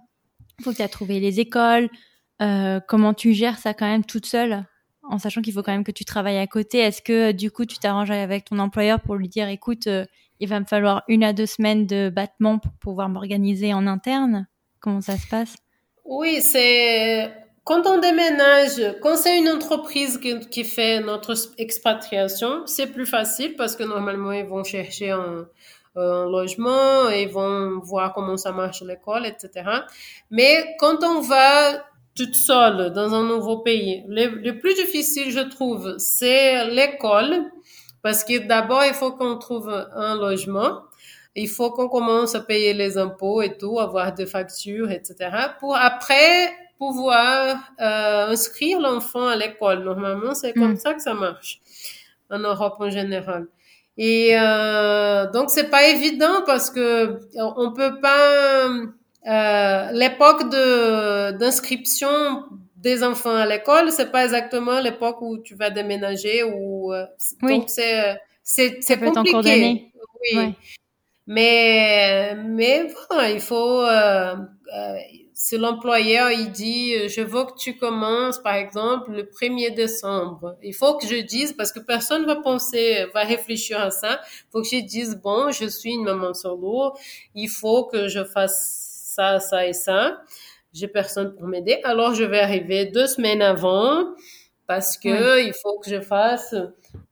faut 0.61 0.69
que 0.69 0.75
tu 0.75 0.83
ailles 0.83 0.89
trouver 0.89 1.19
les 1.19 1.39
écoles. 1.39 1.89
Comment 2.39 3.15
tu 3.15 3.33
gères 3.33 3.57
ça 3.57 3.73
quand 3.73 3.87
même 3.87 4.05
toute 4.05 4.27
seule? 4.27 4.67
En 5.09 5.17
sachant 5.17 5.41
qu'il 5.41 5.53
faut 5.53 5.63
quand 5.63 5.71
même 5.71 5.83
que 5.83 5.91
tu 5.91 6.05
travailles 6.05 6.37
à 6.37 6.47
côté. 6.47 6.79
Est-ce 6.79 7.01
que 7.01 7.31
du 7.31 7.51
coup 7.51 7.65
tu 7.65 7.77
t'arranges 7.77 8.11
avec 8.11 8.45
ton 8.45 8.59
employeur 8.59 8.99
pour 8.99 9.15
lui 9.15 9.27
dire 9.27 9.47
écoute, 9.49 9.87
euh, 9.87 10.05
il 10.39 10.47
va 10.47 10.59
me 10.59 10.65
falloir 10.65 11.03
une 11.07 11.23
à 11.23 11.33
deux 11.33 11.45
semaines 11.45 11.85
de 11.85 12.09
battement 12.09 12.59
pour 12.59 12.71
pouvoir 12.73 13.09
m'organiser 13.09 13.73
en 13.73 13.87
interne? 13.87 14.47
Comment 14.79 15.01
ça 15.01 15.17
se 15.17 15.27
passe? 15.27 15.55
Oui, 16.05 16.41
c'est 16.41 17.31
quand 17.63 17.85
on 17.85 17.99
déménage, 17.99 18.95
quand 19.01 19.17
c'est 19.17 19.37
une 19.37 19.49
entreprise 19.49 20.19
qui, 20.51 20.63
fait 20.63 21.01
notre 21.01 21.35
expatriation, 21.57 22.65
c'est 22.65 22.87
plus 22.87 23.05
facile 23.05 23.55
parce 23.57 23.75
que 23.75 23.83
normalement 23.83 24.31
ils 24.31 24.45
vont 24.45 24.63
chercher 24.63 25.11
un, 25.11 25.47
un 25.97 26.25
logement, 26.29 27.09
ils 27.09 27.27
vont 27.27 27.79
voir 27.79 28.13
comment 28.13 28.37
ça 28.37 28.51
marche 28.51 28.81
l'école, 28.83 29.25
etc. 29.25 29.69
Mais 30.31 30.75
quand 30.79 31.03
on 31.03 31.19
va 31.19 31.83
toute 32.17 32.35
seule 32.35 32.91
dans 32.91 33.13
un 33.13 33.23
nouveau 33.23 33.59
pays. 33.59 34.03
Le, 34.07 34.51
plus 34.51 34.73
difficile, 34.73 35.31
je 35.31 35.39
trouve, 35.39 35.95
c'est 35.97 36.65
l'école, 36.65 37.45
parce 38.01 38.23
que 38.23 38.39
d'abord, 38.39 38.83
il 38.85 38.93
faut 38.93 39.11
qu'on 39.11 39.37
trouve 39.37 39.69
un 39.69 40.15
logement. 40.15 40.81
Il 41.35 41.47
faut 41.47 41.69
qu'on 41.69 41.87
commence 41.87 42.33
à 42.33 42.41
payer 42.41 42.73
les 42.73 42.97
impôts 42.97 43.41
et 43.43 43.57
tout, 43.57 43.79
avoir 43.79 44.13
des 44.13 44.25
factures, 44.25 44.89
etc. 44.89 45.29
Pour 45.59 45.77
après 45.77 46.51
pouvoir 46.77 47.57
euh, 47.79 48.27
inscrire 48.27 48.79
l'enfant 48.79 49.27
à 49.27 49.35
l'école. 49.35 49.83
Normalement, 49.83 50.33
c'est 50.33 50.53
comme 50.53 50.73
mm. 50.73 50.77
ça 50.77 50.93
que 50.93 51.01
ça 51.01 51.13
marche 51.13 51.59
en 52.29 52.39
Europe 52.39 52.75
en 52.79 52.89
général. 52.89 53.47
Et 53.97 54.37
euh, 54.37 55.29
donc 55.31 55.49
c'est 55.49 55.69
pas 55.69 55.87
évident 55.87 56.43
parce 56.45 56.69
que 56.69 57.19
on 57.35 57.73
peut 57.73 57.99
pas 57.99 58.69
euh, 59.27 59.91
l'époque 59.91 60.49
de 60.49 61.31
d'inscription 61.31 62.43
des 62.77 63.03
enfants 63.03 63.35
à 63.35 63.45
l'école, 63.45 63.91
c'est 63.91 64.11
pas 64.11 64.23
exactement 64.23 64.79
l'époque 64.79 65.21
où 65.21 65.39
tu 65.39 65.55
vas 65.55 65.69
déménager 65.69 66.43
ou 66.43 66.93
euh, 66.93 67.05
donc 67.41 67.65
c'est 67.69 68.17
c'est 68.43 68.77
c'est 68.81 68.99
compliqué. 68.99 69.91
Oui. 70.33 70.53
Mais 71.25 72.35
mais 72.45 72.87
voilà, 73.09 73.31
il 73.31 73.41
faut 73.41 73.81
euh, 73.81 74.35
euh, 74.73 74.95
si 75.33 75.57
l'employeur 75.57 76.31
il 76.31 76.51
dit 76.51 77.09
je 77.09 77.21
veux 77.21 77.43
que 77.45 77.57
tu 77.57 77.77
commences 77.77 78.37
par 78.37 78.55
exemple 78.55 79.11
le 79.11 79.23
1er 79.23 79.73
décembre, 79.73 80.55
il 80.63 80.73
faut 80.73 80.95
que 80.97 81.05
je 81.05 81.17
dise 81.17 81.51
parce 81.51 81.73
que 81.73 81.79
personne 81.81 82.25
va 82.25 82.37
penser 82.37 83.05
va 83.13 83.23
réfléchir 83.23 83.81
à 83.81 83.91
ça, 83.91 84.21
il 84.23 84.51
faut 84.51 84.61
que 84.61 84.67
je 84.69 84.77
dise 84.85 85.19
bon, 85.21 85.51
je 85.51 85.65
suis 85.67 85.91
une 85.91 86.05
maman 86.05 86.33
solo, 86.33 86.93
il 87.35 87.49
faut 87.49 87.85
que 87.85 88.07
je 88.07 88.23
fasse 88.23 88.86
ça, 89.17 89.39
ça 89.39 89.65
et 89.65 89.73
ça. 89.73 90.21
J'ai 90.73 90.87
personne 90.87 91.33
pour 91.35 91.47
m'aider. 91.47 91.79
Alors, 91.83 92.13
je 92.13 92.23
vais 92.23 92.39
arriver 92.39 92.85
deux 92.85 93.07
semaines 93.07 93.41
avant 93.41 94.13
parce 94.67 94.97
que 94.97 95.43
il 95.43 95.53
faut 95.53 95.79
que 95.79 95.89
je 95.89 96.01
fasse, 96.01 96.53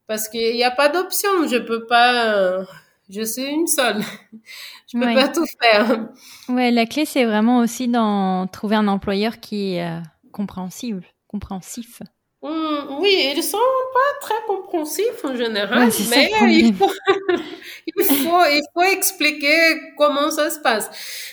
parce 0.05 0.29
qu'il 0.29 0.53
n'y 0.53 0.63
a 0.63 0.71
pas 0.71 0.89
d'option. 0.89 1.47
Je 1.47 1.57
peux 1.57 1.87
pas, 1.87 2.63
je 3.09 3.21
suis 3.23 3.45
une 3.45 3.65
seule. 3.65 4.01
je 4.87 4.99
peux 4.99 5.13
pas 5.15 5.29
tout 5.29 5.45
faire. 5.59 6.09
Ouais, 6.47 6.69
la 6.69 6.85
clé, 6.85 7.05
c'est 7.05 7.25
vraiment 7.25 7.59
aussi 7.59 7.87
d'en 7.87 8.45
trouver 8.45 8.75
un 8.75 8.87
employeur 8.87 9.39
qui 9.39 9.75
est 9.75 9.87
euh, 9.87 9.99
compréhensible, 10.31 11.03
compréhensif. 11.27 12.01
Hum, 12.45 12.97
oui, 12.99 13.33
ils 13.35 13.41
sont 13.41 13.57
pas 13.91 14.19
très 14.21 14.35
compréhensifs 14.45 15.23
en 15.23 15.35
général, 15.35 15.89
mais 16.11 16.29
il 16.41 16.75
faut, 16.75 16.91
il 17.87 18.05
faut, 18.05 18.45
il 18.51 18.61
faut 18.71 18.83
expliquer 18.83 19.93
comment 19.97 20.29
ça 20.29 20.51
se 20.51 20.59
passe. 20.59 20.87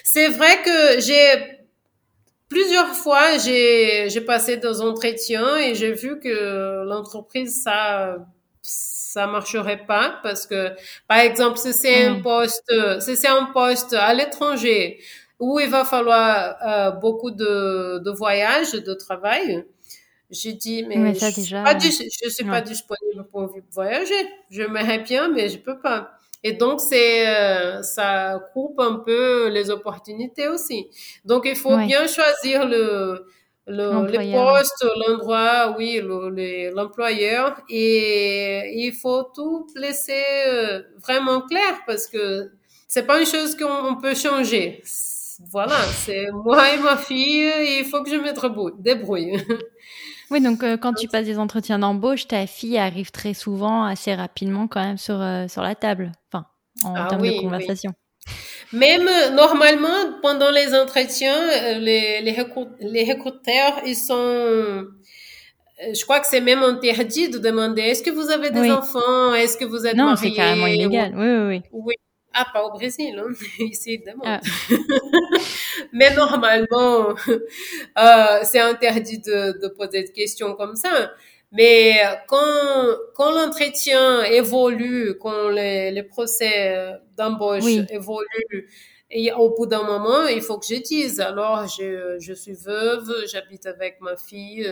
C'est 0.04 0.28
vrai 0.28 0.62
que 0.62 1.00
j'ai 1.02 1.58
plusieurs 2.48 2.94
fois 2.94 3.38
j'ai 3.38 4.08
j'ai 4.10 4.20
passé 4.20 4.56
des 4.58 4.80
entretiens 4.80 5.56
et 5.56 5.74
j'ai 5.74 5.92
vu 5.92 6.18
que 6.20 6.84
l'entreprise 6.86 7.62
ça 7.62 8.18
ça 8.62 9.26
marcherait 9.26 9.84
pas 9.86 10.20
parce 10.22 10.46
que 10.46 10.70
par 11.08 11.18
exemple 11.18 11.58
si 11.58 11.72
c'est 11.72 12.04
un 12.06 12.20
poste 12.20 12.72
si 13.00 13.16
c'est 13.16 13.28
un 13.28 13.46
poste 13.46 13.94
à 13.94 14.12
l'étranger 14.14 15.00
où 15.38 15.58
il 15.60 15.70
va 15.70 15.84
falloir 15.84 16.56
euh, 16.66 16.90
beaucoup 16.92 17.30
de 17.30 17.98
de 18.00 18.10
voyages 18.10 18.72
de 18.72 18.94
travail 18.94 19.64
J'ai 20.32 20.54
dit, 20.54 20.82
mais, 20.84 21.14
ça, 21.14 21.30
je, 21.30 21.36
déjà, 21.36 21.62
pas, 21.62 21.78
je 21.78 22.28
suis 22.30 22.44
pas 22.44 22.62
disponible 22.62 23.24
pour 23.30 23.50
voyager. 23.70 24.14
Je 24.50 24.62
m'aimerais 24.62 25.00
bien, 25.00 25.28
mais 25.28 25.48
je 25.50 25.58
peux 25.58 25.78
pas. 25.78 26.12
Et 26.42 26.52
donc, 26.54 26.80
c'est, 26.80 27.28
euh, 27.28 27.82
ça 27.82 28.40
coupe 28.54 28.80
un 28.80 28.96
peu 28.96 29.48
les 29.48 29.70
opportunités 29.70 30.48
aussi. 30.48 30.88
Donc, 31.24 31.42
il 31.46 31.54
faut 31.54 31.76
bien 31.76 32.06
choisir 32.06 32.66
le, 32.66 33.26
le, 33.66 34.06
les 34.10 34.32
postes, 34.32 34.84
l'endroit, 35.06 35.74
oui, 35.78 36.00
l'employeur. 36.74 37.60
et 37.68 38.72
il 38.84 38.92
faut 38.92 39.24
tout 39.34 39.66
laisser 39.76 40.24
euh, 40.48 40.82
vraiment 41.00 41.42
clair 41.42 41.80
parce 41.86 42.08
que 42.08 42.50
c'est 42.88 43.06
pas 43.06 43.20
une 43.20 43.26
chose 43.26 43.54
qu'on 43.56 43.96
peut 44.00 44.14
changer. 44.14 44.82
Voilà, 45.50 45.80
c'est 46.04 46.26
moi 46.32 46.72
et 46.72 46.78
ma 46.78 46.96
fille, 46.96 47.50
il 47.78 47.84
faut 47.84 48.02
que 48.02 48.10
je 48.10 48.16
me 48.16 48.82
débrouille. 48.82 49.32
Oui, 50.32 50.40
donc 50.40 50.62
euh, 50.62 50.78
quand 50.78 50.94
tu 50.94 51.08
passes 51.08 51.26
des 51.26 51.38
entretiens 51.38 51.78
d'embauche, 51.78 52.26
ta 52.26 52.46
fille 52.46 52.78
arrive 52.78 53.10
très 53.10 53.34
souvent, 53.34 53.84
assez 53.84 54.14
rapidement 54.14 54.66
quand 54.66 54.82
même 54.82 54.96
sur, 54.96 55.20
euh, 55.20 55.46
sur 55.46 55.60
la 55.60 55.74
table, 55.74 56.10
enfin, 56.32 56.46
en 56.84 56.94
ah 56.96 57.06
termes 57.10 57.22
de 57.22 57.38
conversation. 57.38 57.92
Même 58.72 59.06
normalement, 59.34 60.18
pendant 60.22 60.50
les 60.50 60.74
entretiens, 60.74 61.36
euh, 61.36 61.78
les, 61.78 62.22
les, 62.22 62.34
les 62.80 63.12
recruteurs, 63.12 63.82
ils 63.84 63.94
sont... 63.94 64.86
Je 65.92 66.02
crois 66.04 66.20
que 66.20 66.26
c'est 66.28 66.40
même 66.40 66.62
interdit 66.62 67.28
de 67.28 67.36
demander 67.36 67.82
est-ce 67.82 68.02
que 68.02 68.10
vous 68.10 68.30
avez 68.30 68.50
des 68.50 68.70
enfants, 68.70 69.34
est-ce 69.34 69.58
que 69.58 69.66
vous 69.66 69.84
êtes 69.84 69.96
non, 69.96 70.04
marié. 70.04 70.28
Non, 70.28 70.34
c'est 70.34 70.36
carrément 70.36 70.66
illégal. 70.66 71.12
Oui, 71.14 71.26
oui, 71.26 71.46
oui. 71.48 71.62
Oui. 71.72 71.94
Ah, 72.34 72.46
pas 72.52 72.64
au 72.64 72.70
Brésil, 72.72 73.18
hein. 73.18 73.32
ici, 73.58 73.94
évidemment. 73.94 74.22
Ah. 74.24 74.40
Mais 75.92 76.14
normalement, 76.14 77.14
euh, 77.98 78.38
c'est 78.44 78.60
interdit 78.60 79.18
de, 79.18 79.58
de, 79.60 79.68
poser 79.68 80.04
des 80.04 80.12
questions 80.12 80.54
comme 80.54 80.76
ça. 80.76 81.12
Mais 81.52 82.00
quand, 82.28 82.38
quand 83.14 83.30
l'entretien 83.30 84.24
évolue, 84.24 85.18
quand 85.20 85.50
les, 85.50 85.90
les 85.90 86.02
procès 86.02 86.98
d'embauche 87.16 87.64
évoluent, 87.90 88.70
et 89.10 89.30
au 89.34 89.50
bout 89.50 89.66
d'un 89.66 89.82
moment, 89.82 90.26
il 90.26 90.40
faut 90.40 90.58
que 90.58 90.64
je 90.66 90.76
dise, 90.80 91.20
alors 91.20 91.66
je, 91.68 92.16
je 92.18 92.32
suis 92.32 92.54
veuve, 92.54 93.12
j'habite 93.26 93.66
avec 93.66 94.00
ma 94.00 94.16
fille. 94.16 94.66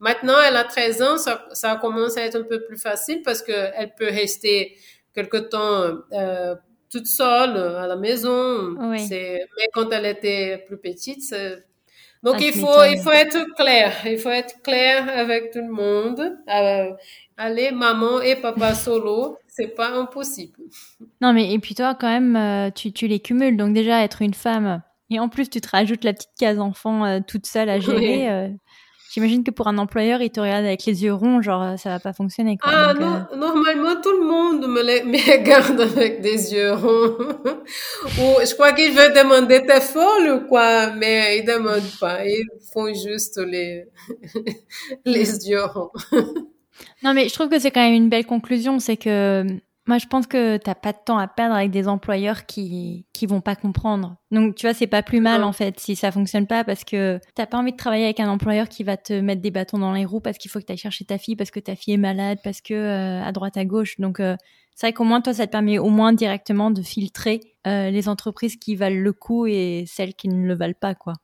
Maintenant, 0.00 0.34
elle 0.46 0.56
a 0.56 0.64
13 0.64 1.02
ans, 1.02 1.16
ça, 1.18 1.46
ça 1.52 1.76
commence 1.76 2.16
à 2.16 2.22
être 2.22 2.36
un 2.36 2.42
peu 2.42 2.64
plus 2.64 2.76
facile 2.76 3.22
parce 3.22 3.40
qu'elle 3.40 3.94
peut 3.96 4.08
rester 4.08 4.76
quelque 5.14 5.36
temps 5.36 5.98
euh, 6.12 6.54
toute 6.94 7.06
seule 7.06 7.56
euh, 7.56 7.82
à 7.82 7.86
la 7.88 7.96
maison. 7.96 8.76
Mais 8.88 9.08
quand 9.72 9.90
elle 9.90 10.06
était 10.06 10.64
plus 10.66 10.78
petite, 10.78 11.34
donc 12.22 12.36
il 12.40 12.52
faut 12.52 12.84
il 12.84 12.98
faut 13.00 13.10
être 13.10 13.44
clair, 13.56 13.92
il 14.06 14.18
faut 14.18 14.30
être 14.30 14.62
clair 14.62 15.08
avec 15.08 15.50
tout 15.50 15.60
le 15.60 15.72
monde. 15.72 16.20
Euh, 16.48 16.90
allez, 17.36 17.72
maman 17.72 18.20
et 18.20 18.36
papa 18.36 18.74
solo, 18.86 19.38
c'est 19.48 19.74
pas 19.74 19.88
impossible. 19.88 20.58
Non 21.20 21.32
mais 21.32 21.52
et 21.52 21.58
puis 21.58 21.74
toi 21.74 21.96
quand 21.98 22.08
même 22.08 22.36
euh, 22.36 22.70
tu 22.70 22.92
tu 22.92 23.08
les 23.08 23.18
cumules 23.18 23.56
donc 23.56 23.74
déjà 23.74 24.04
être 24.04 24.22
une 24.22 24.34
femme 24.34 24.82
et 25.10 25.18
en 25.18 25.28
plus 25.28 25.50
tu 25.50 25.60
te 25.60 25.68
rajoutes 25.68 26.04
la 26.04 26.12
petite 26.12 26.36
case 26.38 26.60
enfant 26.60 27.20
toute 27.22 27.46
seule 27.46 27.68
à 27.68 27.80
gérer. 27.86 28.52
J'imagine 29.14 29.44
que 29.44 29.52
pour 29.52 29.68
un 29.68 29.78
employeur, 29.78 30.22
il 30.22 30.30
te 30.30 30.40
regarde 30.40 30.64
avec 30.64 30.84
les 30.86 31.04
yeux 31.04 31.14
ronds, 31.14 31.40
genre 31.40 31.78
ça 31.78 31.90
va 31.90 32.00
pas 32.00 32.12
fonctionner. 32.12 32.58
Quoi. 32.58 32.72
Ah 32.74 32.94
non, 32.94 33.24
euh, 33.32 33.36
normalement 33.36 33.94
tout 34.02 34.10
le 34.10 34.26
monde 34.26 34.66
me, 34.66 34.82
me 35.04 35.38
regarde 35.38 35.80
avec 35.80 36.20
des 36.20 36.52
yeux 36.52 36.72
ronds. 36.72 37.16
ou 38.18 38.44
je 38.44 38.54
crois 38.54 38.72
qu'ils 38.72 38.92
veulent 38.92 39.14
demander 39.14 39.64
t'es 39.64 39.80
folle 39.80 40.30
ou 40.30 40.48
quoi, 40.48 40.90
mais 40.94 41.38
ils 41.38 41.44
demandent 41.44 41.96
pas, 42.00 42.26
ils 42.26 42.44
font 42.72 42.92
juste 42.92 43.38
les 43.38 43.84
les 45.04 45.48
yeux 45.48 45.62
ronds. 45.62 45.92
non 47.04 47.14
mais 47.14 47.28
je 47.28 47.34
trouve 47.34 47.48
que 47.48 47.60
c'est 47.60 47.70
quand 47.70 47.84
même 47.84 47.94
une 47.94 48.08
belle 48.08 48.26
conclusion, 48.26 48.80
c'est 48.80 48.96
que 48.96 49.46
moi, 49.86 49.98
je 49.98 50.06
pense 50.06 50.26
que 50.26 50.56
t'as 50.56 50.74
pas 50.74 50.92
de 50.92 50.98
temps 51.04 51.18
à 51.18 51.28
perdre 51.28 51.54
avec 51.54 51.70
des 51.70 51.88
employeurs 51.88 52.46
qui 52.46 53.06
qui 53.12 53.26
vont 53.26 53.42
pas 53.42 53.54
comprendre. 53.54 54.16
Donc, 54.30 54.54
tu 54.54 54.66
vois, 54.66 54.72
c'est 54.72 54.86
pas 54.86 55.02
plus 55.02 55.20
mal 55.20 55.44
en 55.44 55.52
fait 55.52 55.78
si 55.78 55.94
ça 55.94 56.10
fonctionne 56.10 56.46
pas 56.46 56.64
parce 56.64 56.84
que 56.84 57.20
t'as 57.34 57.46
pas 57.46 57.58
envie 57.58 57.72
de 57.72 57.76
travailler 57.76 58.04
avec 58.04 58.18
un 58.18 58.28
employeur 58.28 58.68
qui 58.68 58.82
va 58.82 58.96
te 58.96 59.12
mettre 59.12 59.42
des 59.42 59.50
bâtons 59.50 59.78
dans 59.78 59.92
les 59.92 60.06
roues 60.06 60.20
parce 60.20 60.38
qu'il 60.38 60.50
faut 60.50 60.58
que 60.58 60.64
tu 60.64 60.72
ailles 60.72 60.78
chercher 60.78 61.04
ta 61.04 61.18
fille 61.18 61.36
parce 61.36 61.50
que 61.50 61.60
ta 61.60 61.76
fille 61.76 61.94
est 61.94 61.98
malade 61.98 62.38
parce 62.42 62.62
que 62.62 62.72
euh, 62.72 63.22
à 63.22 63.30
droite 63.32 63.58
à 63.58 63.64
gauche. 63.66 64.00
Donc, 64.00 64.20
euh, 64.20 64.36
c'est 64.74 64.86
vrai 64.86 64.92
qu'au 64.94 65.04
moins 65.04 65.20
toi, 65.20 65.34
ça 65.34 65.46
te 65.46 65.52
permet 65.52 65.78
au 65.78 65.90
moins 65.90 66.12
directement 66.12 66.70
de 66.70 66.82
filtrer 66.82 67.40
euh, 67.66 67.90
les 67.90 68.08
entreprises 68.08 68.56
qui 68.56 68.76
valent 68.76 69.00
le 69.00 69.12
coup 69.12 69.46
et 69.46 69.84
celles 69.86 70.14
qui 70.14 70.28
ne 70.28 70.46
le 70.46 70.54
valent 70.54 70.74
pas, 70.80 70.94
quoi. 70.94 71.14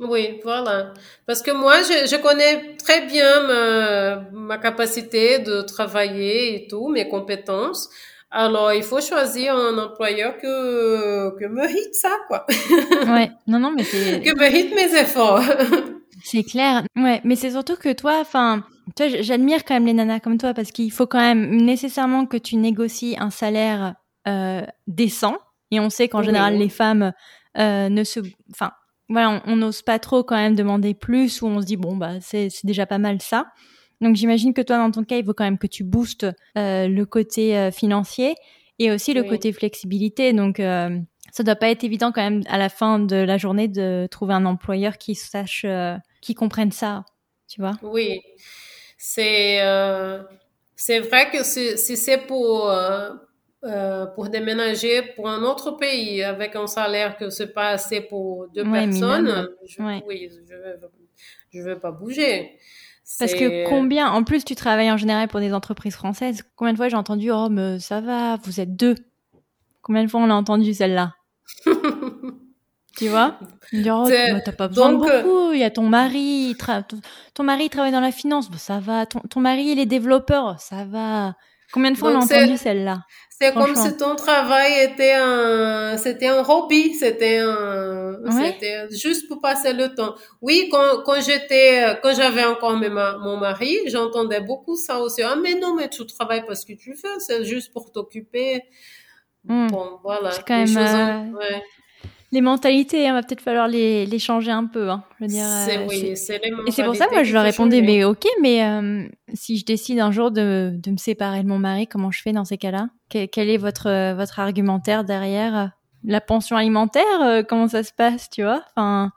Oui, 0.00 0.40
voilà. 0.42 0.94
Parce 1.26 1.42
que 1.42 1.50
moi, 1.50 1.82
je, 1.82 2.08
je 2.08 2.16
connais 2.16 2.76
très 2.76 3.06
bien 3.06 3.42
ma, 3.46 4.16
ma, 4.32 4.58
capacité 4.58 5.40
de 5.40 5.60
travailler 5.60 6.54
et 6.54 6.68
tout, 6.68 6.88
mes 6.88 7.06
compétences. 7.06 7.90
Alors, 8.30 8.72
il 8.72 8.82
faut 8.82 9.00
choisir 9.00 9.54
un 9.54 9.76
employeur 9.76 10.38
que, 10.38 11.36
que 11.38 11.44
mérite 11.46 11.94
ça, 11.94 12.16
quoi. 12.28 12.46
Ouais, 13.06 13.30
non, 13.46 13.58
non, 13.58 13.72
mais 13.76 13.84
c'est... 13.84 14.20
que 14.20 14.38
mérite 14.38 14.74
mes 14.74 14.98
efforts. 14.98 15.42
c'est 16.24 16.44
clair. 16.44 16.82
Ouais, 16.96 17.20
mais 17.24 17.36
c'est 17.36 17.50
surtout 17.50 17.76
que 17.76 17.92
toi, 17.92 18.18
enfin, 18.20 18.64
toi, 18.96 19.08
j'admire 19.08 19.64
quand 19.64 19.74
même 19.74 19.86
les 19.86 19.92
nanas 19.94 20.20
comme 20.20 20.38
toi 20.38 20.54
parce 20.54 20.70
qu'il 20.70 20.92
faut 20.92 21.06
quand 21.06 21.20
même 21.20 21.56
nécessairement 21.56 22.24
que 22.24 22.36
tu 22.36 22.56
négocies 22.56 23.16
un 23.18 23.30
salaire 23.30 23.96
euh, 24.28 24.62
décent. 24.86 25.36
Et 25.72 25.78
on 25.78 25.90
sait 25.90 26.08
qu'en 26.08 26.22
général, 26.22 26.56
les 26.56 26.68
femmes 26.68 27.12
euh, 27.58 27.88
ne 27.88 28.04
se, 28.04 28.20
enfin, 28.50 28.72
voilà, 29.10 29.42
on 29.44 29.56
n'ose 29.56 29.82
pas 29.82 29.98
trop 29.98 30.22
quand 30.22 30.36
même 30.36 30.54
demander 30.54 30.94
plus 30.94 31.42
ou 31.42 31.48
on 31.48 31.60
se 31.60 31.66
dit 31.66 31.76
bon 31.76 31.96
bah 31.96 32.20
c'est 32.20 32.48
déjà 32.64 32.86
pas 32.86 32.98
mal 32.98 33.20
ça. 33.20 33.46
Donc 34.00 34.16
j'imagine 34.16 34.54
que 34.54 34.62
toi 34.62 34.78
dans 34.78 34.90
ton 34.90 35.04
cas 35.04 35.16
il 35.16 35.24
faut 35.24 35.34
quand 35.34 35.44
même 35.44 35.58
que 35.58 35.66
tu 35.66 35.84
boostes 35.84 36.26
euh, 36.56 36.86
le 36.88 37.04
côté 37.04 37.58
euh, 37.58 37.70
financier 37.70 38.34
et 38.78 38.90
aussi 38.90 39.12
le 39.12 39.24
côté 39.24 39.52
flexibilité. 39.52 40.32
Donc 40.32 40.60
euh, 40.60 40.98
ça 41.32 41.42
doit 41.42 41.56
pas 41.56 41.70
être 41.70 41.84
évident 41.84 42.12
quand 42.12 42.22
même 42.22 42.42
à 42.48 42.56
la 42.56 42.68
fin 42.68 43.00
de 43.00 43.16
la 43.16 43.36
journée 43.36 43.68
de 43.68 44.06
trouver 44.10 44.34
un 44.34 44.46
employeur 44.46 44.96
qui 44.96 45.16
sache, 45.16 45.62
euh, 45.64 45.96
qui 46.22 46.34
comprenne 46.34 46.72
ça, 46.72 47.04
tu 47.48 47.60
vois? 47.60 47.72
Oui, 47.82 48.22
c'est 48.96 49.60
euh, 49.62 50.22
c'est 50.76 51.00
vrai 51.00 51.30
que 51.30 51.42
si 51.42 51.76
c'est 51.76 52.26
pour 52.26 52.72
euh, 53.62 54.06
pour 54.06 54.28
déménager 54.28 55.02
pour 55.14 55.28
un 55.28 55.42
autre 55.42 55.72
pays 55.72 56.22
avec 56.22 56.56
un 56.56 56.66
salaire 56.66 57.16
que 57.18 57.28
c'est 57.28 57.52
pas 57.52 57.70
assez 57.70 58.00
pour 58.00 58.48
deux 58.54 58.64
personnes, 58.64 59.48
je, 59.66 59.82
oui, 60.06 60.30
je 60.30 60.54
veux, 60.54 60.80
je 61.50 61.60
veux 61.60 61.78
pas 61.78 61.90
bouger. 61.90 62.56
Parce 63.18 63.34
que 63.34 63.68
combien, 63.68 64.08
en 64.08 64.22
plus 64.22 64.44
tu 64.44 64.54
travailles 64.54 64.90
en 64.90 64.96
général 64.96 65.28
pour 65.28 65.40
des 65.40 65.52
entreprises 65.52 65.94
françaises, 65.94 66.44
combien 66.56 66.72
de 66.72 66.78
fois 66.78 66.88
j'ai 66.88 66.96
entendu, 66.96 67.30
oh 67.30 67.48
mais 67.50 67.80
ça 67.80 68.00
va, 68.00 68.36
vous 68.44 68.60
êtes 68.60 68.76
deux. 68.76 68.94
Combien 69.82 70.04
de 70.04 70.08
fois 70.10 70.20
on 70.20 70.30
a 70.30 70.34
entendu 70.34 70.72
celle-là? 70.72 71.14
Tu 72.96 73.08
vois? 73.08 73.38
Oh, 73.72 74.08
t'as 74.44 74.52
pas 74.52 74.68
besoin 74.68 74.92
de 74.92 74.96
beaucoup, 74.96 75.52
il 75.52 75.60
y 75.60 75.64
a 75.64 75.70
ton 75.70 75.84
mari, 75.84 76.54
ton, 77.34 77.44
mari 77.44 77.70
travaille 77.70 77.92
dans 77.92 78.00
la 78.00 78.10
finance, 78.10 78.50
ça 78.58 78.80
va, 78.80 79.06
ton, 79.06 79.20
ton 79.20 79.40
mari 79.40 79.66
il 79.68 79.78
est 79.78 79.86
développeur, 79.86 80.60
ça 80.60 80.84
va. 80.84 81.34
Combien 81.72 81.92
de 81.92 81.96
fois 81.96 82.10
on 82.12 82.20
a 82.20 82.24
entendu 82.24 82.56
celle-là 82.56 83.00
c'est 83.42 83.54
comme 83.54 83.74
si 83.74 83.96
ton 83.96 84.16
travail 84.16 84.80
était 84.82 85.14
un, 85.14 85.96
c'était 85.96 86.26
un 86.26 86.44
hobby, 86.46 86.92
c'était 86.92 87.38
un, 87.38 88.18
c'était 88.30 88.90
juste 88.90 89.28
pour 89.28 89.40
passer 89.40 89.72
le 89.72 89.94
temps. 89.94 90.14
Oui, 90.42 90.68
quand, 90.70 91.02
quand 91.06 91.22
j'étais, 91.22 91.98
quand 92.02 92.14
j'avais 92.14 92.44
encore 92.44 92.76
mon 92.76 93.38
mari, 93.38 93.78
j'entendais 93.86 94.42
beaucoup 94.42 94.76
ça 94.76 94.98
aussi. 95.00 95.22
Ah, 95.22 95.36
mais 95.42 95.54
non, 95.54 95.74
mais 95.74 95.88
tu 95.88 96.04
travailles 96.04 96.44
parce 96.46 96.66
que 96.66 96.74
tu 96.74 96.94
fais, 96.94 97.18
c'est 97.18 97.42
juste 97.44 97.72
pour 97.72 97.90
t'occuper. 97.90 98.62
Hmm. 99.44 99.68
Bon, 99.68 100.00
voilà. 100.02 100.32
C'est 100.32 100.46
quand 100.46 100.58
même, 100.58 100.76
euh, 100.76 101.38
ouais 101.38 101.62
les 102.32 102.40
mentalités, 102.40 103.02
il 103.02 103.06
hein, 103.06 103.14
va 103.14 103.22
peut-être 103.22 103.40
falloir 103.40 103.66
les, 103.66 104.06
les 104.06 104.18
changer 104.20 104.52
un 104.52 104.66
peu. 104.66 104.88
Hein. 104.88 105.02
Je 105.18 105.24
veux 105.24 105.28
dire, 105.28 105.46
c'est, 105.46 105.78
euh, 105.78 105.86
oui, 105.88 106.16
c'est 106.16 106.38
les 106.38 106.52
Et 106.66 106.70
c'est 106.70 106.84
pour 106.84 106.94
ça, 106.94 107.08
moi, 107.10 107.24
je 107.24 107.32
leur 107.32 107.42
répondais, 107.42 107.82
mais 107.82 108.04
ok, 108.04 108.24
mais 108.40 108.64
euh, 108.64 109.04
si 109.34 109.56
je 109.58 109.64
décide 109.64 109.98
un 109.98 110.12
jour 110.12 110.30
de, 110.30 110.72
de 110.74 110.90
me 110.92 110.96
séparer 110.96 111.42
de 111.42 111.48
mon 111.48 111.58
mari, 111.58 111.88
comment 111.88 112.12
je 112.12 112.22
fais 112.22 112.32
dans 112.32 112.44
ces 112.44 112.56
cas-là? 112.56 112.88
Quel, 113.08 113.50
est 113.50 113.56
votre, 113.56 113.88
euh, 113.88 114.14
votre 114.14 114.38
argumentaire 114.38 115.02
derrière 115.02 115.72
La 116.04 116.20
pension 116.20 116.56
alimentaire, 116.56 117.44
comment 117.48 117.66
ça 117.66 117.82
se 117.82 117.92
passe, 117.92 118.30
tu 118.30 118.42
vois? 118.42 118.62
Enfin, 118.76 119.10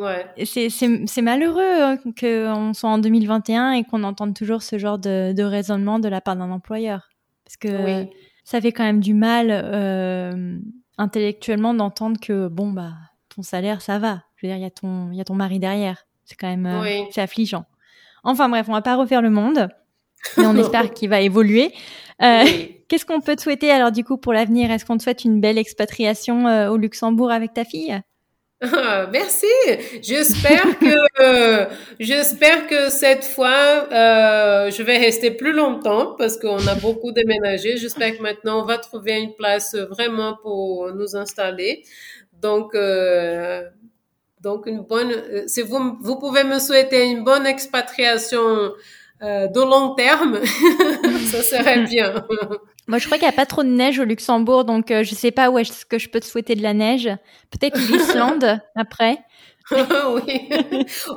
ouais. 0.00 0.26
c'est, 0.44 0.68
c'est, 0.68 1.06
c'est 1.06 1.22
malheureux 1.22 1.62
hein, 1.62 1.96
qu'on 2.18 2.74
soit 2.74 2.90
en 2.90 2.98
2021 2.98 3.72
et 3.72 3.84
qu'on 3.84 4.02
entende 4.02 4.34
toujours 4.34 4.62
ce 4.64 4.78
genre 4.78 4.98
de, 4.98 5.32
de 5.32 5.42
raisonnement 5.44 6.00
de 6.00 6.08
la 6.08 6.20
part 6.20 6.34
d'un 6.34 6.50
employeur. 6.50 7.08
Parce 7.44 7.56
que 7.56 8.04
ça 8.42 8.60
fait 8.60 8.72
quand 8.72 8.84
même 8.84 9.00
du 9.00 9.14
mal 9.14 9.52
intellectuellement 10.98 11.74
d'entendre 11.74 12.20
que 12.20 12.48
bon 12.48 12.70
bah 12.70 12.92
ton 13.34 13.42
salaire 13.42 13.80
ça 13.80 13.98
va. 13.98 14.22
Je 14.36 14.46
veux 14.46 14.52
dire 14.52 14.58
il 14.58 14.62
y 14.62 14.66
a 14.66 14.70
ton 14.70 15.10
il 15.10 15.16
y 15.16 15.20
a 15.20 15.24
ton 15.24 15.34
mari 15.34 15.58
derrière. 15.58 16.06
C'est 16.24 16.36
quand 16.36 16.48
même 16.48 16.66
euh, 16.66 17.04
c'est 17.10 17.22
affligeant. 17.22 17.64
Enfin 18.24 18.48
bref, 18.48 18.66
on 18.68 18.72
va 18.72 18.82
pas 18.82 18.96
refaire 18.96 19.22
le 19.22 19.30
monde, 19.30 19.68
mais 20.36 20.46
on 20.46 20.56
espère 20.58 20.90
qu'il 20.90 21.08
va 21.08 21.20
évoluer. 21.20 21.72
Euh, 22.22 22.44
Qu'est-ce 22.88 23.04
qu'on 23.04 23.20
peut 23.20 23.36
te 23.36 23.42
souhaiter 23.42 23.70
alors 23.70 23.92
du 23.92 24.02
coup 24.02 24.16
pour 24.16 24.32
l'avenir? 24.32 24.70
Est-ce 24.70 24.84
qu'on 24.84 24.96
te 24.96 25.02
souhaite 25.02 25.24
une 25.24 25.40
belle 25.40 25.58
expatriation 25.58 26.48
euh, 26.48 26.70
au 26.70 26.78
Luxembourg 26.78 27.30
avec 27.30 27.52
ta 27.52 27.64
fille? 27.64 28.00
Ah, 28.60 29.06
merci. 29.12 29.46
J'espère 30.02 30.78
que 30.80 30.96
euh, 31.20 31.66
j'espère 32.00 32.66
que 32.66 32.90
cette 32.90 33.24
fois 33.24 33.86
euh, 33.92 34.70
je 34.72 34.82
vais 34.82 34.98
rester 34.98 35.30
plus 35.30 35.52
longtemps 35.52 36.16
parce 36.18 36.36
qu'on 36.36 36.66
a 36.66 36.74
beaucoup 36.74 37.12
déménagé. 37.12 37.76
J'espère 37.76 38.16
que 38.16 38.22
maintenant 38.22 38.62
on 38.62 38.64
va 38.64 38.78
trouver 38.78 39.20
une 39.20 39.34
place 39.34 39.76
vraiment 39.76 40.36
pour 40.42 40.92
nous 40.92 41.14
installer. 41.14 41.84
Donc 42.42 42.74
euh, 42.74 43.62
donc 44.40 44.66
une 44.66 44.80
bonne. 44.82 45.12
Si 45.46 45.62
vous 45.62 45.96
vous 46.00 46.16
pouvez 46.18 46.42
me 46.42 46.58
souhaiter 46.58 47.04
une 47.04 47.22
bonne 47.22 47.46
expatriation 47.46 48.72
de 49.22 49.60
long 49.60 49.94
terme, 49.94 50.38
ça 51.26 51.42
serait 51.42 51.84
bien. 51.84 52.24
Moi, 52.88 52.96
je 52.96 53.04
crois 53.04 53.18
qu'il 53.18 53.28
n'y 53.28 53.34
a 53.34 53.36
pas 53.36 53.44
trop 53.44 53.62
de 53.62 53.68
neige 53.68 53.98
au 53.98 54.04
Luxembourg, 54.04 54.64
donc 54.64 54.90
euh, 54.90 55.04
je 55.04 55.14
sais 55.14 55.30
pas 55.30 55.50
où 55.50 55.58
est-ce 55.58 55.84
que 55.84 55.98
je 55.98 56.08
peux 56.08 56.20
te 56.20 56.24
souhaiter 56.24 56.54
de 56.54 56.62
la 56.62 56.72
neige. 56.72 57.10
Peut-être 57.50 57.78
l'Islande 57.92 58.60
après. 58.74 59.18
oui, 59.72 60.48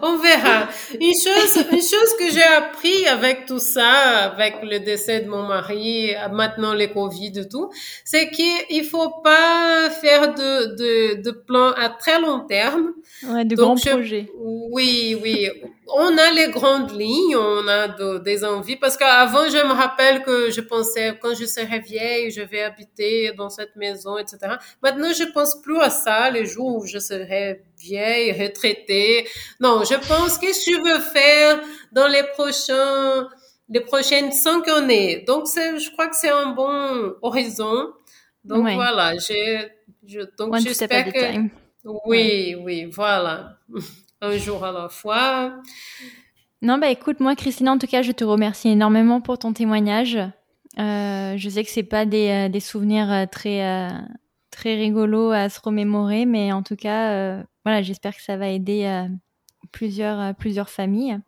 on 0.01 0.17
verra. 0.17 0.67
Une 0.99 1.13
chose, 1.13 1.65
une 1.71 1.81
chose 1.81 2.15
que 2.19 2.29
j'ai 2.31 2.43
appris 2.43 3.07
avec 3.07 3.45
tout 3.45 3.59
ça, 3.59 4.31
avec 4.31 4.55
le 4.63 4.79
décès 4.79 5.21
de 5.21 5.29
mon 5.29 5.43
mari, 5.43 6.11
maintenant 6.31 6.73
les 6.73 6.91
Covid 6.91 7.31
et 7.39 7.47
tout, 7.47 7.69
c'est 8.03 8.29
qu'il 8.29 8.83
faut 8.83 9.09
pas 9.23 9.89
faire 9.89 10.33
de, 10.33 10.75
de, 10.75 11.21
de 11.21 11.31
plans 11.31 11.71
à 11.71 11.89
très 11.89 12.19
long 12.19 12.41
terme. 12.41 12.91
Ouais, 13.23 13.45
de 13.45 13.55
grands 13.55 13.75
projets. 13.75 14.29
Oui, 14.37 15.17
oui. 15.21 15.49
On 15.93 16.17
a 16.17 16.31
les 16.31 16.49
grandes 16.49 16.91
lignes, 16.91 17.35
on 17.35 17.67
a 17.67 17.87
des 18.19 18.43
envies, 18.45 18.77
parce 18.77 18.95
qu'avant, 18.97 19.49
je 19.49 19.57
me 19.65 19.73
rappelle 19.73 20.23
que 20.23 20.49
je 20.49 20.61
pensais, 20.61 21.17
quand 21.21 21.33
je 21.35 21.45
serai 21.45 21.79
vieille, 21.79 22.31
je 22.31 22.41
vais 22.41 22.63
habiter 22.63 23.33
dans 23.37 23.49
cette 23.49 23.75
maison, 23.75 24.17
etc. 24.17 24.55
Maintenant, 24.81 25.11
je 25.13 25.25
pense 25.33 25.61
plus 25.61 25.79
à 25.79 25.89
ça, 25.89 26.29
les 26.29 26.45
jours 26.45 26.77
où 26.77 26.85
je 26.85 26.99
serai 26.99 27.61
vieille, 27.81 28.31
retraitée. 28.31 29.27
Non, 29.59 29.83
je 29.83 29.95
pense 30.07 30.37
qu'est-ce 30.37 30.65
que 30.65 30.71
je 30.71 30.81
veux 30.81 30.99
faire 30.99 31.61
dans 31.91 32.07
les 32.07 32.23
prochains, 32.33 33.27
les 33.69 33.81
prochaines 33.81 34.31
cinq 34.31 34.67
années. 34.67 35.23
Donc, 35.27 35.47
c'est, 35.47 35.79
je 35.79 35.91
crois 35.91 36.07
que 36.07 36.15
c'est 36.15 36.29
un 36.29 36.53
bon 36.53 37.13
horizon. 37.21 37.87
Donc, 38.43 38.67
voilà, 38.73 39.17
j'ai, 39.17 39.67
je, 40.05 40.21
donc, 40.37 40.57
j'espère 40.59 41.11
que, 41.11 41.49
oui, 42.05 42.55
oui, 42.55 42.85
voilà. 42.85 43.57
un 44.21 44.37
jour 44.37 44.63
à 44.63 44.71
la 44.71 44.89
fois. 44.89 45.53
Non, 46.61 46.77
bah 46.77 46.89
écoute, 46.89 47.19
moi, 47.19 47.35
Christine, 47.35 47.69
en 47.69 47.77
tout 47.79 47.87
cas, 47.87 48.03
je 48.03 48.11
te 48.11 48.23
remercie 48.23 48.69
énormément 48.69 49.19
pour 49.19 49.39
ton 49.39 49.51
témoignage. 49.51 50.17
Euh, 50.79 51.33
je 51.37 51.49
sais 51.49 51.63
que 51.63 51.69
c'est 51.69 51.83
pas 51.83 52.05
des, 52.05 52.29
euh, 52.29 52.49
des 52.49 52.59
souvenirs 52.59 53.11
euh, 53.11 53.25
très 53.25 53.89
très 54.51 54.75
rigolos 54.75 55.31
à 55.31 55.49
se 55.49 55.59
remémorer, 55.59 56.25
mais 56.25 56.51
en 56.51 56.61
tout 56.61 56.75
cas, 56.75 57.43
voilà, 57.65 57.81
j'espère 57.81 58.15
que 58.15 58.21
ça 58.21 58.37
va 58.37 58.49
aider 58.49 59.07
plusieurs 59.71 60.35
plusieurs 60.35 60.69
familles. 60.69 61.19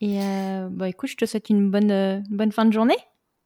Et 0.00 0.18
bah 0.70 0.88
écoute, 0.88 1.10
je 1.10 1.16
te 1.16 1.24
souhaite 1.24 1.50
une 1.50 1.70
bonne 1.70 2.24
bonne 2.30 2.52
fin 2.52 2.64
de 2.64 2.72
journée. 2.72 2.98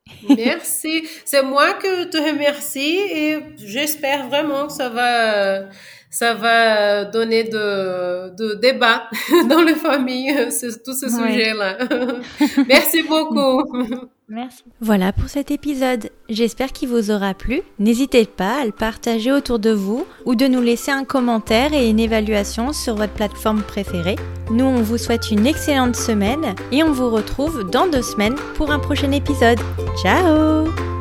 Merci. 0.28 1.07
C'est 1.24 1.43
moi 1.43 1.74
que 1.74 2.05
te 2.05 2.16
remercie 2.16 2.99
et 2.99 3.39
j'espère 3.59 4.28
vraiment 4.28 4.66
que 4.66 4.72
ça 4.72 4.89
va 4.89 5.68
ça 6.13 6.35
va 6.35 7.07
donner 7.07 7.45
de, 7.45 8.37
de 8.37 8.55
débat 8.55 9.05
dans 9.49 9.63
les 9.63 9.75
familles, 9.75 10.49
tous 10.85 10.93
ces 10.93 11.09
sujets-là. 11.09 11.79
Merci 12.69 13.03
beaucoup. 13.03 13.65
Merci. 14.29 14.63
Voilà 14.81 15.13
pour 15.13 15.29
cet 15.29 15.51
épisode. 15.51 16.11
J'espère 16.29 16.73
qu'il 16.73 16.89
vous 16.89 17.11
aura 17.11 17.35
plu. 17.35 17.61
N'hésitez 17.79 18.25
pas 18.25 18.61
à 18.63 18.65
le 18.65 18.73
partager 18.73 19.33
autour 19.33 19.59
de 19.59 19.71
vous 19.71 20.07
ou 20.25 20.35
de 20.35 20.47
nous 20.47 20.63
laisser 20.63 20.91
un 20.91 21.05
commentaire 21.05 21.75
et 21.75 21.89
une 21.89 22.01
évaluation 22.01 22.73
sur 22.73 22.95
votre 22.95 23.13
plateforme 23.13 23.63
préférée. 23.63 24.17
Nous, 24.51 24.65
on 24.65 24.83
vous 24.83 24.99
souhaite 24.99 25.31
une 25.31 25.47
excellente 25.47 25.97
semaine 25.97 26.55
et 26.71 26.83
on 26.83 26.93
vous 26.93 27.11
retrouve 27.11 27.69
dans 27.71 27.87
deux 27.89 28.03
semaines 28.03 28.37
pour 28.55 28.71
un 28.71 28.79
prochain 28.79 29.13
épisode. 29.13 29.59
Ciao 30.03 30.91